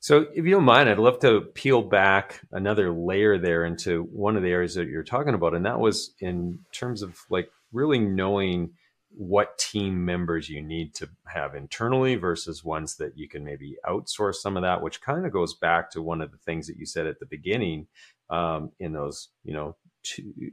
So, 0.00 0.26
if 0.34 0.44
you 0.44 0.50
don't 0.50 0.64
mind, 0.64 0.88
I'd 0.88 0.98
love 0.98 1.20
to 1.20 1.42
peel 1.54 1.82
back 1.82 2.40
another 2.50 2.92
layer 2.92 3.38
there 3.38 3.64
into 3.64 4.02
one 4.12 4.36
of 4.36 4.42
the 4.42 4.50
areas 4.50 4.74
that 4.74 4.88
you're 4.88 5.02
talking 5.02 5.34
about, 5.34 5.54
and 5.54 5.64
that 5.66 5.80
was 5.80 6.14
in 6.20 6.60
terms 6.72 7.02
of 7.02 7.18
like 7.30 7.50
really 7.72 7.98
knowing 7.98 8.72
what 9.14 9.58
team 9.58 10.04
members 10.04 10.48
you 10.48 10.62
need 10.62 10.94
to 10.94 11.08
have 11.26 11.54
internally 11.54 12.14
versus 12.14 12.64
ones 12.64 12.96
that 12.96 13.16
you 13.16 13.28
can 13.28 13.44
maybe 13.44 13.76
outsource 13.86 14.36
some 14.36 14.56
of 14.56 14.62
that, 14.62 14.82
which 14.82 15.02
kind 15.02 15.26
of 15.26 15.32
goes 15.32 15.54
back 15.54 15.90
to 15.90 16.00
one 16.00 16.22
of 16.22 16.30
the 16.30 16.38
things 16.38 16.66
that 16.66 16.78
you 16.78 16.86
said 16.86 17.06
at 17.06 17.20
the 17.20 17.26
beginning 17.26 17.86
um, 18.30 18.72
in 18.80 18.92
those, 18.92 19.28
you 19.44 19.52
know, 19.52 19.76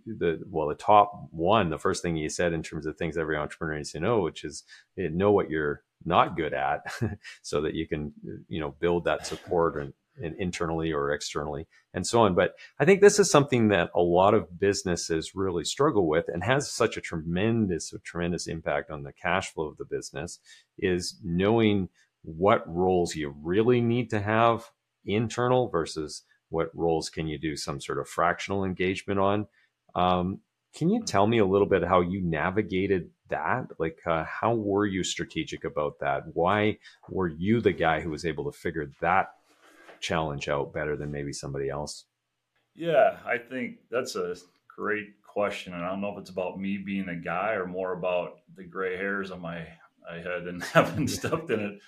the 0.05 0.41
well, 0.49 0.67
the 0.67 0.75
top 0.75 1.29
one, 1.31 1.69
the 1.69 1.77
first 1.77 2.01
thing 2.01 2.15
you 2.15 2.29
said 2.29 2.53
in 2.53 2.63
terms 2.63 2.85
of 2.85 2.97
things 2.97 3.17
every 3.17 3.37
entrepreneur 3.37 3.77
needs 3.77 3.91
to 3.91 3.99
know, 3.99 4.21
which 4.21 4.43
is 4.43 4.63
eh, 4.97 5.09
know 5.11 5.31
what 5.31 5.49
you're 5.49 5.83
not 6.05 6.37
good 6.37 6.53
at, 6.53 6.81
so 7.41 7.61
that 7.61 7.73
you 7.73 7.87
can, 7.87 8.13
you 8.47 8.59
know, 8.59 8.75
build 8.79 9.05
that 9.05 9.25
support 9.25 9.81
and, 9.81 9.93
and 10.21 10.35
internally 10.35 10.91
or 10.91 11.11
externally 11.11 11.67
and 11.93 12.05
so 12.05 12.21
on. 12.21 12.35
But 12.35 12.55
I 12.79 12.85
think 12.85 13.01
this 13.01 13.19
is 13.19 13.31
something 13.31 13.69
that 13.69 13.89
a 13.95 14.01
lot 14.01 14.33
of 14.33 14.59
businesses 14.59 15.35
really 15.35 15.63
struggle 15.63 16.07
with 16.07 16.25
and 16.27 16.43
has 16.43 16.71
such 16.71 16.97
a 16.97 17.01
tremendous, 17.01 17.93
a 17.93 17.99
tremendous 17.99 18.47
impact 18.47 18.91
on 18.91 19.03
the 19.03 19.13
cash 19.13 19.53
flow 19.53 19.67
of 19.67 19.77
the 19.77 19.85
business 19.85 20.39
is 20.77 21.17
knowing 21.23 21.89
what 22.23 22.67
roles 22.67 23.15
you 23.15 23.33
really 23.41 23.81
need 23.81 24.09
to 24.09 24.19
have 24.19 24.71
internal 25.05 25.69
versus 25.69 26.23
what 26.49 26.75
roles 26.75 27.09
can 27.09 27.27
you 27.27 27.37
do 27.37 27.55
some 27.55 27.79
sort 27.79 27.99
of 27.99 28.07
fractional 28.07 28.65
engagement 28.65 29.19
on. 29.19 29.47
Um, 29.95 30.39
can 30.75 30.89
you 30.89 31.03
tell 31.03 31.25
me 31.25 31.39
a 31.39 31.45
little 31.45 31.67
bit 31.67 31.83
how 31.83 32.01
you 32.01 32.21
navigated 32.21 33.09
that? 33.29 33.67
Like, 33.79 33.99
uh, 34.05 34.23
how 34.23 34.53
were 34.53 34.85
you 34.85 35.03
strategic 35.03 35.63
about 35.63 35.99
that? 35.99 36.23
Why 36.33 36.77
were 37.09 37.27
you 37.27 37.61
the 37.61 37.71
guy 37.71 38.01
who 38.01 38.11
was 38.11 38.25
able 38.25 38.51
to 38.51 38.57
figure 38.57 38.91
that 39.01 39.29
challenge 39.99 40.47
out 40.47 40.73
better 40.73 40.95
than 40.95 41.11
maybe 41.11 41.33
somebody 41.33 41.69
else? 41.69 42.05
Yeah, 42.75 43.17
I 43.25 43.37
think 43.37 43.77
that's 43.89 44.15
a 44.15 44.35
great 44.75 45.07
question. 45.23 45.73
And 45.73 45.83
I 45.83 45.89
don't 45.89 46.01
know 46.01 46.13
if 46.13 46.19
it's 46.19 46.29
about 46.29 46.59
me 46.59 46.77
being 46.77 47.09
a 47.09 47.15
guy 47.15 47.53
or 47.53 47.65
more 47.65 47.93
about 47.93 48.39
the 48.55 48.63
gray 48.63 48.95
hairs 48.95 49.31
on 49.31 49.41
my, 49.41 49.67
my 50.09 50.17
head 50.17 50.43
and 50.43 50.63
having 50.73 51.07
stuffed 51.07 51.49
in 51.49 51.59
it 51.59 51.79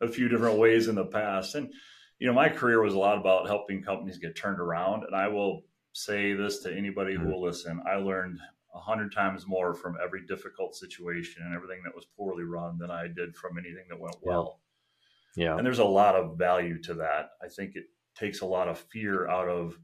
a 0.00 0.08
few 0.08 0.28
different 0.28 0.58
ways 0.58 0.88
in 0.88 0.94
the 0.94 1.04
past. 1.04 1.54
And, 1.54 1.72
you 2.20 2.26
know, 2.26 2.34
my 2.34 2.48
career 2.48 2.82
was 2.82 2.94
a 2.94 2.98
lot 2.98 3.18
about 3.18 3.46
helping 3.46 3.82
companies 3.82 4.18
get 4.18 4.36
turned 4.36 4.60
around. 4.60 5.04
And 5.04 5.16
I 5.16 5.26
will 5.26 5.62
say 5.92 6.34
this 6.34 6.60
to 6.60 6.72
anybody 6.72 7.14
mm-hmm. 7.14 7.24
who 7.24 7.32
will 7.32 7.42
listen 7.42 7.82
I 7.84 7.96
learned 7.96 8.38
a 8.72 8.78
hundred 8.78 9.12
times 9.12 9.48
more 9.48 9.74
from 9.74 9.96
every 10.00 10.24
difficult 10.26 10.76
situation 10.76 11.42
and 11.44 11.52
everything 11.52 11.80
that 11.84 11.94
was 11.94 12.06
poorly 12.16 12.44
run 12.44 12.78
than 12.78 12.90
I 12.90 13.08
did 13.08 13.34
from 13.34 13.58
anything 13.58 13.84
that 13.88 13.98
went 13.98 14.14
well. 14.22 14.60
Yeah. 15.34 15.56
And 15.56 15.66
there's 15.66 15.80
a 15.80 15.84
lot 15.84 16.14
of 16.14 16.38
value 16.38 16.80
to 16.82 16.94
that. 16.94 17.30
I 17.42 17.48
think 17.48 17.74
it 17.74 17.86
takes 18.14 18.42
a 18.42 18.46
lot 18.46 18.68
of 18.68 18.78
fear 18.78 19.28
out 19.28 19.48
of 19.48 19.76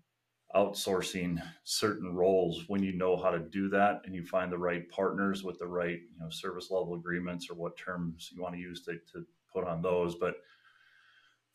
outsourcing 0.55 1.43
certain 1.65 2.15
roles 2.15 2.65
when 2.69 2.83
you 2.83 2.93
know 2.93 3.17
how 3.17 3.31
to 3.31 3.41
do 3.41 3.69
that 3.71 4.03
and 4.05 4.15
you 4.15 4.25
find 4.25 4.53
the 4.53 4.59
right 4.59 4.89
partners 4.91 5.43
with 5.43 5.59
the 5.59 5.67
right 5.67 5.99
you 6.13 6.21
know 6.21 6.31
service 6.31 6.71
level 6.71 6.95
agreements 6.95 7.51
or 7.51 7.55
what 7.55 7.77
terms 7.77 8.31
you 8.33 8.41
want 8.41 8.55
to 8.55 8.61
use 8.61 8.83
to, 8.83 8.93
to 9.13 9.27
put 9.53 9.67
on 9.67 9.83
those 9.83 10.15
but 10.15 10.37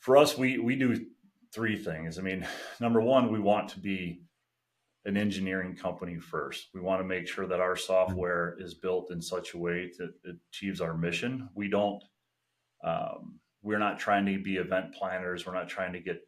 for 0.02 0.18
us 0.18 0.38
we 0.38 0.58
we 0.58 0.76
do 0.76 1.06
three 1.54 1.78
things 1.78 2.20
i 2.20 2.22
mean 2.22 2.46
number 2.82 3.00
one 3.00 3.32
we 3.32 3.40
want 3.40 3.70
to 3.70 3.80
be 3.80 4.22
an 5.06 5.16
engineering 5.16 5.74
company 5.74 6.20
first 6.20 6.68
we 6.74 6.82
want 6.82 7.00
to 7.00 7.08
make 7.08 7.28
sure 7.28 7.48
that 7.48 7.62
our 7.62 7.78
software 7.78 8.56
is 8.60 8.74
built 8.74 9.10
in 9.10 9.22
such 9.22 9.54
a 9.54 9.58
way 9.58 9.90
that 9.98 10.14
it 10.26 10.36
achieves 10.50 10.82
our 10.82 10.96
mission 10.96 11.50
we 11.56 11.70
don't 11.70 12.04
um, 12.84 13.40
we're 13.64 13.80
not 13.80 14.00
trying 14.00 14.26
to 14.26 14.40
be 14.40 14.56
event 14.56 14.94
planners. 14.94 15.46
We're 15.46 15.54
not 15.54 15.70
trying 15.70 15.94
to 15.94 16.00
get 16.00 16.22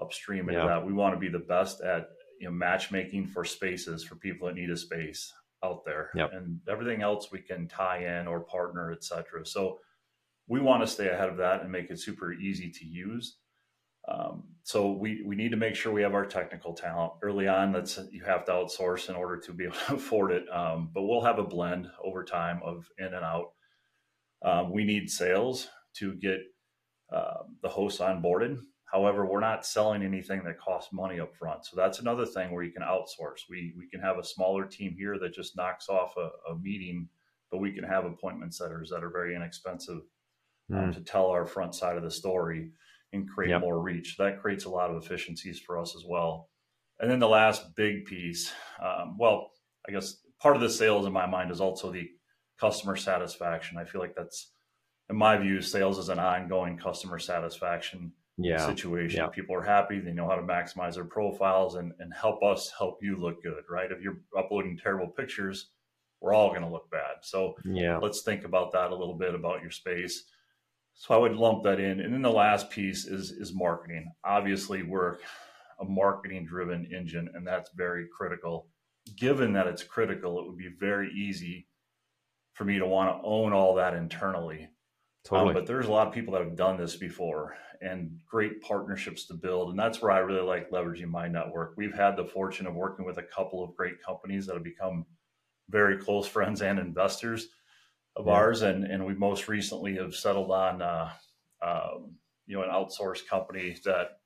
upstream 0.00 0.48
into 0.48 0.60
yeah. 0.60 0.66
that. 0.66 0.86
We 0.86 0.92
want 0.92 1.14
to 1.14 1.20
be 1.20 1.28
the 1.28 1.38
best 1.38 1.80
at 1.80 2.08
you 2.40 2.46
know, 2.46 2.52
matchmaking 2.52 3.26
for 3.26 3.44
spaces 3.44 4.04
for 4.04 4.14
people 4.14 4.46
that 4.46 4.54
need 4.54 4.70
a 4.70 4.76
space 4.76 5.32
out 5.64 5.84
there, 5.84 6.10
yep. 6.14 6.30
and 6.32 6.60
everything 6.68 7.02
else 7.02 7.32
we 7.32 7.40
can 7.40 7.66
tie 7.66 8.20
in 8.20 8.28
or 8.28 8.40
partner, 8.40 8.92
etc. 8.92 9.44
So 9.44 9.80
we 10.48 10.60
want 10.60 10.82
to 10.82 10.86
stay 10.86 11.08
ahead 11.08 11.28
of 11.28 11.36
that 11.36 11.62
and 11.62 11.70
make 11.70 11.90
it 11.90 12.00
super 12.00 12.32
easy 12.32 12.70
to 12.70 12.84
use. 12.86 13.36
Um, 14.08 14.44
so 14.62 14.92
we 14.92 15.22
we 15.26 15.36
need 15.36 15.50
to 15.50 15.58
make 15.58 15.74
sure 15.74 15.92
we 15.92 16.02
have 16.02 16.14
our 16.14 16.24
technical 16.24 16.72
talent 16.72 17.12
early 17.22 17.46
on. 17.46 17.72
That's 17.72 17.98
you 18.10 18.24
have 18.24 18.46
to 18.46 18.52
outsource 18.52 19.10
in 19.10 19.14
order 19.14 19.36
to 19.36 19.52
be 19.52 19.64
able 19.66 19.76
to 19.86 19.94
afford 19.94 20.32
it. 20.32 20.44
Um, 20.50 20.90
but 20.92 21.02
we'll 21.02 21.24
have 21.24 21.38
a 21.38 21.44
blend 21.44 21.88
over 22.02 22.24
time 22.24 22.60
of 22.64 22.86
in 22.98 23.06
and 23.06 23.24
out. 23.24 23.52
Um, 24.42 24.72
we 24.72 24.84
need 24.84 25.10
sales 25.10 25.68
to 25.96 26.14
get 26.14 26.38
uh, 27.12 27.42
the 27.62 27.68
hosts 27.68 28.00
onboarded. 28.00 28.58
However, 28.90 29.26
we're 29.26 29.40
not 29.40 29.66
selling 29.66 30.02
anything 30.02 30.42
that 30.44 30.58
costs 30.58 30.92
money 30.94 31.20
up 31.20 31.34
front. 31.36 31.66
So 31.66 31.76
that's 31.76 31.98
another 31.98 32.24
thing 32.24 32.52
where 32.52 32.62
you 32.62 32.72
can 32.72 32.82
outsource. 32.82 33.42
We 33.50 33.74
we 33.76 33.88
can 33.90 34.00
have 34.00 34.16
a 34.16 34.24
smaller 34.24 34.64
team 34.64 34.94
here 34.96 35.18
that 35.18 35.34
just 35.34 35.56
knocks 35.56 35.90
off 35.90 36.14
a, 36.16 36.30
a 36.50 36.58
meeting, 36.58 37.08
but 37.50 37.58
we 37.58 37.72
can 37.72 37.84
have 37.84 38.06
appointment 38.06 38.54
setters 38.54 38.88
that 38.88 39.04
are 39.04 39.10
very 39.10 39.36
inexpensive 39.36 40.00
mm. 40.70 40.94
to 40.94 41.00
tell 41.00 41.26
our 41.26 41.46
front 41.46 41.74
side 41.74 41.96
of 41.96 42.02
the 42.02 42.10
story 42.10 42.70
and 43.12 43.28
create 43.28 43.50
yep. 43.50 43.60
more 43.60 43.80
reach. 43.80 44.16
That 44.18 44.40
creates 44.40 44.64
a 44.64 44.70
lot 44.70 44.90
of 44.90 45.02
efficiencies 45.02 45.58
for 45.58 45.78
us 45.78 45.94
as 45.96 46.04
well. 46.06 46.50
And 47.00 47.10
then 47.10 47.20
the 47.20 47.28
last 47.28 47.74
big 47.76 48.04
piece, 48.04 48.52
um, 48.82 49.16
well, 49.18 49.50
I 49.88 49.92
guess 49.92 50.16
part 50.40 50.56
of 50.56 50.62
the 50.62 50.70
sales 50.70 51.06
in 51.06 51.12
my 51.12 51.26
mind 51.26 51.50
is 51.50 51.60
also 51.60 51.90
the 51.90 52.10
customer 52.60 52.96
satisfaction. 52.96 53.78
I 53.78 53.84
feel 53.84 54.00
like 54.00 54.14
that's 54.16 54.52
in 55.10 55.16
my 55.16 55.36
view, 55.38 55.60
sales 55.62 55.98
is 55.98 56.08
an 56.08 56.18
ongoing 56.18 56.76
customer 56.76 57.18
satisfaction 57.18 58.12
yeah. 58.36 58.64
situation. 58.66 59.20
Yeah. 59.20 59.28
People 59.28 59.56
are 59.56 59.62
happy, 59.62 60.00
they 60.00 60.12
know 60.12 60.28
how 60.28 60.36
to 60.36 60.42
maximize 60.42 60.94
their 60.94 61.04
profiles 61.04 61.76
and, 61.76 61.92
and 61.98 62.12
help 62.12 62.42
us 62.42 62.70
help 62.76 62.98
you 63.00 63.16
look 63.16 63.42
good, 63.42 63.64
right? 63.70 63.90
If 63.90 64.02
you're 64.02 64.20
uploading 64.36 64.76
terrible 64.76 65.08
pictures, 65.08 65.70
we're 66.20 66.34
all 66.34 66.50
going 66.50 66.62
to 66.62 66.68
look 66.68 66.90
bad. 66.90 67.16
So 67.22 67.54
yeah. 67.64 67.98
let's 67.98 68.22
think 68.22 68.44
about 68.44 68.72
that 68.72 68.90
a 68.90 68.94
little 68.94 69.16
bit 69.16 69.34
about 69.34 69.62
your 69.62 69.70
space. 69.70 70.24
So 70.98 71.14
I 71.14 71.18
would 71.18 71.34
lump 71.34 71.64
that 71.64 71.80
in. 71.80 72.00
And 72.00 72.12
then 72.12 72.22
the 72.22 72.30
last 72.30 72.70
piece 72.70 73.06
is 73.06 73.30
is 73.30 73.54
marketing. 73.54 74.12
Obviously, 74.24 74.82
we're 74.82 75.16
a 75.80 75.84
marketing 75.84 76.44
driven 76.44 76.86
engine, 76.92 77.30
and 77.34 77.46
that's 77.46 77.70
very 77.74 78.06
critical. 78.14 78.68
Given 79.16 79.54
that 79.54 79.66
it's 79.66 79.82
critical, 79.82 80.38
it 80.38 80.46
would 80.46 80.58
be 80.58 80.74
very 80.78 81.10
easy 81.12 81.66
for 82.52 82.64
me 82.64 82.78
to 82.78 82.86
want 82.86 83.10
to 83.10 83.26
own 83.26 83.52
all 83.52 83.76
that 83.76 83.94
internally 83.94 84.68
Totally. 85.28 85.50
Um, 85.50 85.54
but 85.54 85.66
there's 85.66 85.86
a 85.86 85.92
lot 85.92 86.06
of 86.06 86.14
people 86.14 86.32
that 86.32 86.42
have 86.42 86.56
done 86.56 86.78
this 86.78 86.96
before 86.96 87.56
and 87.80 88.18
great 88.26 88.62
partnerships 88.62 89.26
to 89.26 89.34
build. 89.34 89.70
And 89.70 89.78
that's 89.78 90.00
where 90.00 90.10
I 90.10 90.18
really 90.18 90.42
like 90.42 90.70
leveraging 90.70 91.08
my 91.08 91.28
network. 91.28 91.74
We've 91.76 91.94
had 91.94 92.16
the 92.16 92.24
fortune 92.24 92.66
of 92.66 92.74
working 92.74 93.04
with 93.04 93.18
a 93.18 93.22
couple 93.22 93.62
of 93.62 93.76
great 93.76 94.02
companies 94.02 94.46
that 94.46 94.54
have 94.54 94.64
become 94.64 95.04
very 95.68 95.98
close 95.98 96.26
friends 96.26 96.62
and 96.62 96.78
investors 96.78 97.48
of 98.16 98.26
yeah. 98.26 98.32
ours. 98.32 98.62
And, 98.62 98.84
and 98.84 99.06
we 99.06 99.14
most 99.14 99.48
recently 99.48 99.96
have 99.96 100.14
settled 100.14 100.50
on, 100.50 100.82
uh, 100.82 101.10
um, 101.62 102.14
you 102.46 102.56
know, 102.56 102.62
an 102.62 102.70
outsourced 102.70 103.26
company 103.26 103.76
that, 103.84 104.20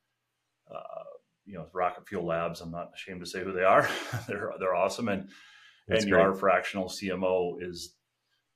uh, 0.73 1.05
you 1.45 1.55
know, 1.55 1.67
Rocket 1.73 2.09
Fuel 2.09 2.27
Labs. 2.27 2.61
I'm 2.61 2.71
not 2.71 2.93
ashamed 2.95 3.21
to 3.21 3.27
say 3.27 3.43
who 3.43 3.53
they 3.53 3.65
are. 3.65 3.89
they're, 4.29 4.53
they're 4.59 4.75
awesome. 4.75 5.09
And, 5.09 5.29
that's 5.89 6.05
and 6.05 6.15
our 6.15 6.35
fractional 6.35 6.87
CMO 6.87 7.57
is 7.61 7.97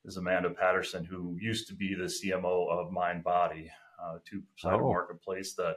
is 0.05 0.17
Amanda 0.17 0.49
Patterson, 0.49 1.03
who 1.03 1.37
used 1.39 1.67
to 1.67 1.75
be 1.75 1.93
the 1.93 2.05
CMO 2.05 2.69
of 2.69 2.93
MindBody, 2.93 3.69
uh, 4.01 4.19
two 4.25 4.41
sided 4.57 4.81
oh. 4.81 4.87
marketplace 4.87 5.53
that 5.55 5.75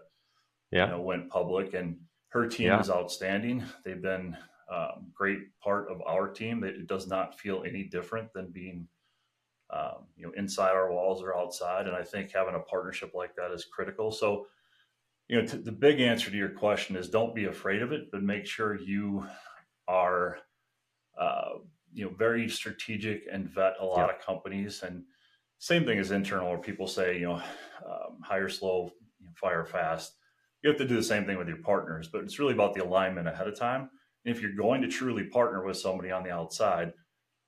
yeah. 0.71 0.87
you 0.87 0.93
know, 0.93 1.01
went 1.01 1.29
public, 1.29 1.75
and 1.75 1.97
her 2.29 2.47
team 2.47 2.69
yeah. 2.69 2.81
is 2.81 2.91
outstanding. 2.91 3.65
They've 3.85 4.01
been 4.01 4.37
um, 4.73 5.11
great 5.13 5.41
part 5.63 5.91
of 5.91 6.01
our 6.07 6.29
team. 6.29 6.63
It 6.63 6.87
does 6.87 7.09
not 7.09 7.39
feel 7.39 7.65
any 7.67 7.85
different 7.85 8.33
than 8.33 8.53
being 8.53 8.87
um, 9.73 10.07
you 10.17 10.27
know 10.27 10.33
inside 10.37 10.73
our 10.73 10.93
walls 10.93 11.23
or 11.23 11.37
outside. 11.37 11.87
And 11.87 11.97
I 11.97 12.03
think 12.03 12.33
having 12.33 12.55
a 12.55 12.61
partnership 12.61 13.13
like 13.15 13.35
that 13.37 13.51
is 13.53 13.65
critical. 13.65 14.11
So 14.11 14.47
you 15.29 15.41
know 15.41 15.47
t- 15.47 15.59
the 15.59 15.73
big 15.73 16.01
answer 16.01 16.31
to 16.31 16.37
your 16.37 16.51
question 16.51 16.97
is 16.97 17.09
don't 17.09 17.35
be 17.35 17.47
afraid 17.47 17.83
of 17.83 17.93
it, 17.93 18.11
but 18.11 18.23
make 18.23 18.47
sure 18.47 18.81
you 18.81 19.27
are 19.89 20.39
uh, 21.19 21.59
you 21.93 22.05
know 22.05 22.13
very 22.17 22.49
strategic 22.49 23.27
and 23.31 23.49
vet 23.49 23.75
a 23.81 23.85
lot 23.85 24.09
yeah. 24.09 24.15
of 24.15 24.21
companies 24.21 24.83
and 24.83 25.05
same 25.59 25.85
thing 25.85 25.99
as 25.99 26.11
internal 26.11 26.49
where 26.49 26.59
people 26.59 26.87
say 26.87 27.19
you 27.19 27.27
know 27.27 27.35
um, 27.35 28.19
hire 28.23 28.49
slow 28.49 28.91
fire 29.35 29.65
fast 29.65 30.15
you 30.63 30.71
have 30.71 30.79
to 30.79 30.87
do 30.87 30.97
the 30.97 31.03
same 31.03 31.27
thing 31.27 31.39
with 31.39 31.49
your 31.49 31.59
partners 31.59 32.09
but 32.11 32.23
it's 32.23 32.39
really 32.39 32.55
about 32.55 32.75
the 32.75 32.83
alignment 32.83 33.29
ahead 33.29 33.49
of 33.49 33.59
time 33.59 33.91
and 34.25 34.35
if 34.35 34.41
you're 34.41 34.55
going 34.55 34.81
to 34.81 34.89
truly 34.89 35.25
partner 35.25 35.65
with 35.65 35.77
somebody 35.77 36.11
on 36.11 36.23
the 36.23 36.31
outside 36.31 36.93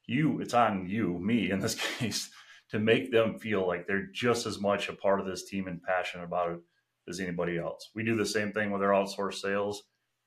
you 0.06 0.40
it's 0.40 0.54
on 0.54 0.88
you 0.88 1.18
me 1.18 1.50
in 1.50 1.60
this 1.60 1.74
case 1.98 2.30
to 2.70 2.78
make 2.78 3.12
them 3.12 3.38
feel 3.38 3.66
like 3.66 3.86
they're 3.86 4.08
just 4.12 4.46
as 4.46 4.60
much 4.60 4.88
a 4.88 4.92
part 4.92 5.20
of 5.20 5.26
this 5.26 5.44
team 5.44 5.66
and 5.66 5.82
passionate 5.82 6.24
about 6.24 6.52
it 6.52 6.60
as 7.08 7.20
anybody 7.20 7.58
else 7.58 7.90
we 7.94 8.04
do 8.04 8.16
the 8.16 8.26
same 8.26 8.52
thing 8.52 8.70
with 8.70 8.82
our 8.82 8.90
outsourced 8.90 9.40
sales 9.40 9.84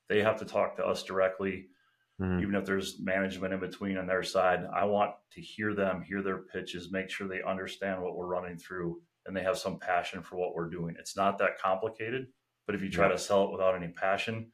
they 0.10 0.22
have 0.22 0.38
to 0.38 0.46
talk 0.46 0.76
to 0.76 0.86
us 0.86 1.04
directly 1.04 1.68
Mm-hmm. 2.22 2.42
Even 2.42 2.56
if 2.56 2.66
there's 2.66 3.00
management 3.02 3.54
in 3.54 3.60
between 3.60 3.98
on 3.98 4.08
their 4.08 4.24
side, 4.24 4.66
I 4.74 4.86
want 4.86 5.12
to 5.34 5.42
hear 5.42 5.74
them, 5.74 6.02
hear 6.02 6.22
their 6.22 6.38
pitches, 6.38 6.92
make 6.92 7.10
sure 7.10 7.28
they 7.28 7.44
understand 7.44 8.02
what 8.02 8.16
we're 8.16 8.28
running 8.28 8.58
through, 8.58 9.02
and 9.26 9.36
they 9.36 9.44
have 9.44 9.58
some 9.58 9.80
passion 9.80 10.24
for 10.24 10.38
what 10.38 10.56
we're 10.56 10.70
doing. 10.70 10.96
It's 10.98 11.18
not 11.18 11.38
that 11.40 11.60
complicated, 11.60 12.28
but 12.66 12.76
if 12.76 12.82
you 12.82 12.90
try 12.90 13.08
yeah. 13.08 13.14
to 13.14 13.18
sell 13.18 13.44
it 13.44 13.52
without 13.52 13.76
any 13.76 13.90
passion, 13.90 14.52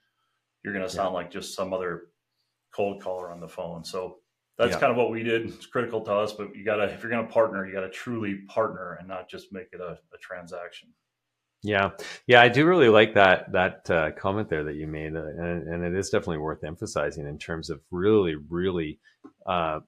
you're 0.63 0.73
going 0.73 0.86
to 0.86 0.91
sound 0.91 1.12
yeah. 1.12 1.17
like 1.17 1.31
just 1.31 1.55
some 1.55 1.71
other 1.71 2.07
cold 2.73 3.03
caller 3.03 3.31
on 3.31 3.39
the 3.39 3.47
phone. 3.47 3.84
So 3.84 4.17
that's 4.57 4.73
yeah. 4.73 4.79
kind 4.79 4.91
of 4.91 4.97
what 4.97 5.11
we 5.11 5.23
did. 5.23 5.47
It's 5.47 5.65
critical 5.65 6.01
to 6.01 6.13
us, 6.13 6.33
but 6.33 6.55
you 6.55 6.63
got 6.63 6.77
to, 6.77 6.83
if 6.83 7.01
you're 7.01 7.11
going 7.11 7.25
to 7.25 7.31
partner, 7.31 7.65
you 7.65 7.73
got 7.73 7.81
to 7.81 7.89
truly 7.89 8.35
partner 8.47 8.97
and 8.99 9.07
not 9.07 9.29
just 9.29 9.51
make 9.51 9.67
it 9.71 9.79
a, 9.79 9.97
a, 10.13 10.17
transaction. 10.19 10.89
Yeah, 11.63 11.91
yeah, 12.27 12.41
I 12.41 12.49
do 12.49 12.65
really 12.65 12.89
like 12.89 13.13
that 13.13 13.51
that 13.51 13.89
uh, 13.89 14.11
comment 14.11 14.49
there 14.49 14.63
that 14.63 14.75
you 14.75 14.87
made, 14.87 15.15
uh, 15.15 15.25
and, 15.25 15.67
and, 15.67 15.83
it 15.83 15.95
is 15.95 16.09
definitely 16.09 16.39
worth 16.39 16.63
emphasizing 16.63 17.27
in 17.27 17.37
terms 17.37 17.69
of 17.69 17.81
really, 17.91 18.35
really 18.35 18.99
uh, 19.45 19.81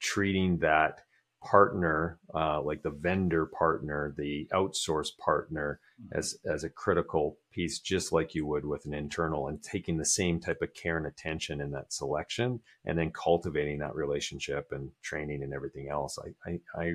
treating 0.00 0.58
that 0.58 1.00
partner, 1.44 2.18
uh, 2.34 2.60
like 2.62 2.82
the 2.82 2.90
vendor 2.90 3.46
partner, 3.46 4.14
the 4.16 4.48
outsource 4.52 5.08
partner, 5.18 5.80
mm-hmm. 6.00 6.18
as 6.18 6.36
as 6.44 6.64
a 6.64 6.70
critical 6.70 7.38
piece, 7.52 7.78
just 7.80 8.12
like 8.12 8.34
you 8.34 8.46
would 8.46 8.64
with 8.64 8.84
an 8.86 8.94
internal, 8.94 9.48
and 9.48 9.62
taking 9.62 9.98
the 9.98 10.04
same 10.04 10.40
type 10.40 10.62
of 10.62 10.74
care 10.74 10.96
and 10.96 11.06
attention 11.06 11.60
in 11.60 11.70
that 11.72 11.92
selection, 11.92 12.60
and 12.84 12.98
then 12.98 13.10
cultivating 13.10 13.78
that 13.78 13.94
relationship 13.94 14.68
and 14.70 14.90
training 15.02 15.42
and 15.42 15.52
everything 15.52 15.88
else. 15.88 16.18
I 16.18 16.50
I, 16.50 16.60
I 16.80 16.92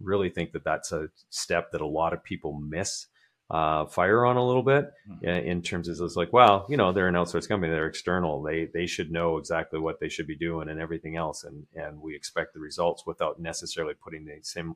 really 0.00 0.30
think 0.30 0.52
that 0.52 0.64
that's 0.64 0.92
a 0.92 1.08
step 1.30 1.70
that 1.72 1.80
a 1.80 1.86
lot 1.86 2.12
of 2.12 2.24
people 2.24 2.58
miss 2.58 3.06
uh, 3.50 3.84
fire 3.86 4.24
on 4.24 4.36
a 4.36 4.46
little 4.46 4.62
bit 4.62 4.90
mm-hmm. 5.08 5.24
in 5.24 5.62
terms 5.62 5.88
of 5.88 6.00
it's 6.00 6.16
like, 6.16 6.32
well, 6.32 6.66
you 6.68 6.76
know, 6.76 6.92
they're 6.92 7.08
an 7.08 7.14
outsourced 7.14 7.48
company, 7.48 7.70
they're 7.70 7.86
external, 7.86 8.42
they 8.42 8.66
they 8.72 8.86
should 8.86 9.10
know 9.10 9.36
exactly 9.36 9.78
what 9.78 10.00
they 10.00 10.08
should 10.08 10.26
be 10.26 10.36
doing 10.36 10.68
and 10.68 10.80
everything 10.80 11.16
else, 11.16 11.44
and 11.44 11.66
and 11.74 12.00
we 12.00 12.14
expect 12.14 12.54
the 12.54 12.60
results 12.60 13.04
without 13.06 13.40
necessarily 13.40 13.94
putting 13.94 14.24
the 14.24 14.38
same 14.42 14.74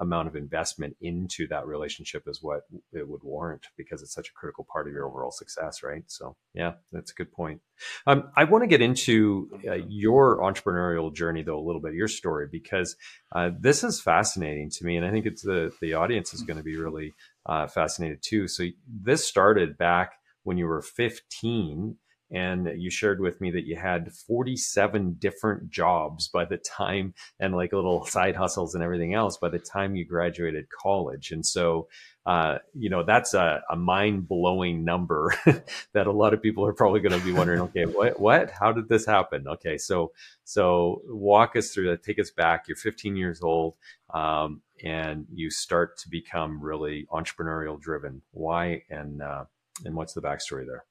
amount 0.00 0.28
of 0.28 0.36
investment 0.36 0.96
into 1.00 1.46
that 1.48 1.66
relationship 1.66 2.22
as 2.28 2.40
what 2.40 2.62
it 2.92 3.08
would 3.08 3.22
warrant 3.22 3.66
because 3.76 4.00
it's 4.00 4.14
such 4.14 4.28
a 4.28 4.32
critical 4.32 4.66
part 4.70 4.86
of 4.86 4.92
your 4.92 5.06
overall 5.06 5.32
success, 5.32 5.82
right? 5.82 6.04
So, 6.06 6.36
yeah, 6.54 6.74
that's 6.92 7.10
a 7.10 7.14
good 7.14 7.32
point. 7.32 7.60
Um, 8.06 8.30
I 8.36 8.44
want 8.44 8.62
to 8.62 8.68
get 8.68 8.80
into 8.80 9.50
uh, 9.66 9.74
your 9.88 10.38
entrepreneurial 10.38 11.12
journey 11.12 11.42
though 11.42 11.58
a 11.58 11.66
little 11.66 11.80
bit, 11.80 11.94
your 11.94 12.08
story, 12.08 12.48
because 12.50 12.96
uh, 13.32 13.50
this 13.58 13.82
is 13.82 14.00
fascinating 14.00 14.70
to 14.70 14.84
me, 14.84 14.96
and 14.96 15.04
I 15.04 15.10
think 15.10 15.26
it's 15.26 15.42
the 15.42 15.72
the 15.80 15.94
audience 15.94 16.32
is 16.32 16.42
going 16.42 16.58
to 16.58 16.64
be 16.64 16.76
really 16.76 17.14
uh, 17.48 17.66
fascinated 17.66 18.22
too. 18.22 18.46
So 18.48 18.64
this 18.86 19.24
started 19.24 19.78
back 19.78 20.14
when 20.42 20.58
you 20.58 20.66
were 20.66 20.82
15 20.82 21.96
and 22.30 22.70
you 22.76 22.90
shared 22.90 23.20
with 23.20 23.40
me 23.40 23.50
that 23.50 23.64
you 23.64 23.76
had 23.76 24.12
47 24.12 25.14
different 25.18 25.70
jobs 25.70 26.28
by 26.28 26.44
the 26.44 26.58
time 26.58 27.14
and 27.40 27.54
like 27.54 27.72
little 27.72 28.04
side 28.04 28.36
hustles 28.36 28.74
and 28.74 28.84
everything 28.84 29.14
else 29.14 29.36
by 29.38 29.48
the 29.48 29.58
time 29.58 29.96
you 29.96 30.04
graduated 30.04 30.68
college. 30.68 31.30
And 31.30 31.44
so 31.44 31.88
uh, 32.26 32.58
you 32.74 32.90
know 32.90 33.02
that's 33.02 33.32
a, 33.32 33.62
a 33.70 33.76
mind-blowing 33.76 34.84
number 34.84 35.34
that 35.94 36.06
a 36.06 36.12
lot 36.12 36.34
of 36.34 36.42
people 36.42 36.66
are 36.66 36.74
probably 36.74 37.00
going 37.00 37.18
to 37.18 37.24
be 37.24 37.32
wondering 37.32 37.60
okay 37.60 37.86
what 37.86 38.20
what? 38.20 38.50
How 38.50 38.70
did 38.70 38.88
this 38.88 39.06
happen? 39.06 39.48
Okay 39.48 39.78
so 39.78 40.12
so 40.44 41.00
walk 41.06 41.56
us 41.56 41.70
through 41.70 41.88
that. 41.88 42.02
Take 42.02 42.18
us 42.18 42.30
back. 42.30 42.68
You're 42.68 42.76
15 42.76 43.16
years 43.16 43.40
old 43.40 43.76
um, 44.12 44.60
and 44.84 45.26
you 45.32 45.50
start 45.50 45.96
to 45.98 46.10
become 46.10 46.62
really 46.62 47.06
entrepreneurial 47.10 47.80
driven. 47.80 48.20
Why 48.32 48.82
and 48.90 49.22
uh, 49.22 49.44
and 49.86 49.94
what's 49.94 50.12
the 50.12 50.20
backstory 50.22 50.66
there? 50.66 50.84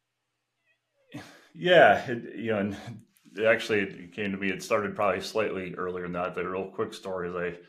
Yeah, 1.58 2.06
it, 2.08 2.36
you 2.36 2.52
know, 2.52 2.60
and 2.60 2.78
actually 3.46 3.80
it 3.80 4.13
came 4.13 4.32
to 4.32 4.38
me. 4.38 4.50
It 4.50 4.62
started 4.62 4.96
probably 4.96 5.22
slightly 5.22 5.74
earlier 5.76 6.04
than 6.04 6.13
that. 6.13 6.36
The 6.36 6.48
real 6.48 6.70
quick 6.70 6.93
story 6.93 7.30
is 7.30 7.36
I, 7.36 7.60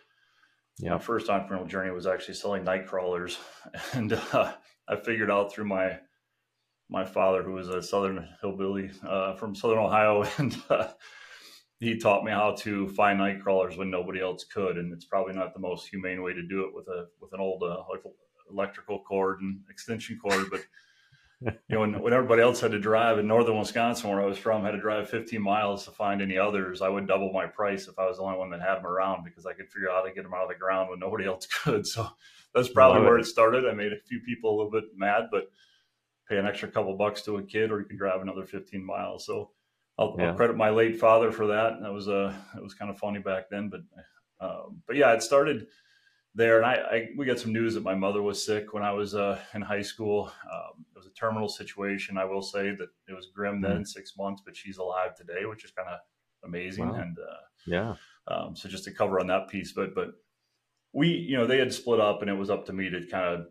yeah, 0.79 0.93
my 0.93 0.99
first 0.99 1.29
entrepreneurial 1.29 1.67
journey 1.67 1.91
was 1.91 2.07
actually 2.07 2.35
selling 2.35 2.65
night 2.65 2.87
crawlers, 2.87 3.39
and 3.95 4.13
uh, 4.13 4.53
I 4.89 4.97
figured 4.97 5.31
out 5.31 5.53
through 5.53 5.67
my 5.67 5.99
my 6.91 7.05
father, 7.05 7.43
who 7.43 7.53
was 7.53 7.69
a 7.69 7.83
southern 7.83 8.29
hillbilly 8.41 8.91
uh, 9.07 9.35
from 9.37 9.55
southern 9.55 9.79
Ohio, 9.79 10.25
and 10.39 10.57
uh, 10.69 10.89
he 11.81 11.99
taught 11.99 12.25
me 12.25 12.33
how 12.33 12.53
to 12.59 12.89
find 12.89 13.19
night 13.19 13.41
crawlers 13.41 13.77
when 13.79 13.91
nobody 13.91 14.21
else 14.21 14.45
could, 14.45 14.77
and 14.77 14.93
it's 14.93 15.07
probably 15.07 15.35
not 15.35 15.55
the 15.55 15.61
most 15.61 15.89
humane 15.89 16.23
way 16.23 16.35
to 16.35 16.47
do 16.47 16.65
it 16.65 16.75
with 16.75 16.89
a 16.89 17.07
with 17.21 17.33
an 17.33 17.41
old 17.41 17.63
uh, 17.63 17.83
electrical 18.51 19.01
cord 19.01 19.41
and 19.41 19.61
extension 19.71 20.19
cord. 20.19 20.47
But 20.51 20.61
you 21.41 21.53
know, 21.69 21.81
when, 21.81 22.01
when 22.01 22.13
everybody 22.13 22.43
else 22.43 22.61
had 22.61 22.73
to 22.73 22.81
drive 22.81 23.19
in 23.19 23.27
northern 23.27 23.59
Wisconsin, 23.59 24.11
where 24.11 24.21
I 24.21 24.27
was 24.27 24.39
from, 24.39 24.65
had 24.65 24.73
to 24.73 24.81
drive 24.81 25.09
15 25.09 25.41
miles 25.41 25.85
to 25.85 25.93
find 25.93 26.21
any 26.21 26.37
others, 26.37 26.83
I 26.83 26.89
would 26.89 27.07
double 27.07 27.33
my 27.33 27.47
price 27.47 27.87
if 27.87 27.99
I 27.99 28.07
was 28.07 28.17
the 28.17 28.25
only 28.25 28.39
one 28.39 28.51
that 28.51 28.61
had 28.61 28.77
them 28.77 28.87
around 28.87 29.25
because 29.25 29.47
I 29.47 29.53
could 29.53 29.71
figure 29.71 29.91
out 29.91 30.03
how 30.03 30.09
to 30.09 30.15
get 30.15 30.25
them 30.25 30.35
out 30.35 30.43
of 30.43 30.49
the 30.49 30.57
ground 30.57 30.91
when 30.91 30.99
nobody 30.99 31.27
else 31.27 31.47
could. 31.63 31.87
So 31.87 32.09
that's 32.55 32.69
probably 32.69 33.03
where 33.03 33.19
it 33.19 33.27
started. 33.27 33.67
I 33.67 33.73
made 33.73 33.93
a 33.93 34.01
few 34.09 34.21
people 34.21 34.51
a 34.51 34.57
little 34.57 34.71
bit 34.71 34.85
mad, 34.97 35.29
but 35.31 35.51
pay 36.29 36.39
an 36.39 36.47
extra 36.47 36.69
couple 36.69 36.97
bucks 36.97 37.23
to 37.23 37.37
a 37.37 37.43
kid, 37.43 37.71
or 37.71 37.79
you 37.79 37.87
can 37.87 37.97
drive 37.97 38.21
another 38.21 38.45
15 38.45 38.85
miles. 38.85 39.25
So 39.25 39.51
I'll, 39.99 40.17
yeah. 40.19 40.31
I'll, 40.31 40.35
credit 40.35 40.57
my 40.57 40.71
late 40.71 40.99
father 40.99 41.31
for 41.31 41.47
that. 41.49 41.81
That 41.81 41.93
was 41.93 42.09
a 42.09 42.27
uh, 42.27 42.35
it 42.57 42.63
was 42.63 42.75
kind 42.75 42.91
of 42.91 42.99
funny 42.99 43.21
back 43.21 43.49
then, 43.51 43.69
but 43.71 43.81
um, 44.41 44.83
but 44.87 44.97
yeah, 44.97 45.13
it 45.13 45.23
started 45.23 45.67
there, 46.39 46.57
and 46.57 46.65
I, 46.65 46.75
I, 46.75 47.09
we 47.17 47.27
got 47.27 47.41
some 47.41 47.53
news 47.53 47.75
that 47.75 47.83
my 47.83 47.97
mother 47.97 48.23
was 48.23 48.45
sick 48.45 48.73
when 48.73 48.85
I 48.85 48.93
was 48.93 49.15
uh, 49.15 49.41
in 49.55 49.61
high 49.61 49.83
school. 49.83 50.33
Um, 50.51 50.85
it 50.95 50.97
was 50.97 51.07
a 51.07 51.11
terminal 51.11 51.49
situation. 51.49 52.17
I 52.17 52.25
will 52.25 52.43
say 52.43 52.71
that 52.71 52.89
it 53.09 53.13
was 53.13 53.27
grim 53.35 53.57
mm-hmm. 53.57 53.65
then, 53.65 53.85
six 53.85 54.17
months, 54.17 54.43
but 54.45 54.57
she's 54.57 54.79
alive 54.79 55.17
today, 55.17 55.45
which 55.47 55.65
is 55.65 55.73
kind 55.73 55.89
of 55.89 55.99
amazing. 56.45 56.89
Wow. 56.89 56.95
And 56.95 57.19
uh, 57.19 57.43
yeah, 57.67 57.95
um, 58.29 58.57
so 58.57 58.69
just 58.69 58.85
to 58.85 58.93
cover 58.93 59.21
on 59.21 59.27
that 59.27 59.49
piece, 59.49 59.73
but 59.73 59.95
but 59.95 60.11
we, 60.93 61.09
you 61.09 61.37
know, 61.37 61.47
they 61.47 61.59
had 61.59 61.75
split 61.75 62.01
up, 62.01 62.23
and 62.23 62.31
it 62.31 62.35
was 62.35 62.51
up 62.51 62.65
to 62.67 62.73
me 62.73 62.89
to 62.89 63.05
kind 63.07 63.27
of 63.27 63.47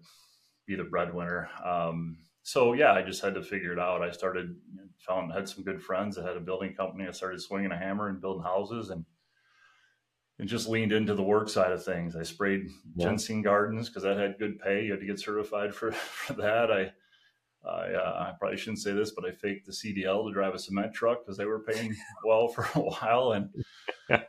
be 0.65 0.75
the 0.75 0.83
breadwinner. 0.85 1.49
Um, 1.63 2.17
so 2.43 2.71
yeah, 2.71 2.93
I 2.93 3.01
just 3.01 3.21
had 3.21 3.35
to 3.35 3.43
figure 3.43 3.73
it 3.73 3.79
out. 3.79 4.01
I 4.01 4.11
started 4.11 4.55
you 4.71 4.77
know, 4.77 4.83
found 4.99 5.33
had 5.33 5.49
some 5.49 5.65
good 5.65 5.83
friends 5.83 6.15
that 6.15 6.25
had 6.25 6.37
a 6.37 6.41
building 6.41 6.73
company. 6.73 7.05
I 7.05 7.11
started 7.11 7.41
swinging 7.41 7.73
a 7.73 7.77
hammer 7.77 8.07
and 8.07 8.21
building 8.21 8.43
houses 8.43 8.89
and 8.91 9.03
and 10.39 10.47
just 10.47 10.67
leaned 10.67 10.91
into 10.91 11.15
the 11.15 11.23
work 11.23 11.49
side 11.49 11.71
of 11.71 11.83
things. 11.83 12.15
I 12.15 12.23
sprayed 12.23 12.67
yeah. 12.95 13.07
ginseng 13.07 13.41
gardens 13.41 13.89
because 13.89 14.03
that 14.03 14.17
had 14.17 14.37
good 14.37 14.59
pay. 14.59 14.85
You 14.85 14.91
had 14.91 14.99
to 14.99 15.05
get 15.05 15.19
certified 15.19 15.73
for, 15.73 15.91
for 15.93 16.33
that. 16.33 16.71
I 16.71 16.91
I, 17.65 17.93
uh, 17.93 18.29
I, 18.29 18.33
probably 18.39 18.57
shouldn't 18.57 18.79
say 18.79 18.93
this, 18.93 19.11
but 19.11 19.25
I 19.25 19.31
faked 19.31 19.65
the 19.65 19.73
CDL 19.73 20.25
to 20.25 20.33
drive 20.33 20.53
a 20.53 20.59
cement 20.59 20.93
truck 20.93 21.25
because 21.25 21.37
they 21.37 21.45
were 21.45 21.59
paying 21.59 21.95
well 22.23 22.47
for 22.47 22.67
a 22.75 22.81
while. 22.81 23.33
And 23.33 23.49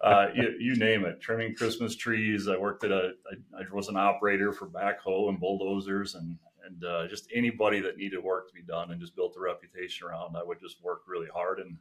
uh, 0.02 0.28
you, 0.34 0.54
you, 0.58 0.76
name 0.76 1.04
it, 1.04 1.20
trimming 1.20 1.54
Christmas 1.54 1.94
trees. 1.94 2.48
I 2.48 2.56
worked 2.56 2.84
at 2.84 2.90
a, 2.90 3.12
I, 3.54 3.60
I 3.60 3.74
was 3.74 3.88
an 3.88 3.96
operator 3.96 4.52
for 4.52 4.66
backhoe 4.66 5.28
and 5.28 5.38
bulldozers 5.38 6.14
and 6.14 6.36
and 6.64 6.84
uh, 6.84 7.08
just 7.08 7.28
anybody 7.34 7.80
that 7.80 7.96
needed 7.96 8.22
work 8.22 8.48
to 8.48 8.54
be 8.54 8.62
done 8.62 8.90
and 8.90 9.00
just 9.00 9.16
built 9.16 9.36
a 9.38 9.40
reputation 9.40 10.06
around. 10.06 10.36
I 10.36 10.42
would 10.42 10.60
just 10.60 10.82
work 10.82 11.02
really 11.06 11.28
hard 11.32 11.60
and 11.60 11.78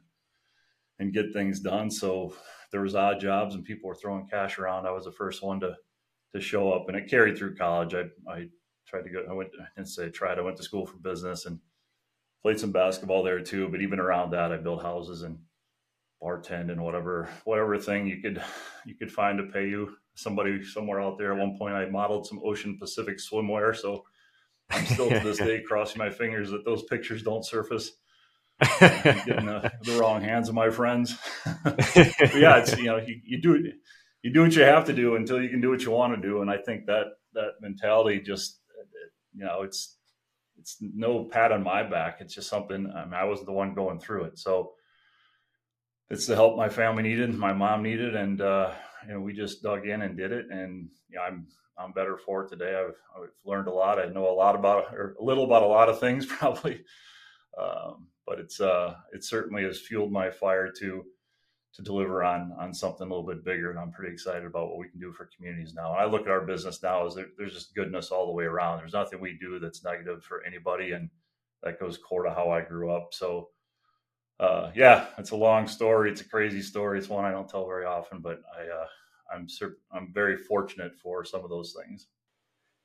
and 0.98 1.12
get 1.12 1.32
things 1.32 1.60
done. 1.60 1.90
So 1.90 2.34
there 2.70 2.80
was 2.80 2.94
odd 2.94 3.20
jobs 3.20 3.54
and 3.54 3.64
people 3.64 3.88
were 3.88 3.94
throwing 3.94 4.26
cash 4.26 4.58
around. 4.58 4.86
I 4.86 4.90
was 4.90 5.04
the 5.04 5.12
first 5.12 5.42
one 5.42 5.60
to 5.60 5.74
to 6.34 6.40
show 6.40 6.72
up, 6.72 6.88
and 6.88 6.96
it 6.96 7.08
carried 7.08 7.38
through 7.38 7.56
college. 7.56 7.94
I 7.94 8.04
I 8.30 8.48
tried 8.86 9.02
to 9.02 9.10
go. 9.10 9.24
I 9.28 9.32
went. 9.32 9.50
I 9.60 9.66
didn't 9.76 9.88
say 9.88 10.06
I 10.06 10.08
tried. 10.10 10.38
I 10.38 10.42
went 10.42 10.56
to 10.58 10.62
school 10.62 10.86
for 10.86 10.96
business 10.98 11.46
and 11.46 11.58
played 12.42 12.60
some 12.60 12.72
basketball 12.72 13.22
there 13.22 13.40
too. 13.40 13.68
But 13.68 13.80
even 13.80 13.98
around 13.98 14.30
that, 14.30 14.52
I 14.52 14.58
built 14.58 14.82
houses 14.82 15.22
and 15.22 15.38
bartend 16.22 16.70
and 16.72 16.82
whatever 16.82 17.28
whatever 17.44 17.78
thing 17.78 18.06
you 18.06 18.20
could 18.20 18.42
you 18.84 18.94
could 18.96 19.10
find 19.10 19.38
to 19.38 19.44
pay 19.44 19.68
you 19.68 19.96
somebody 20.16 20.64
somewhere 20.64 21.00
out 21.00 21.16
there 21.16 21.32
at 21.32 21.38
one 21.38 21.56
point 21.56 21.76
i 21.76 21.88
modeled 21.88 22.26
some 22.26 22.40
ocean 22.44 22.76
pacific 22.76 23.18
swimwear 23.18 23.72
so 23.76 24.04
I'm 24.70 24.84
still 24.86 25.08
to 25.08 25.20
this 25.20 25.38
day 25.48 25.62
crossing 25.62 25.98
my 25.98 26.10
fingers 26.10 26.50
that 26.50 26.64
those 26.64 26.84
pictures 26.84 27.22
don't 27.22 27.44
surface. 27.44 27.92
getting 28.80 29.46
the, 29.46 29.70
the, 29.82 29.98
wrong 30.00 30.20
hands 30.20 30.48
of 30.48 30.54
my 30.54 30.70
friends. 30.70 31.16
yeah, 31.46 32.58
it's 32.58 32.76
you 32.76 32.84
know 32.84 32.96
you, 32.96 33.20
you 33.24 33.40
do 33.40 33.54
it, 33.54 33.74
you 34.22 34.32
do 34.32 34.42
what 34.42 34.54
you 34.56 34.62
have 34.62 34.84
to 34.86 34.92
do 34.92 35.14
until 35.14 35.40
you 35.40 35.48
can 35.48 35.60
do 35.60 35.70
what 35.70 35.82
you 35.82 35.92
want 35.92 36.14
to 36.14 36.28
do, 36.28 36.42
and 36.42 36.50
I 36.50 36.56
think 36.56 36.86
that 36.86 37.04
that 37.34 37.52
mentality 37.60 38.20
just 38.20 38.60
you 39.34 39.44
know 39.44 39.62
it's 39.62 39.96
it's 40.58 40.76
no 40.80 41.24
pat 41.24 41.52
on 41.52 41.62
my 41.62 41.82
back. 41.82 42.18
It's 42.20 42.34
just 42.34 42.48
something. 42.48 42.92
I, 42.94 43.04
mean, 43.04 43.14
I 43.14 43.24
was 43.24 43.44
the 43.44 43.52
one 43.52 43.74
going 43.74 44.00
through 44.00 44.24
it, 44.24 44.38
so 44.38 44.72
it's 46.10 46.26
the 46.26 46.34
help 46.34 46.56
my 46.56 46.68
family 46.68 47.02
needed, 47.02 47.32
my 47.34 47.52
mom 47.52 47.82
needed, 47.82 48.16
and 48.16 48.40
uh, 48.40 48.72
you 49.06 49.14
know 49.14 49.20
we 49.20 49.32
just 49.32 49.62
dug 49.62 49.86
in 49.86 50.02
and 50.02 50.16
did 50.16 50.32
it. 50.32 50.46
And 50.50 50.88
you 51.08 51.16
know, 51.16 51.22
I'm 51.22 51.46
I'm 51.78 51.92
better 51.92 52.18
for 52.18 52.44
it 52.44 52.48
today. 52.48 52.74
I've, 52.74 52.94
I've 53.16 53.30
learned 53.44 53.68
a 53.68 53.72
lot. 53.72 54.00
I 54.00 54.06
know 54.06 54.28
a 54.28 54.34
lot 54.34 54.56
about 54.56 54.94
or 54.94 55.14
a 55.20 55.24
little 55.24 55.44
about 55.44 55.62
a 55.62 55.66
lot 55.66 55.88
of 55.88 56.00
things 56.00 56.26
probably, 56.38 56.82
um, 57.60 58.08
but 58.28 58.38
it's 58.38 58.60
uh, 58.60 58.94
it 59.12 59.24
certainly 59.24 59.64
has 59.64 59.80
fueled 59.80 60.12
my 60.12 60.30
fire 60.30 60.70
to 60.78 61.04
to 61.74 61.82
deliver 61.82 62.22
on 62.22 62.52
on 62.58 62.74
something 62.74 63.06
a 63.06 63.10
little 63.10 63.26
bit 63.26 63.44
bigger. 63.44 63.70
And 63.70 63.78
I'm 63.78 63.92
pretty 63.92 64.12
excited 64.12 64.44
about 64.44 64.68
what 64.68 64.78
we 64.78 64.88
can 64.88 65.00
do 65.00 65.12
for 65.12 65.30
communities 65.34 65.74
now. 65.74 65.92
And 65.92 66.00
I 66.00 66.04
look 66.04 66.22
at 66.22 66.30
our 66.30 66.44
business 66.44 66.82
now 66.82 67.06
as 67.06 67.14
there, 67.14 67.26
there's 67.36 67.54
just 67.54 67.74
goodness 67.74 68.10
all 68.10 68.26
the 68.26 68.32
way 68.32 68.44
around. 68.44 68.78
There's 68.78 68.92
nothing 68.92 69.20
we 69.20 69.38
do 69.40 69.58
that's 69.58 69.84
negative 69.84 70.22
for 70.22 70.44
anybody, 70.44 70.92
and 70.92 71.08
that 71.62 71.80
goes 71.80 71.98
core 71.98 72.24
to 72.24 72.30
how 72.30 72.50
I 72.50 72.60
grew 72.60 72.92
up. 72.92 73.08
So. 73.12 73.48
Uh, 74.40 74.70
yeah, 74.72 75.06
it's 75.18 75.32
a 75.32 75.36
long 75.36 75.66
story. 75.66 76.12
It's 76.12 76.20
a 76.20 76.28
crazy 76.28 76.62
story. 76.62 76.96
It's 76.98 77.08
one 77.08 77.24
I 77.24 77.32
don't 77.32 77.48
tell 77.48 77.66
very 77.66 77.86
often, 77.86 78.20
but 78.20 78.40
I, 78.56 78.62
uh, 78.68 78.86
I'm 79.34 79.48
I'm 79.92 80.12
very 80.14 80.36
fortunate 80.36 80.92
for 80.96 81.24
some 81.24 81.42
of 81.42 81.50
those 81.50 81.74
things. 81.74 82.06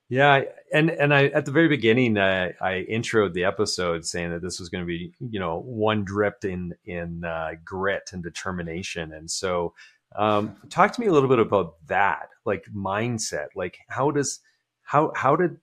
Yeah, 0.09 0.41
and 0.71 0.91
and 0.91 1.13
I 1.13 1.25
at 1.25 1.45
the 1.45 1.51
very 1.51 1.67
beginning 1.67 2.17
I, 2.17 2.49
I 2.61 2.85
introed 2.89 3.33
the 3.33 3.45
episode 3.45 4.05
saying 4.05 4.31
that 4.31 4.41
this 4.41 4.59
was 4.59 4.69
going 4.69 4.83
to 4.83 4.87
be 4.87 5.13
you 5.19 5.39
know 5.39 5.59
one 5.59 6.03
dripped 6.03 6.45
in 6.45 6.73
in 6.85 7.23
uh, 7.23 7.51
grit 7.63 8.11
and 8.13 8.21
determination, 8.21 9.13
and 9.13 9.31
so 9.31 9.73
um, 10.15 10.55
talk 10.69 10.93
to 10.93 11.01
me 11.01 11.07
a 11.07 11.11
little 11.11 11.29
bit 11.29 11.39
about 11.39 11.75
that, 11.87 12.29
like 12.45 12.65
mindset, 12.75 13.47
like 13.55 13.77
how 13.87 14.11
does 14.11 14.39
how 14.83 15.11
how 15.15 15.35
did 15.35 15.57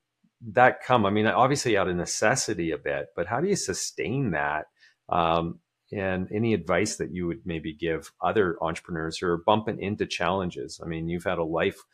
that 0.52 0.82
come? 0.82 1.06
I 1.06 1.10
mean, 1.10 1.26
obviously 1.26 1.76
out 1.76 1.88
of 1.88 1.96
necessity 1.96 2.70
a 2.72 2.78
bit, 2.78 3.08
but 3.14 3.26
how 3.26 3.40
do 3.40 3.48
you 3.48 3.56
sustain 3.56 4.30
that? 4.32 4.66
Um, 5.08 5.60
and 5.92 6.28
any 6.32 6.54
advice 6.54 6.96
that 6.96 7.12
you 7.12 7.26
would 7.26 7.42
maybe 7.44 7.72
give 7.72 8.12
other 8.22 8.56
entrepreneurs 8.62 9.18
who 9.18 9.26
are 9.26 9.42
bumping 9.44 9.80
into 9.80 10.06
challenges? 10.06 10.80
I 10.82 10.86
mean, 10.86 11.08
you've 11.08 11.24
had 11.24 11.38
a 11.38 11.44
life 11.44 11.84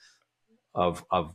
of 0.75 1.05
of 1.11 1.35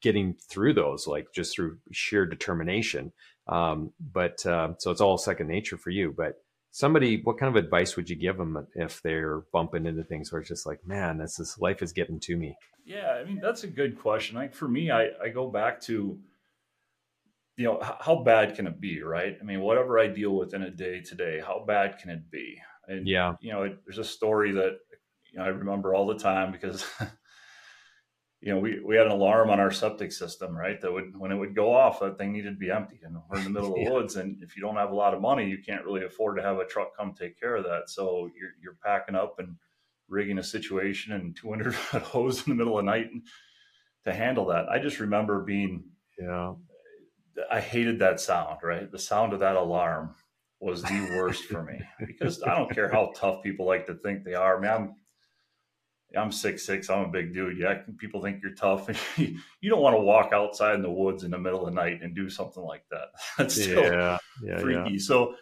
getting 0.00 0.34
through 0.48 0.74
those, 0.74 1.06
like 1.06 1.28
just 1.34 1.54
through 1.54 1.78
sheer 1.92 2.26
determination. 2.26 3.12
Um, 3.46 3.92
but 4.00 4.44
uh, 4.46 4.74
so 4.78 4.90
it's 4.90 5.00
all 5.00 5.18
second 5.18 5.48
nature 5.48 5.76
for 5.76 5.90
you. 5.90 6.14
But 6.16 6.34
somebody, 6.70 7.20
what 7.22 7.38
kind 7.38 7.54
of 7.54 7.62
advice 7.62 7.96
would 7.96 8.08
you 8.08 8.16
give 8.16 8.36
them 8.36 8.66
if 8.74 9.02
they're 9.02 9.42
bumping 9.52 9.86
into 9.86 10.04
things 10.04 10.32
where 10.32 10.40
it's 10.40 10.48
just 10.48 10.66
like, 10.66 10.86
man, 10.86 11.18
this 11.18 11.38
is 11.38 11.58
life 11.58 11.82
is 11.82 11.92
getting 11.92 12.20
to 12.20 12.36
me? 12.36 12.56
Yeah, 12.84 13.10
I 13.10 13.24
mean 13.24 13.40
that's 13.42 13.64
a 13.64 13.68
good 13.68 13.98
question. 13.98 14.36
Like 14.36 14.54
for 14.54 14.68
me, 14.68 14.90
I, 14.90 15.08
I 15.22 15.28
go 15.28 15.48
back 15.48 15.80
to 15.82 16.18
you 17.56 17.64
know 17.64 17.78
how 18.00 18.22
bad 18.22 18.54
can 18.54 18.66
it 18.66 18.80
be, 18.80 19.02
right? 19.02 19.36
I 19.38 19.44
mean, 19.44 19.60
whatever 19.60 19.98
I 19.98 20.06
deal 20.06 20.34
with 20.34 20.54
in 20.54 20.62
a 20.62 20.70
day 20.70 21.00
today, 21.00 21.40
how 21.44 21.64
bad 21.66 21.98
can 21.98 22.10
it 22.10 22.30
be? 22.30 22.58
And 22.88 23.06
yeah, 23.06 23.34
you 23.40 23.52
know, 23.52 23.64
it, 23.64 23.78
there's 23.84 23.98
a 23.98 24.04
story 24.04 24.52
that 24.52 24.78
you 25.30 25.38
know 25.38 25.44
I 25.44 25.48
remember 25.48 25.94
all 25.94 26.06
the 26.06 26.18
time 26.18 26.52
because 26.52 26.84
you 28.40 28.54
know, 28.54 28.58
we, 28.58 28.80
we 28.80 28.96
had 28.96 29.06
an 29.06 29.12
alarm 29.12 29.50
on 29.50 29.60
our 29.60 29.70
septic 29.70 30.12
system, 30.12 30.56
right? 30.56 30.80
That 30.80 30.92
would, 30.92 31.16
when 31.16 31.30
it 31.30 31.36
would 31.36 31.54
go 31.54 31.74
off, 31.74 32.00
that 32.00 32.16
thing 32.16 32.32
needed 32.32 32.54
to 32.54 32.58
be 32.58 32.70
emptied. 32.70 33.00
And 33.02 33.16
we're 33.28 33.38
in 33.38 33.44
the 33.44 33.50
middle 33.50 33.74
of 33.74 33.74
the 33.84 33.90
woods. 33.90 34.16
And 34.16 34.42
if 34.42 34.56
you 34.56 34.62
don't 34.62 34.76
have 34.76 34.90
a 34.90 34.94
lot 34.94 35.12
of 35.12 35.20
money, 35.20 35.46
you 35.46 35.58
can't 35.58 35.84
really 35.84 36.04
afford 36.04 36.36
to 36.36 36.42
have 36.42 36.56
a 36.56 36.64
truck 36.64 36.96
come 36.96 37.12
take 37.12 37.38
care 37.38 37.56
of 37.56 37.64
that. 37.64 37.90
So 37.90 38.30
you're, 38.38 38.52
you're 38.62 38.78
packing 38.82 39.14
up 39.14 39.38
and 39.38 39.56
rigging 40.08 40.38
a 40.38 40.42
situation 40.42 41.12
and 41.12 41.36
200 41.36 41.74
foot 41.74 42.02
hose 42.02 42.46
in 42.46 42.50
the 42.50 42.56
middle 42.56 42.78
of 42.78 42.84
the 42.84 42.90
night 42.90 43.10
to 44.04 44.12
handle 44.12 44.46
that. 44.46 44.68
I 44.70 44.78
just 44.78 45.00
remember 45.00 45.40
being, 45.40 45.84
yeah, 46.18 46.54
I 47.50 47.60
hated 47.60 47.98
that 47.98 48.20
sound, 48.20 48.58
right? 48.62 48.90
The 48.90 48.98
sound 48.98 49.34
of 49.34 49.40
that 49.40 49.56
alarm 49.56 50.14
was 50.60 50.82
the 50.82 51.14
worst 51.16 51.44
for 51.44 51.62
me 51.62 51.80
because 52.06 52.42
I 52.42 52.56
don't 52.56 52.70
care 52.70 52.90
how 52.90 53.12
tough 53.16 53.42
people 53.42 53.66
like 53.66 53.86
to 53.86 53.94
think 53.94 54.24
they 54.24 54.34
are. 54.34 54.56
I 54.56 54.60
mean, 54.60 54.70
I'm 54.70 54.94
I'm 56.16 56.32
six 56.32 56.64
six. 56.64 56.90
I'm 56.90 57.04
a 57.04 57.08
big 57.08 57.32
dude. 57.32 57.58
Yeah, 57.58 57.82
people 57.98 58.22
think 58.22 58.42
you're 58.42 58.54
tough, 58.54 58.88
and 58.88 58.98
you 59.60 59.70
don't 59.70 59.80
want 59.80 59.94
to 59.94 60.00
walk 60.00 60.32
outside 60.32 60.74
in 60.74 60.82
the 60.82 60.90
woods 60.90 61.24
in 61.24 61.30
the 61.30 61.38
middle 61.38 61.60
of 61.60 61.66
the 61.66 61.80
night 61.80 62.00
and 62.02 62.14
do 62.14 62.28
something 62.28 62.62
like 62.62 62.84
that. 62.90 63.08
That's 63.38 63.54
still 63.54 63.82
yeah, 63.82 64.18
yeah, 64.42 64.58
freaky. 64.58 64.92
Yeah. 64.92 64.98
So, 64.98 65.34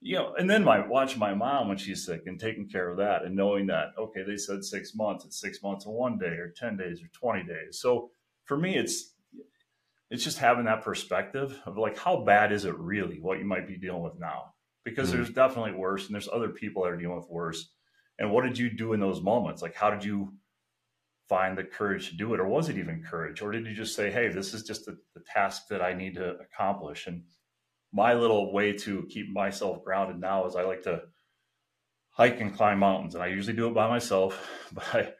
you 0.00 0.16
know, 0.16 0.34
and 0.38 0.48
then 0.48 0.64
my 0.64 0.86
watching 0.86 1.18
my 1.18 1.34
mom 1.34 1.68
when 1.68 1.76
she's 1.76 2.06
sick 2.06 2.22
and 2.26 2.40
taking 2.40 2.68
care 2.68 2.88
of 2.88 2.96
that, 2.98 3.24
and 3.24 3.36
knowing 3.36 3.66
that 3.66 3.88
okay, 3.98 4.22
they 4.22 4.36
said 4.36 4.64
six 4.64 4.94
months. 4.94 5.24
It's 5.24 5.40
six 5.40 5.62
months 5.62 5.84
and 5.86 5.94
one 5.94 6.18
day, 6.18 6.36
or 6.36 6.54
ten 6.56 6.76
days, 6.76 7.02
or 7.02 7.08
twenty 7.08 7.42
days. 7.42 7.80
So 7.80 8.10
for 8.44 8.56
me, 8.56 8.76
it's 8.76 9.12
it's 10.10 10.24
just 10.24 10.38
having 10.38 10.64
that 10.64 10.82
perspective 10.82 11.60
of 11.66 11.76
like 11.76 11.98
how 11.98 12.24
bad 12.24 12.52
is 12.52 12.64
it 12.64 12.78
really? 12.78 13.20
What 13.20 13.38
you 13.38 13.44
might 13.44 13.68
be 13.68 13.76
dealing 13.76 14.02
with 14.02 14.18
now, 14.18 14.54
because 14.84 15.08
mm-hmm. 15.08 15.18
there's 15.18 15.30
definitely 15.30 15.72
worse, 15.72 16.06
and 16.06 16.14
there's 16.14 16.28
other 16.32 16.48
people 16.48 16.84
that 16.84 16.92
are 16.92 16.96
dealing 16.96 17.16
with 17.16 17.28
worse 17.28 17.68
and 18.18 18.30
what 18.30 18.44
did 18.44 18.58
you 18.58 18.70
do 18.70 18.92
in 18.92 19.00
those 19.00 19.20
moments? 19.20 19.62
Like, 19.62 19.74
how 19.74 19.90
did 19.90 20.04
you 20.04 20.32
find 21.28 21.56
the 21.56 21.64
courage 21.64 22.10
to 22.10 22.16
do 22.16 22.34
it? 22.34 22.40
Or 22.40 22.46
was 22.46 22.68
it 22.68 22.78
even 22.78 23.02
courage? 23.02 23.42
Or 23.42 23.50
did 23.50 23.66
you 23.66 23.74
just 23.74 23.96
say, 23.96 24.10
hey, 24.10 24.28
this 24.28 24.54
is 24.54 24.62
just 24.62 24.84
the, 24.84 24.96
the 25.14 25.22
task 25.32 25.68
that 25.70 25.82
I 25.82 25.94
need 25.94 26.14
to 26.14 26.36
accomplish? 26.36 27.06
And 27.06 27.22
my 27.92 28.14
little 28.14 28.52
way 28.52 28.72
to 28.72 29.06
keep 29.10 29.32
myself 29.32 29.82
grounded 29.84 30.20
now 30.20 30.46
is 30.46 30.56
I 30.56 30.62
like 30.62 30.82
to 30.82 31.02
hike 32.10 32.40
and 32.40 32.54
climb 32.54 32.78
mountains. 32.78 33.14
And 33.14 33.24
I 33.24 33.28
usually 33.28 33.56
do 33.56 33.68
it 33.68 33.74
by 33.74 33.88
myself, 33.88 34.48
but 34.72 34.84
I, 34.92 35.12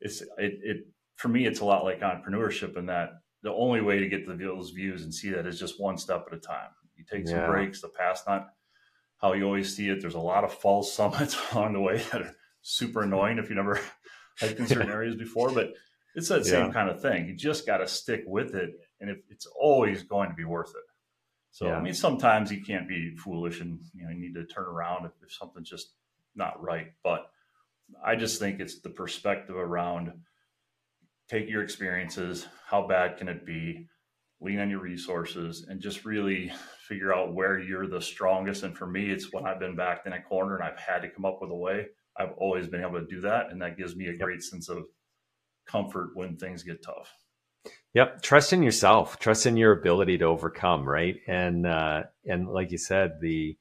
it's, 0.00 0.22
it, 0.22 0.58
it, 0.62 0.76
for 1.16 1.28
me, 1.28 1.46
it's 1.46 1.60
a 1.60 1.64
lot 1.64 1.84
like 1.84 2.00
entrepreneurship 2.00 2.76
in 2.76 2.86
that 2.86 3.10
the 3.42 3.52
only 3.52 3.80
way 3.80 3.98
to 3.98 4.08
get 4.08 4.26
to 4.26 4.36
those 4.36 4.70
views 4.70 5.02
and 5.02 5.14
see 5.14 5.30
that 5.30 5.46
is 5.46 5.58
just 5.58 5.80
one 5.80 5.98
step 5.98 6.26
at 6.26 6.36
a 6.36 6.40
time. 6.40 6.70
You 6.96 7.04
take 7.10 7.26
some 7.26 7.38
yeah. 7.38 7.46
breaks, 7.46 7.80
the 7.80 7.88
past 7.88 8.26
not 8.26 8.48
how 9.20 9.34
you 9.34 9.44
always 9.44 9.74
see 9.74 9.88
it. 9.88 10.00
There's 10.00 10.14
a 10.14 10.20
lot 10.20 10.44
of 10.44 10.52
false 10.52 10.92
summits 10.96 11.36
along 11.52 11.74
the 11.74 11.80
way 11.80 12.02
that 12.12 12.22
are 12.22 12.36
super 12.62 13.02
annoying 13.02 13.38
if 13.38 13.48
you 13.48 13.56
never 13.56 13.80
hiked 14.40 14.58
in 14.58 14.66
certain 14.66 14.90
areas 14.90 15.16
before, 15.16 15.50
but 15.50 15.72
it's 16.14 16.28
that 16.28 16.46
same 16.46 16.66
yeah. 16.66 16.72
kind 16.72 16.90
of 16.90 17.00
thing. 17.00 17.26
You 17.26 17.34
just 17.34 17.66
got 17.66 17.78
to 17.78 17.88
stick 17.88 18.24
with 18.26 18.54
it, 18.54 18.70
and 19.00 19.16
it's 19.28 19.46
always 19.46 20.02
going 20.02 20.30
to 20.30 20.34
be 20.34 20.44
worth 20.44 20.70
it. 20.70 20.84
So 21.52 21.66
yeah. 21.66 21.76
I 21.76 21.82
mean, 21.82 21.94
sometimes 21.94 22.50
you 22.50 22.62
can't 22.62 22.88
be 22.88 23.14
foolish, 23.16 23.60
and 23.60 23.80
you 23.94 24.04
know 24.04 24.10
you 24.10 24.20
need 24.20 24.34
to 24.34 24.44
turn 24.44 24.64
around 24.64 25.06
if, 25.06 25.12
if 25.22 25.32
something's 25.32 25.70
just 25.70 25.92
not 26.34 26.62
right. 26.62 26.88
But 27.02 27.30
I 28.04 28.16
just 28.16 28.38
think 28.38 28.60
it's 28.60 28.80
the 28.80 28.90
perspective 28.90 29.56
around 29.56 30.12
take 31.28 31.48
your 31.48 31.62
experiences. 31.62 32.46
How 32.66 32.86
bad 32.86 33.16
can 33.16 33.28
it 33.28 33.46
be? 33.46 33.86
Lean 34.40 34.58
on 34.58 34.70
your 34.70 34.80
resources, 34.80 35.66
and 35.68 35.80
just 35.80 36.04
really 36.04 36.50
figure 36.88 37.14
out 37.14 37.34
where 37.34 37.58
you're 37.58 37.86
the 37.86 38.00
strongest. 38.00 38.62
And 38.62 38.76
for 38.76 38.86
me, 38.86 39.10
it's 39.10 39.32
when 39.32 39.46
I've 39.46 39.60
been 39.60 39.76
backed 39.76 40.06
in 40.06 40.12
a 40.12 40.22
corner 40.22 40.56
and 40.56 40.64
I've 40.64 40.78
had 40.78 41.02
to 41.02 41.10
come 41.10 41.24
up 41.24 41.38
with 41.40 41.50
a 41.50 41.54
way 41.54 41.86
I've 42.20 42.32
always 42.36 42.66
been 42.66 42.82
able 42.82 43.00
to 43.00 43.06
do 43.06 43.22
that, 43.22 43.50
and 43.50 43.62
that 43.62 43.78
gives 43.78 43.96
me 43.96 44.08
a 44.08 44.16
great 44.16 44.42
sense 44.42 44.68
of 44.68 44.84
comfort 45.66 46.10
when 46.14 46.36
things 46.36 46.62
get 46.62 46.82
tough. 46.82 47.14
Yep, 47.94 48.22
trust 48.22 48.52
in 48.52 48.62
yourself, 48.62 49.18
trust 49.18 49.46
in 49.46 49.56
your 49.56 49.72
ability 49.72 50.18
to 50.18 50.26
overcome, 50.26 50.88
right? 50.88 51.16
And 51.26 51.66
uh, 51.66 52.04
and 52.26 52.48
like 52.48 52.70
you 52.72 52.78
said, 52.78 53.20
the 53.20 53.56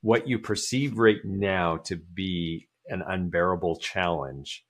what 0.00 0.26
you 0.26 0.38
perceive 0.38 0.98
right 0.98 1.24
now 1.24 1.76
to 1.84 1.96
be 1.96 2.68
an 2.88 3.02
unbearable 3.06 3.76
challenge, 3.76 4.64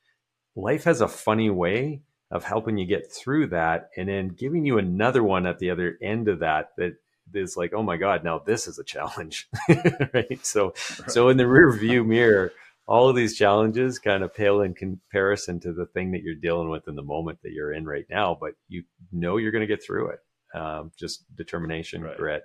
life 0.55 0.85
has 0.85 1.01
a 1.01 1.09
funny 1.09 1.51
way 1.51 2.03
of 2.31 2.45
helping 2.45 2.77
you 2.79 2.87
get 2.87 3.13
through 3.13 3.49
that, 3.49 3.91
and 3.97 4.09
then 4.09 4.29
giving 4.29 4.65
you 4.65 4.79
another 4.79 5.23
one 5.23 5.47
at 5.47 5.59
the 5.59 5.71
other 5.71 5.99
end 6.03 6.29
of 6.29 6.41
that 6.41 6.71
that 6.77 6.95
is 7.35 7.57
like, 7.57 7.73
oh 7.73 7.83
my 7.83 7.97
god, 7.97 8.25
now 8.25 8.39
this 8.39 8.69
is 8.69 8.79
a 8.79 8.85
challenge, 8.85 9.49
right? 10.15 10.45
So 10.45 10.75
right. 11.01 11.11
so 11.11 11.29
in 11.29 11.39
the 11.39 11.47
rear 11.47 11.73
view 11.73 12.05
mirror 12.05 12.53
all 12.87 13.09
of 13.09 13.17
these 13.17 13.37
challenges 13.37 13.99
kind 13.99 14.23
of 14.23 14.35
pale 14.35 14.61
in 14.61 14.75
comparison 14.75 15.61
to 15.61 15.73
the 15.73 15.87
thing 15.87 16.13
that 16.13 16.23
you're 16.23 16.35
dealing 16.35 16.69
with 16.69 16.89
in 16.89 16.97
the 16.97 17.03
moment 17.03 17.39
that 17.43 17.53
you're 17.53 17.73
in 17.73 17.85
right 17.85 18.07
now, 18.11 18.37
but 18.39 18.55
you 18.69 18.83
know 19.13 19.37
you're 19.37 19.53
going 19.53 19.67
to 19.67 19.67
get 19.67 19.85
through 19.85 20.11
it. 20.11 20.19
Um, 20.55 20.93
just 20.99 21.25
determination, 21.35 22.03
right, 22.03 22.17
grit, 22.17 22.43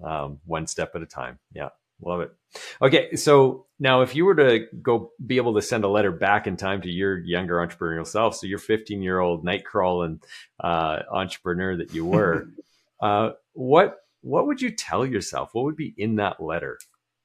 right. 0.00 0.22
Um, 0.22 0.38
one 0.44 0.66
step 0.66 0.94
at 0.94 1.02
a 1.02 1.06
time. 1.06 1.38
Yeah, 1.52 1.70
love 2.00 2.20
it. 2.20 2.32
Okay, 2.80 3.16
so 3.16 3.66
now 3.80 4.02
if 4.02 4.14
you 4.14 4.24
were 4.24 4.36
to 4.36 4.66
go 4.80 5.10
be 5.24 5.38
able 5.38 5.54
to 5.54 5.62
send 5.62 5.84
a 5.84 5.88
letter 5.88 6.12
back 6.12 6.46
in 6.46 6.56
time 6.56 6.82
to 6.82 6.90
your 6.90 7.18
younger 7.18 7.56
entrepreneurial 7.56 8.06
self, 8.06 8.36
so 8.36 8.46
your 8.46 8.58
15 8.60 9.02
year 9.02 9.18
old 9.18 9.44
night 9.44 9.64
crawling 9.64 10.20
uh, 10.60 11.00
entrepreneur 11.10 11.76
that 11.76 11.92
you 11.92 12.04
were, 12.04 12.48
uh, 13.00 13.30
what 13.54 13.96
what 14.20 14.46
would 14.46 14.60
you 14.60 14.70
tell 14.70 15.06
yourself? 15.06 15.50
What 15.52 15.64
would 15.64 15.76
be 15.76 15.94
in 15.96 16.16
that 16.16 16.40
letter? 16.40 16.78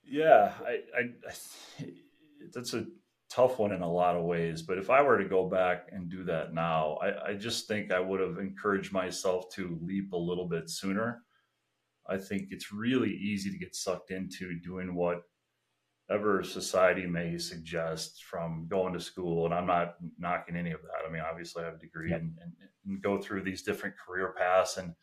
Yeah, 0.03 0.53
I, 0.65 0.79
I, 0.97 1.01
I 1.27 1.85
that's 2.53 2.73
a 2.73 2.85
tough 3.33 3.57
one 3.59 3.71
in 3.71 3.81
a 3.81 3.91
lot 3.91 4.15
of 4.15 4.25
ways. 4.25 4.61
But 4.61 4.77
if 4.77 4.89
I 4.89 5.01
were 5.01 5.17
to 5.17 5.27
go 5.27 5.49
back 5.49 5.87
and 5.91 6.09
do 6.09 6.23
that 6.25 6.53
now, 6.53 6.97
I, 7.01 7.29
I 7.29 7.33
just 7.33 7.67
think 7.67 7.91
I 7.91 7.99
would 7.99 8.19
have 8.19 8.37
encouraged 8.37 8.91
myself 8.91 9.45
to 9.55 9.79
leap 9.81 10.13
a 10.13 10.17
little 10.17 10.47
bit 10.47 10.69
sooner. 10.69 11.23
I 12.07 12.17
think 12.17 12.47
it's 12.51 12.71
really 12.71 13.11
easy 13.11 13.49
to 13.49 13.57
get 13.57 13.75
sucked 13.75 14.11
into 14.11 14.59
doing 14.59 14.93
whatever 14.93 16.43
society 16.43 17.07
may 17.07 17.37
suggest 17.37 18.23
from 18.25 18.67
going 18.69 18.93
to 18.93 18.99
school. 18.99 19.45
And 19.45 19.53
I'm 19.53 19.67
not 19.67 19.95
knocking 20.19 20.55
any 20.55 20.71
of 20.71 20.81
that. 20.81 21.07
I 21.07 21.11
mean, 21.11 21.23
obviously 21.27 21.63
I 21.63 21.67
have 21.67 21.75
a 21.75 21.79
degree 21.79 22.11
yeah. 22.11 22.17
and, 22.17 22.37
and, 22.41 22.53
and 22.85 23.01
go 23.01 23.19
through 23.19 23.43
these 23.43 23.63
different 23.63 23.95
career 23.97 24.35
paths 24.37 24.77
and 24.77 24.93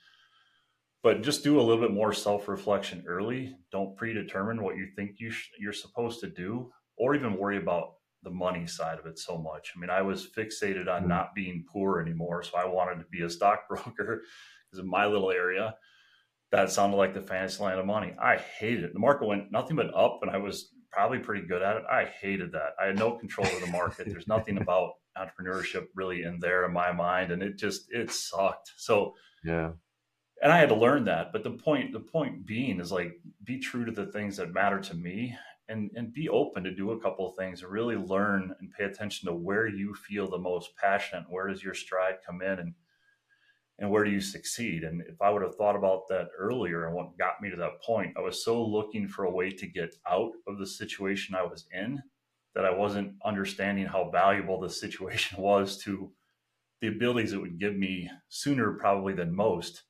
but 1.03 1.23
just 1.23 1.43
do 1.43 1.59
a 1.59 1.63
little 1.63 1.81
bit 1.81 1.95
more 1.95 2.13
self-reflection 2.13 3.05
early 3.07 3.57
don't 3.73 3.97
predetermine 3.97 4.63
what 4.63 4.77
you 4.77 4.87
think 4.95 5.13
you 5.19 5.31
sh- 5.31 5.49
you're 5.59 5.73
supposed 5.73 6.21
to 6.21 6.29
do 6.29 6.71
or 7.01 7.15
even 7.15 7.39
worry 7.39 7.57
about 7.57 7.95
the 8.23 8.31
money 8.31 8.67
side 8.67 8.99
of 8.99 9.07
it 9.07 9.19
so 9.19 9.39
much. 9.39 9.73
I 9.75 9.81
mean, 9.81 9.89
I 9.89 10.03
was 10.03 10.29
fixated 10.37 10.89
on 10.89 11.01
mm-hmm. 11.01 11.09
not 11.09 11.35
being 11.35 11.65
poor 11.67 12.01
anymore. 12.01 12.43
So 12.43 12.59
I 12.59 12.67
wanted 12.67 13.01
to 13.01 13.07
be 13.11 13.23
a 13.23 13.31
stockbroker 13.37 14.23
because 14.71 14.85
in 14.85 14.89
my 14.89 15.07
little 15.07 15.31
area, 15.31 15.75
that 16.53 16.71
sounded 16.71 16.97
like 16.97 17.15
the 17.15 17.23
fantasy 17.23 17.63
land 17.63 17.81
of 17.81 17.87
money. 17.87 18.15
I 18.21 18.37
hated 18.37 18.85
it. 18.85 18.93
The 18.93 18.99
market 18.99 19.27
went 19.27 19.51
nothing 19.51 19.77
but 19.77 19.95
up, 19.95 20.19
and 20.23 20.31
I 20.31 20.39
was 20.39 20.71
probably 20.91 21.21
pretty 21.21 21.47
good 21.47 21.63
at 21.63 21.77
it. 21.77 21.85
I 21.91 22.05
hated 22.05 22.53
that. 22.53 22.71
I 22.81 22.87
had 22.87 22.99
no 22.99 23.13
control 23.13 23.47
of 23.47 23.61
the 23.61 23.69
market. 23.69 24.09
There's 24.09 24.29
nothing 24.29 24.59
about 24.61 24.93
entrepreneurship 25.17 25.87
really 25.95 26.23
in 26.25 26.39
there 26.41 26.67
in 26.67 26.73
my 26.73 26.93
mind, 26.93 27.31
and 27.31 27.43
it 27.43 27.57
just 27.57 27.87
it 27.91 28.11
sucked. 28.11 28.73
So 28.77 29.15
yeah, 29.45 29.71
and 30.43 30.53
I 30.53 30.59
had 30.59 30.71
to 30.71 30.75
learn 30.75 31.05
that. 31.05 31.33
But 31.33 31.45
the 31.45 31.53
point 31.53 31.93
the 31.93 32.01
point 32.01 32.45
being 32.45 32.81
is 32.81 32.91
like 32.93 33.13
be 33.45 33.59
true 33.59 33.85
to 33.85 33.93
the 33.93 34.07
things 34.07 34.37
that 34.37 34.53
matter 34.53 34.81
to 34.81 34.95
me, 34.95 35.37
and 35.71 35.91
and 35.95 36.13
be 36.13 36.29
open 36.29 36.65
to 36.65 36.75
do 36.75 36.91
a 36.91 37.01
couple 37.01 37.29
of 37.29 37.37
things 37.37 37.63
and 37.63 37.73
really 37.73 37.97
learn 37.97 38.55
and 38.61 38.73
pay 38.73 38.85
attention 38.85 39.27
to 39.27 39.35
where 39.35 39.69
you 39.69 39.95
feel 39.95 40.29
the 40.29 40.39
most 40.39 40.77
passionate 40.77 41.25
where 41.31 41.49
does 41.49 41.63
your 41.63 41.75
stride 41.75 42.17
come 42.27 42.43
in 42.43 42.59
and 42.59 42.75
and 43.81 43.91
where 43.91 44.05
do 44.05 44.11
you 44.11 44.21
succeed? 44.21 44.85
And 44.85 45.01
if 45.09 45.23
I 45.23 45.31
would 45.31 45.43
have 45.43 45.55
thought 45.55 45.75
about 45.75 46.07
that 46.09 46.29
earlier 46.39 46.87
and 46.87 46.95
what 46.95 47.17
got 47.17 47.41
me 47.41 47.51
to 47.51 47.57
that 47.57 47.83
point, 47.83 48.15
I 48.17 48.21
was 48.21 48.45
so 48.45 48.63
looking 48.63 49.09
for 49.09 49.25
a 49.25 49.31
way 49.31 49.51
to 49.51 49.67
get 49.67 49.97
out 50.07 50.33
of 50.47 50.59
the 50.59 50.67
situation 50.67 51.35
I 51.35 51.45
was 51.45 51.67
in 51.73 52.03
that 52.55 52.67
I 52.67 52.71
wasn't 52.71 53.15
understanding 53.25 53.87
how 53.87 54.11
valuable 54.11 54.61
the 54.61 54.69
situation 54.69 55.39
was 55.43 55.79
to 55.85 56.13
the 56.83 56.89
abilities 56.89 57.33
it 57.33 57.41
would 57.41 57.59
give 57.59 57.75
me 57.75 58.11
sooner, 58.29 58.73
probably 58.73 59.15
than 59.15 59.35
most, 59.35 59.83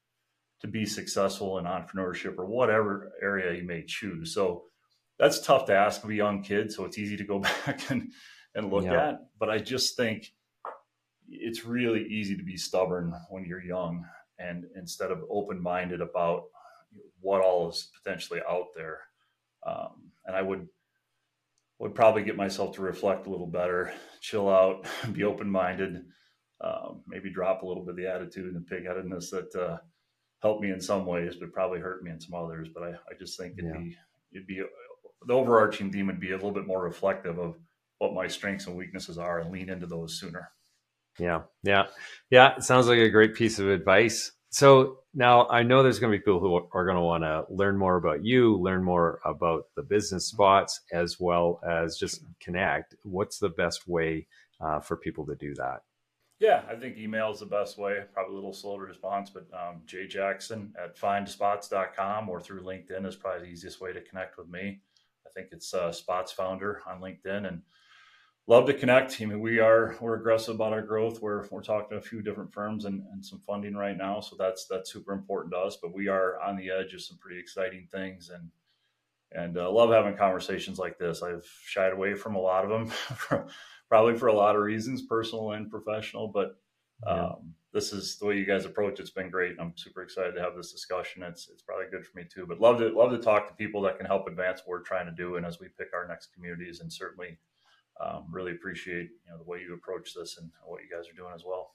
to 0.60 0.68
be 0.68 0.86
successful 0.86 1.58
in 1.58 1.64
entrepreneurship 1.64 2.38
or 2.38 2.46
whatever 2.46 3.12
area 3.20 3.54
you 3.54 3.64
may 3.64 3.82
choose. 3.84 4.34
So 4.34 4.64
that's 5.20 5.40
tough 5.40 5.66
to 5.66 5.74
ask 5.74 6.02
of 6.02 6.10
a 6.10 6.14
young 6.14 6.42
kid. 6.42 6.72
So 6.72 6.84
it's 6.86 6.98
easy 6.98 7.16
to 7.18 7.24
go 7.24 7.38
back 7.66 7.90
and, 7.90 8.10
and 8.54 8.72
look 8.72 8.84
yeah. 8.84 9.10
at. 9.10 9.20
But 9.38 9.50
I 9.50 9.58
just 9.58 9.96
think 9.96 10.32
it's 11.28 11.64
really 11.64 12.04
easy 12.08 12.36
to 12.36 12.42
be 12.42 12.56
stubborn 12.56 13.14
when 13.28 13.44
you're 13.44 13.62
young 13.62 14.04
and 14.38 14.64
instead 14.74 15.10
of 15.10 15.22
open 15.30 15.62
minded 15.62 16.00
about 16.00 16.44
what 17.20 17.42
all 17.42 17.68
is 17.68 17.90
potentially 18.02 18.40
out 18.48 18.68
there. 18.74 19.00
Um, 19.64 20.10
and 20.24 20.34
I 20.34 20.42
would 20.42 20.66
would 21.78 21.94
probably 21.94 22.22
get 22.22 22.36
myself 22.36 22.74
to 22.74 22.82
reflect 22.82 23.26
a 23.26 23.30
little 23.30 23.46
better, 23.46 23.92
chill 24.20 24.50
out, 24.50 24.86
be 25.12 25.24
open 25.24 25.50
minded, 25.50 26.04
um, 26.62 27.02
maybe 27.06 27.30
drop 27.30 27.62
a 27.62 27.66
little 27.66 27.82
bit 27.82 27.92
of 27.92 27.96
the 27.96 28.06
attitude 28.06 28.54
and 28.54 28.66
pigheadedness 28.66 29.30
that 29.30 29.54
uh, 29.54 29.78
helped 30.42 30.62
me 30.62 30.70
in 30.70 30.80
some 30.80 31.06
ways, 31.06 31.36
but 31.36 31.52
probably 31.52 31.80
hurt 31.80 32.02
me 32.02 32.10
in 32.10 32.20
some 32.20 32.34
others. 32.34 32.68
But 32.72 32.82
I, 32.82 32.88
I 32.90 33.18
just 33.18 33.38
think 33.38 33.54
it'd 33.58 33.70
yeah. 33.70 33.78
be 33.78 33.96
it'd 34.32 34.46
be 34.46 34.62
the 35.26 35.34
overarching 35.34 35.90
theme 35.92 36.06
would 36.06 36.20
be 36.20 36.30
a 36.30 36.36
little 36.36 36.52
bit 36.52 36.66
more 36.66 36.82
reflective 36.82 37.38
of 37.38 37.56
what 37.98 38.14
my 38.14 38.26
strengths 38.26 38.66
and 38.66 38.76
weaknesses 38.76 39.18
are 39.18 39.40
and 39.40 39.50
lean 39.50 39.68
into 39.68 39.86
those 39.86 40.18
sooner. 40.18 40.50
Yeah, 41.18 41.42
yeah, 41.62 41.86
yeah. 42.30 42.56
It 42.56 42.62
sounds 42.62 42.86
like 42.86 42.98
a 42.98 43.10
great 43.10 43.34
piece 43.34 43.58
of 43.58 43.68
advice. 43.68 44.32
So 44.50 44.98
now 45.14 45.46
I 45.48 45.62
know 45.62 45.82
there's 45.82 45.98
going 45.98 46.12
to 46.12 46.18
be 46.18 46.22
people 46.22 46.40
who 46.40 46.68
are 46.72 46.84
going 46.84 46.96
to 46.96 47.02
want 47.02 47.24
to 47.24 47.44
learn 47.50 47.76
more 47.76 47.96
about 47.96 48.24
you, 48.24 48.56
learn 48.56 48.82
more 48.82 49.20
about 49.24 49.64
the 49.76 49.82
business 49.82 50.32
Spotz, 50.32 50.80
as 50.92 51.20
well 51.20 51.60
as 51.68 51.96
just 51.96 52.24
connect. 52.40 52.94
What's 53.02 53.38
the 53.38 53.50
best 53.50 53.86
way 53.86 54.26
uh, 54.60 54.80
for 54.80 54.96
people 54.96 55.26
to 55.26 55.36
do 55.36 55.54
that? 55.54 55.82
Yeah, 56.40 56.62
I 56.70 56.74
think 56.74 56.96
email 56.96 57.30
is 57.30 57.40
the 57.40 57.46
best 57.46 57.76
way. 57.76 57.98
Probably 58.14 58.32
a 58.32 58.34
little 58.34 58.54
slow 58.54 58.78
to 58.78 58.84
response, 58.84 59.28
but 59.28 59.46
um, 59.52 59.82
Jackson 59.84 60.72
at 60.82 60.96
findspotz.com 60.96 62.30
or 62.30 62.40
through 62.40 62.62
LinkedIn 62.62 63.06
is 63.06 63.14
probably 63.14 63.46
the 63.46 63.52
easiest 63.52 63.80
way 63.80 63.92
to 63.92 64.00
connect 64.00 64.38
with 64.38 64.48
me. 64.48 64.80
I 65.26 65.30
think 65.30 65.48
it's 65.52 65.72
uh, 65.74 65.90
Spotz 65.90 66.32
Founder 66.32 66.82
on 66.86 67.00
LinkedIn 67.00 67.46
and 67.46 67.62
love 68.46 68.66
to 68.66 68.74
connect. 68.74 69.20
I 69.20 69.26
mean, 69.26 69.40
we 69.40 69.60
are 69.60 69.96
we're 70.00 70.16
aggressive 70.16 70.56
about 70.56 70.72
our 70.72 70.82
growth. 70.82 71.22
We're 71.22 71.46
we're 71.50 71.62
talking 71.62 71.90
to 71.90 71.96
a 71.96 72.02
few 72.02 72.20
different 72.20 72.52
firms 72.52 72.84
and, 72.84 73.02
and 73.12 73.24
some 73.24 73.40
funding 73.40 73.74
right 73.74 73.96
now, 73.96 74.20
so 74.20 74.36
that's 74.38 74.66
that's 74.66 74.92
super 74.92 75.12
important 75.12 75.52
to 75.54 75.58
us. 75.58 75.78
But 75.80 75.94
we 75.94 76.08
are 76.08 76.40
on 76.40 76.56
the 76.56 76.70
edge 76.70 76.92
of 76.94 77.02
some 77.02 77.18
pretty 77.18 77.38
exciting 77.38 77.88
things, 77.90 78.30
and 78.30 78.50
and 79.32 79.56
uh, 79.56 79.70
love 79.70 79.90
having 79.90 80.16
conversations 80.16 80.78
like 80.78 80.98
this. 80.98 81.22
I've 81.22 81.48
shied 81.64 81.92
away 81.92 82.14
from 82.14 82.34
a 82.34 82.40
lot 82.40 82.64
of 82.64 82.70
them, 82.70 83.46
probably 83.88 84.16
for 84.16 84.26
a 84.26 84.34
lot 84.34 84.56
of 84.56 84.62
reasons, 84.62 85.02
personal 85.02 85.52
and 85.52 85.70
professional. 85.70 86.28
But 86.28 86.56
um, 87.06 87.16
yeah. 87.16 87.32
This 87.72 87.92
is 87.92 88.16
the 88.16 88.26
way 88.26 88.36
you 88.36 88.44
guys 88.44 88.64
approach. 88.64 88.98
It's 88.98 89.10
been 89.10 89.30
great. 89.30 89.52
and 89.52 89.60
I'm 89.60 89.76
super 89.76 90.02
excited 90.02 90.34
to 90.34 90.40
have 90.40 90.56
this 90.56 90.72
discussion. 90.72 91.22
It's 91.22 91.48
it's 91.48 91.62
probably 91.62 91.86
good 91.90 92.04
for 92.04 92.16
me 92.18 92.24
too. 92.24 92.46
But 92.46 92.60
love 92.60 92.78
to 92.78 92.88
love 92.88 93.12
to 93.12 93.18
talk 93.18 93.48
to 93.48 93.54
people 93.54 93.80
that 93.82 93.96
can 93.96 94.06
help 94.06 94.26
advance 94.26 94.60
what 94.60 94.70
we're 94.70 94.82
trying 94.82 95.06
to 95.06 95.12
do, 95.12 95.36
and 95.36 95.46
as 95.46 95.60
we 95.60 95.68
pick 95.78 95.88
our 95.94 96.06
next 96.06 96.32
communities, 96.34 96.80
and 96.80 96.92
certainly 96.92 97.38
um, 98.00 98.26
really 98.30 98.52
appreciate 98.52 99.10
you 99.24 99.30
know 99.30 99.38
the 99.38 99.44
way 99.44 99.60
you 99.60 99.74
approach 99.74 100.14
this 100.14 100.38
and 100.38 100.50
what 100.64 100.82
you 100.82 100.88
guys 100.94 101.08
are 101.08 101.16
doing 101.16 101.32
as 101.34 101.44
well. 101.44 101.74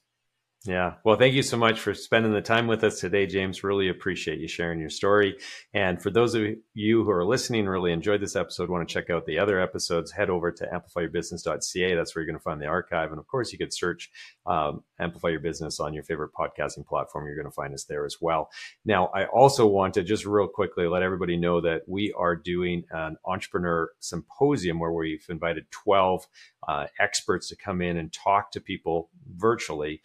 Yeah. 0.66 0.96
Well, 1.04 1.16
thank 1.16 1.36
you 1.36 1.44
so 1.44 1.58
much 1.58 1.80
for 1.80 1.94
spending 1.94 2.34
the 2.34 2.42
time 2.42 2.66
with 2.66 2.84
us 2.84 3.00
today, 3.00 3.28
James. 3.28 3.64
Really 3.64 3.88
appreciate 3.88 4.40
you 4.40 4.48
sharing 4.48 4.80
your 4.80 4.90
story. 4.90 5.38
And 5.76 6.02
for 6.02 6.10
those 6.10 6.34
of 6.34 6.42
you 6.74 7.04
who 7.04 7.12
are 7.12 7.24
listening, 7.24 7.68
really 7.68 7.92
enjoyed 7.92 8.20
this 8.20 8.36
episode, 8.36 8.72
want 8.72 8.88
to 8.88 8.92
check 8.92 9.12
out 9.12 9.28
the 9.28 9.38
other 9.38 9.62
episodes, 9.62 10.12
head 10.12 10.32
over 10.32 10.52
to 10.52 10.66
amplifyyourbusiness.ca. 10.66 11.96
That's 11.96 12.16
where 12.16 12.24
you're 12.24 12.32
going 12.32 12.40
to 12.40 12.44
find 12.44 12.60
the 12.60 12.66
archive. 12.66 13.12
And 13.12 13.20
of 13.20 13.28
course, 13.28 13.52
you 13.52 13.60
could 13.60 13.74
search 13.74 14.10
um, 14.48 14.84
Amplify 15.00 15.30
Your 15.30 15.40
Business 15.40 15.80
on 15.80 15.94
your 15.94 16.04
favorite 16.04 16.32
podcasting 16.34 16.88
platform. 16.88 17.28
You're 17.28 17.36
going 17.36 17.46
to 17.46 17.52
find 17.52 17.74
us 17.74 17.84
there 17.84 18.04
as 18.04 18.18
well. 18.20 18.50
Now, 18.86 19.12
I 19.14 19.26
also 19.26 19.68
want 19.68 19.94
to 19.96 20.04
just 20.04 20.26
real 20.26 20.48
quickly 20.48 20.88
let 20.88 21.04
everybody 21.04 21.38
know 21.38 21.62
that 21.62 21.82
we 21.88 22.12
are 22.18 22.36
doing 22.36 22.86
an 22.90 23.18
entrepreneur 23.24 23.90
symposium 24.00 24.80
where 24.80 24.92
we've 24.92 25.26
invited 25.30 25.70
12 25.70 26.26
uh, 26.68 26.88
experts 27.00 27.50
to 27.50 27.56
come 27.56 27.82
in 27.82 27.98
and 27.98 28.12
talk 28.12 28.52
to 28.52 28.60
people 28.60 29.10
virtually 29.36 30.02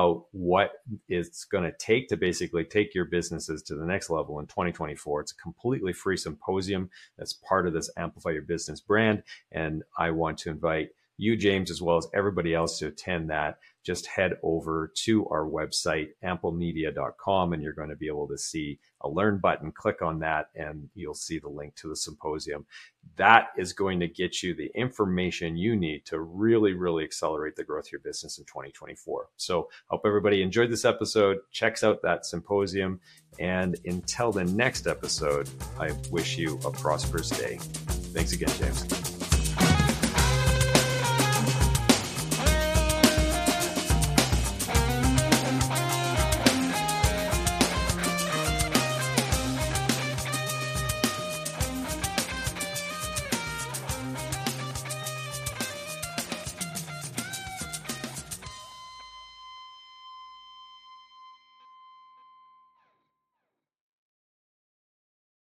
about 0.00 0.26
what 0.32 0.72
it's 1.08 1.44
going 1.44 1.64
to 1.64 1.76
take 1.78 2.08
to 2.08 2.16
basically 2.16 2.64
take 2.64 2.94
your 2.94 3.04
businesses 3.04 3.62
to 3.62 3.74
the 3.74 3.84
next 3.84 4.10
level 4.10 4.38
in 4.40 4.46
2024. 4.46 5.20
It's 5.20 5.32
a 5.32 5.36
completely 5.36 5.92
free 5.92 6.16
symposium 6.16 6.90
that's 7.18 7.32
part 7.32 7.66
of 7.66 7.72
this 7.72 7.90
Amplify 7.96 8.30
Your 8.30 8.42
Business 8.42 8.80
brand. 8.80 9.22
And 9.52 9.82
I 9.98 10.10
want 10.10 10.38
to 10.38 10.50
invite 10.50 10.90
you, 11.16 11.36
James, 11.36 11.70
as 11.70 11.82
well 11.82 11.98
as 11.98 12.08
everybody 12.14 12.54
else 12.54 12.78
to 12.78 12.86
attend 12.86 13.30
that 13.30 13.58
just 13.82 14.06
head 14.06 14.32
over 14.42 14.92
to 15.04 15.26
our 15.28 15.44
website, 15.44 16.08
amplemedia.com, 16.24 17.52
and 17.52 17.62
you're 17.62 17.72
going 17.72 17.88
to 17.88 17.96
be 17.96 18.08
able 18.08 18.28
to 18.28 18.38
see 18.38 18.78
a 19.00 19.08
learn 19.08 19.38
button. 19.38 19.72
Click 19.72 20.02
on 20.02 20.18
that, 20.20 20.48
and 20.54 20.88
you'll 20.94 21.14
see 21.14 21.38
the 21.38 21.48
link 21.48 21.74
to 21.76 21.88
the 21.88 21.96
symposium. 21.96 22.66
That 23.16 23.48
is 23.56 23.72
going 23.72 24.00
to 24.00 24.08
get 24.08 24.42
you 24.42 24.54
the 24.54 24.70
information 24.74 25.56
you 25.56 25.76
need 25.76 26.04
to 26.06 26.20
really, 26.20 26.74
really 26.74 27.04
accelerate 27.04 27.56
the 27.56 27.64
growth 27.64 27.86
of 27.86 27.92
your 27.92 28.00
business 28.00 28.38
in 28.38 28.44
2024. 28.44 29.28
So, 29.36 29.68
hope 29.86 30.02
everybody 30.04 30.42
enjoyed 30.42 30.70
this 30.70 30.84
episode, 30.84 31.38
checks 31.50 31.82
out 31.82 32.02
that 32.02 32.26
symposium, 32.26 33.00
and 33.38 33.76
until 33.86 34.32
the 34.32 34.44
next 34.44 34.86
episode, 34.86 35.48
I 35.78 35.92
wish 36.10 36.36
you 36.36 36.58
a 36.64 36.70
prosperous 36.70 37.30
day. 37.30 37.56
Thanks 38.12 38.32
again, 38.32 38.50
James. 38.58 39.09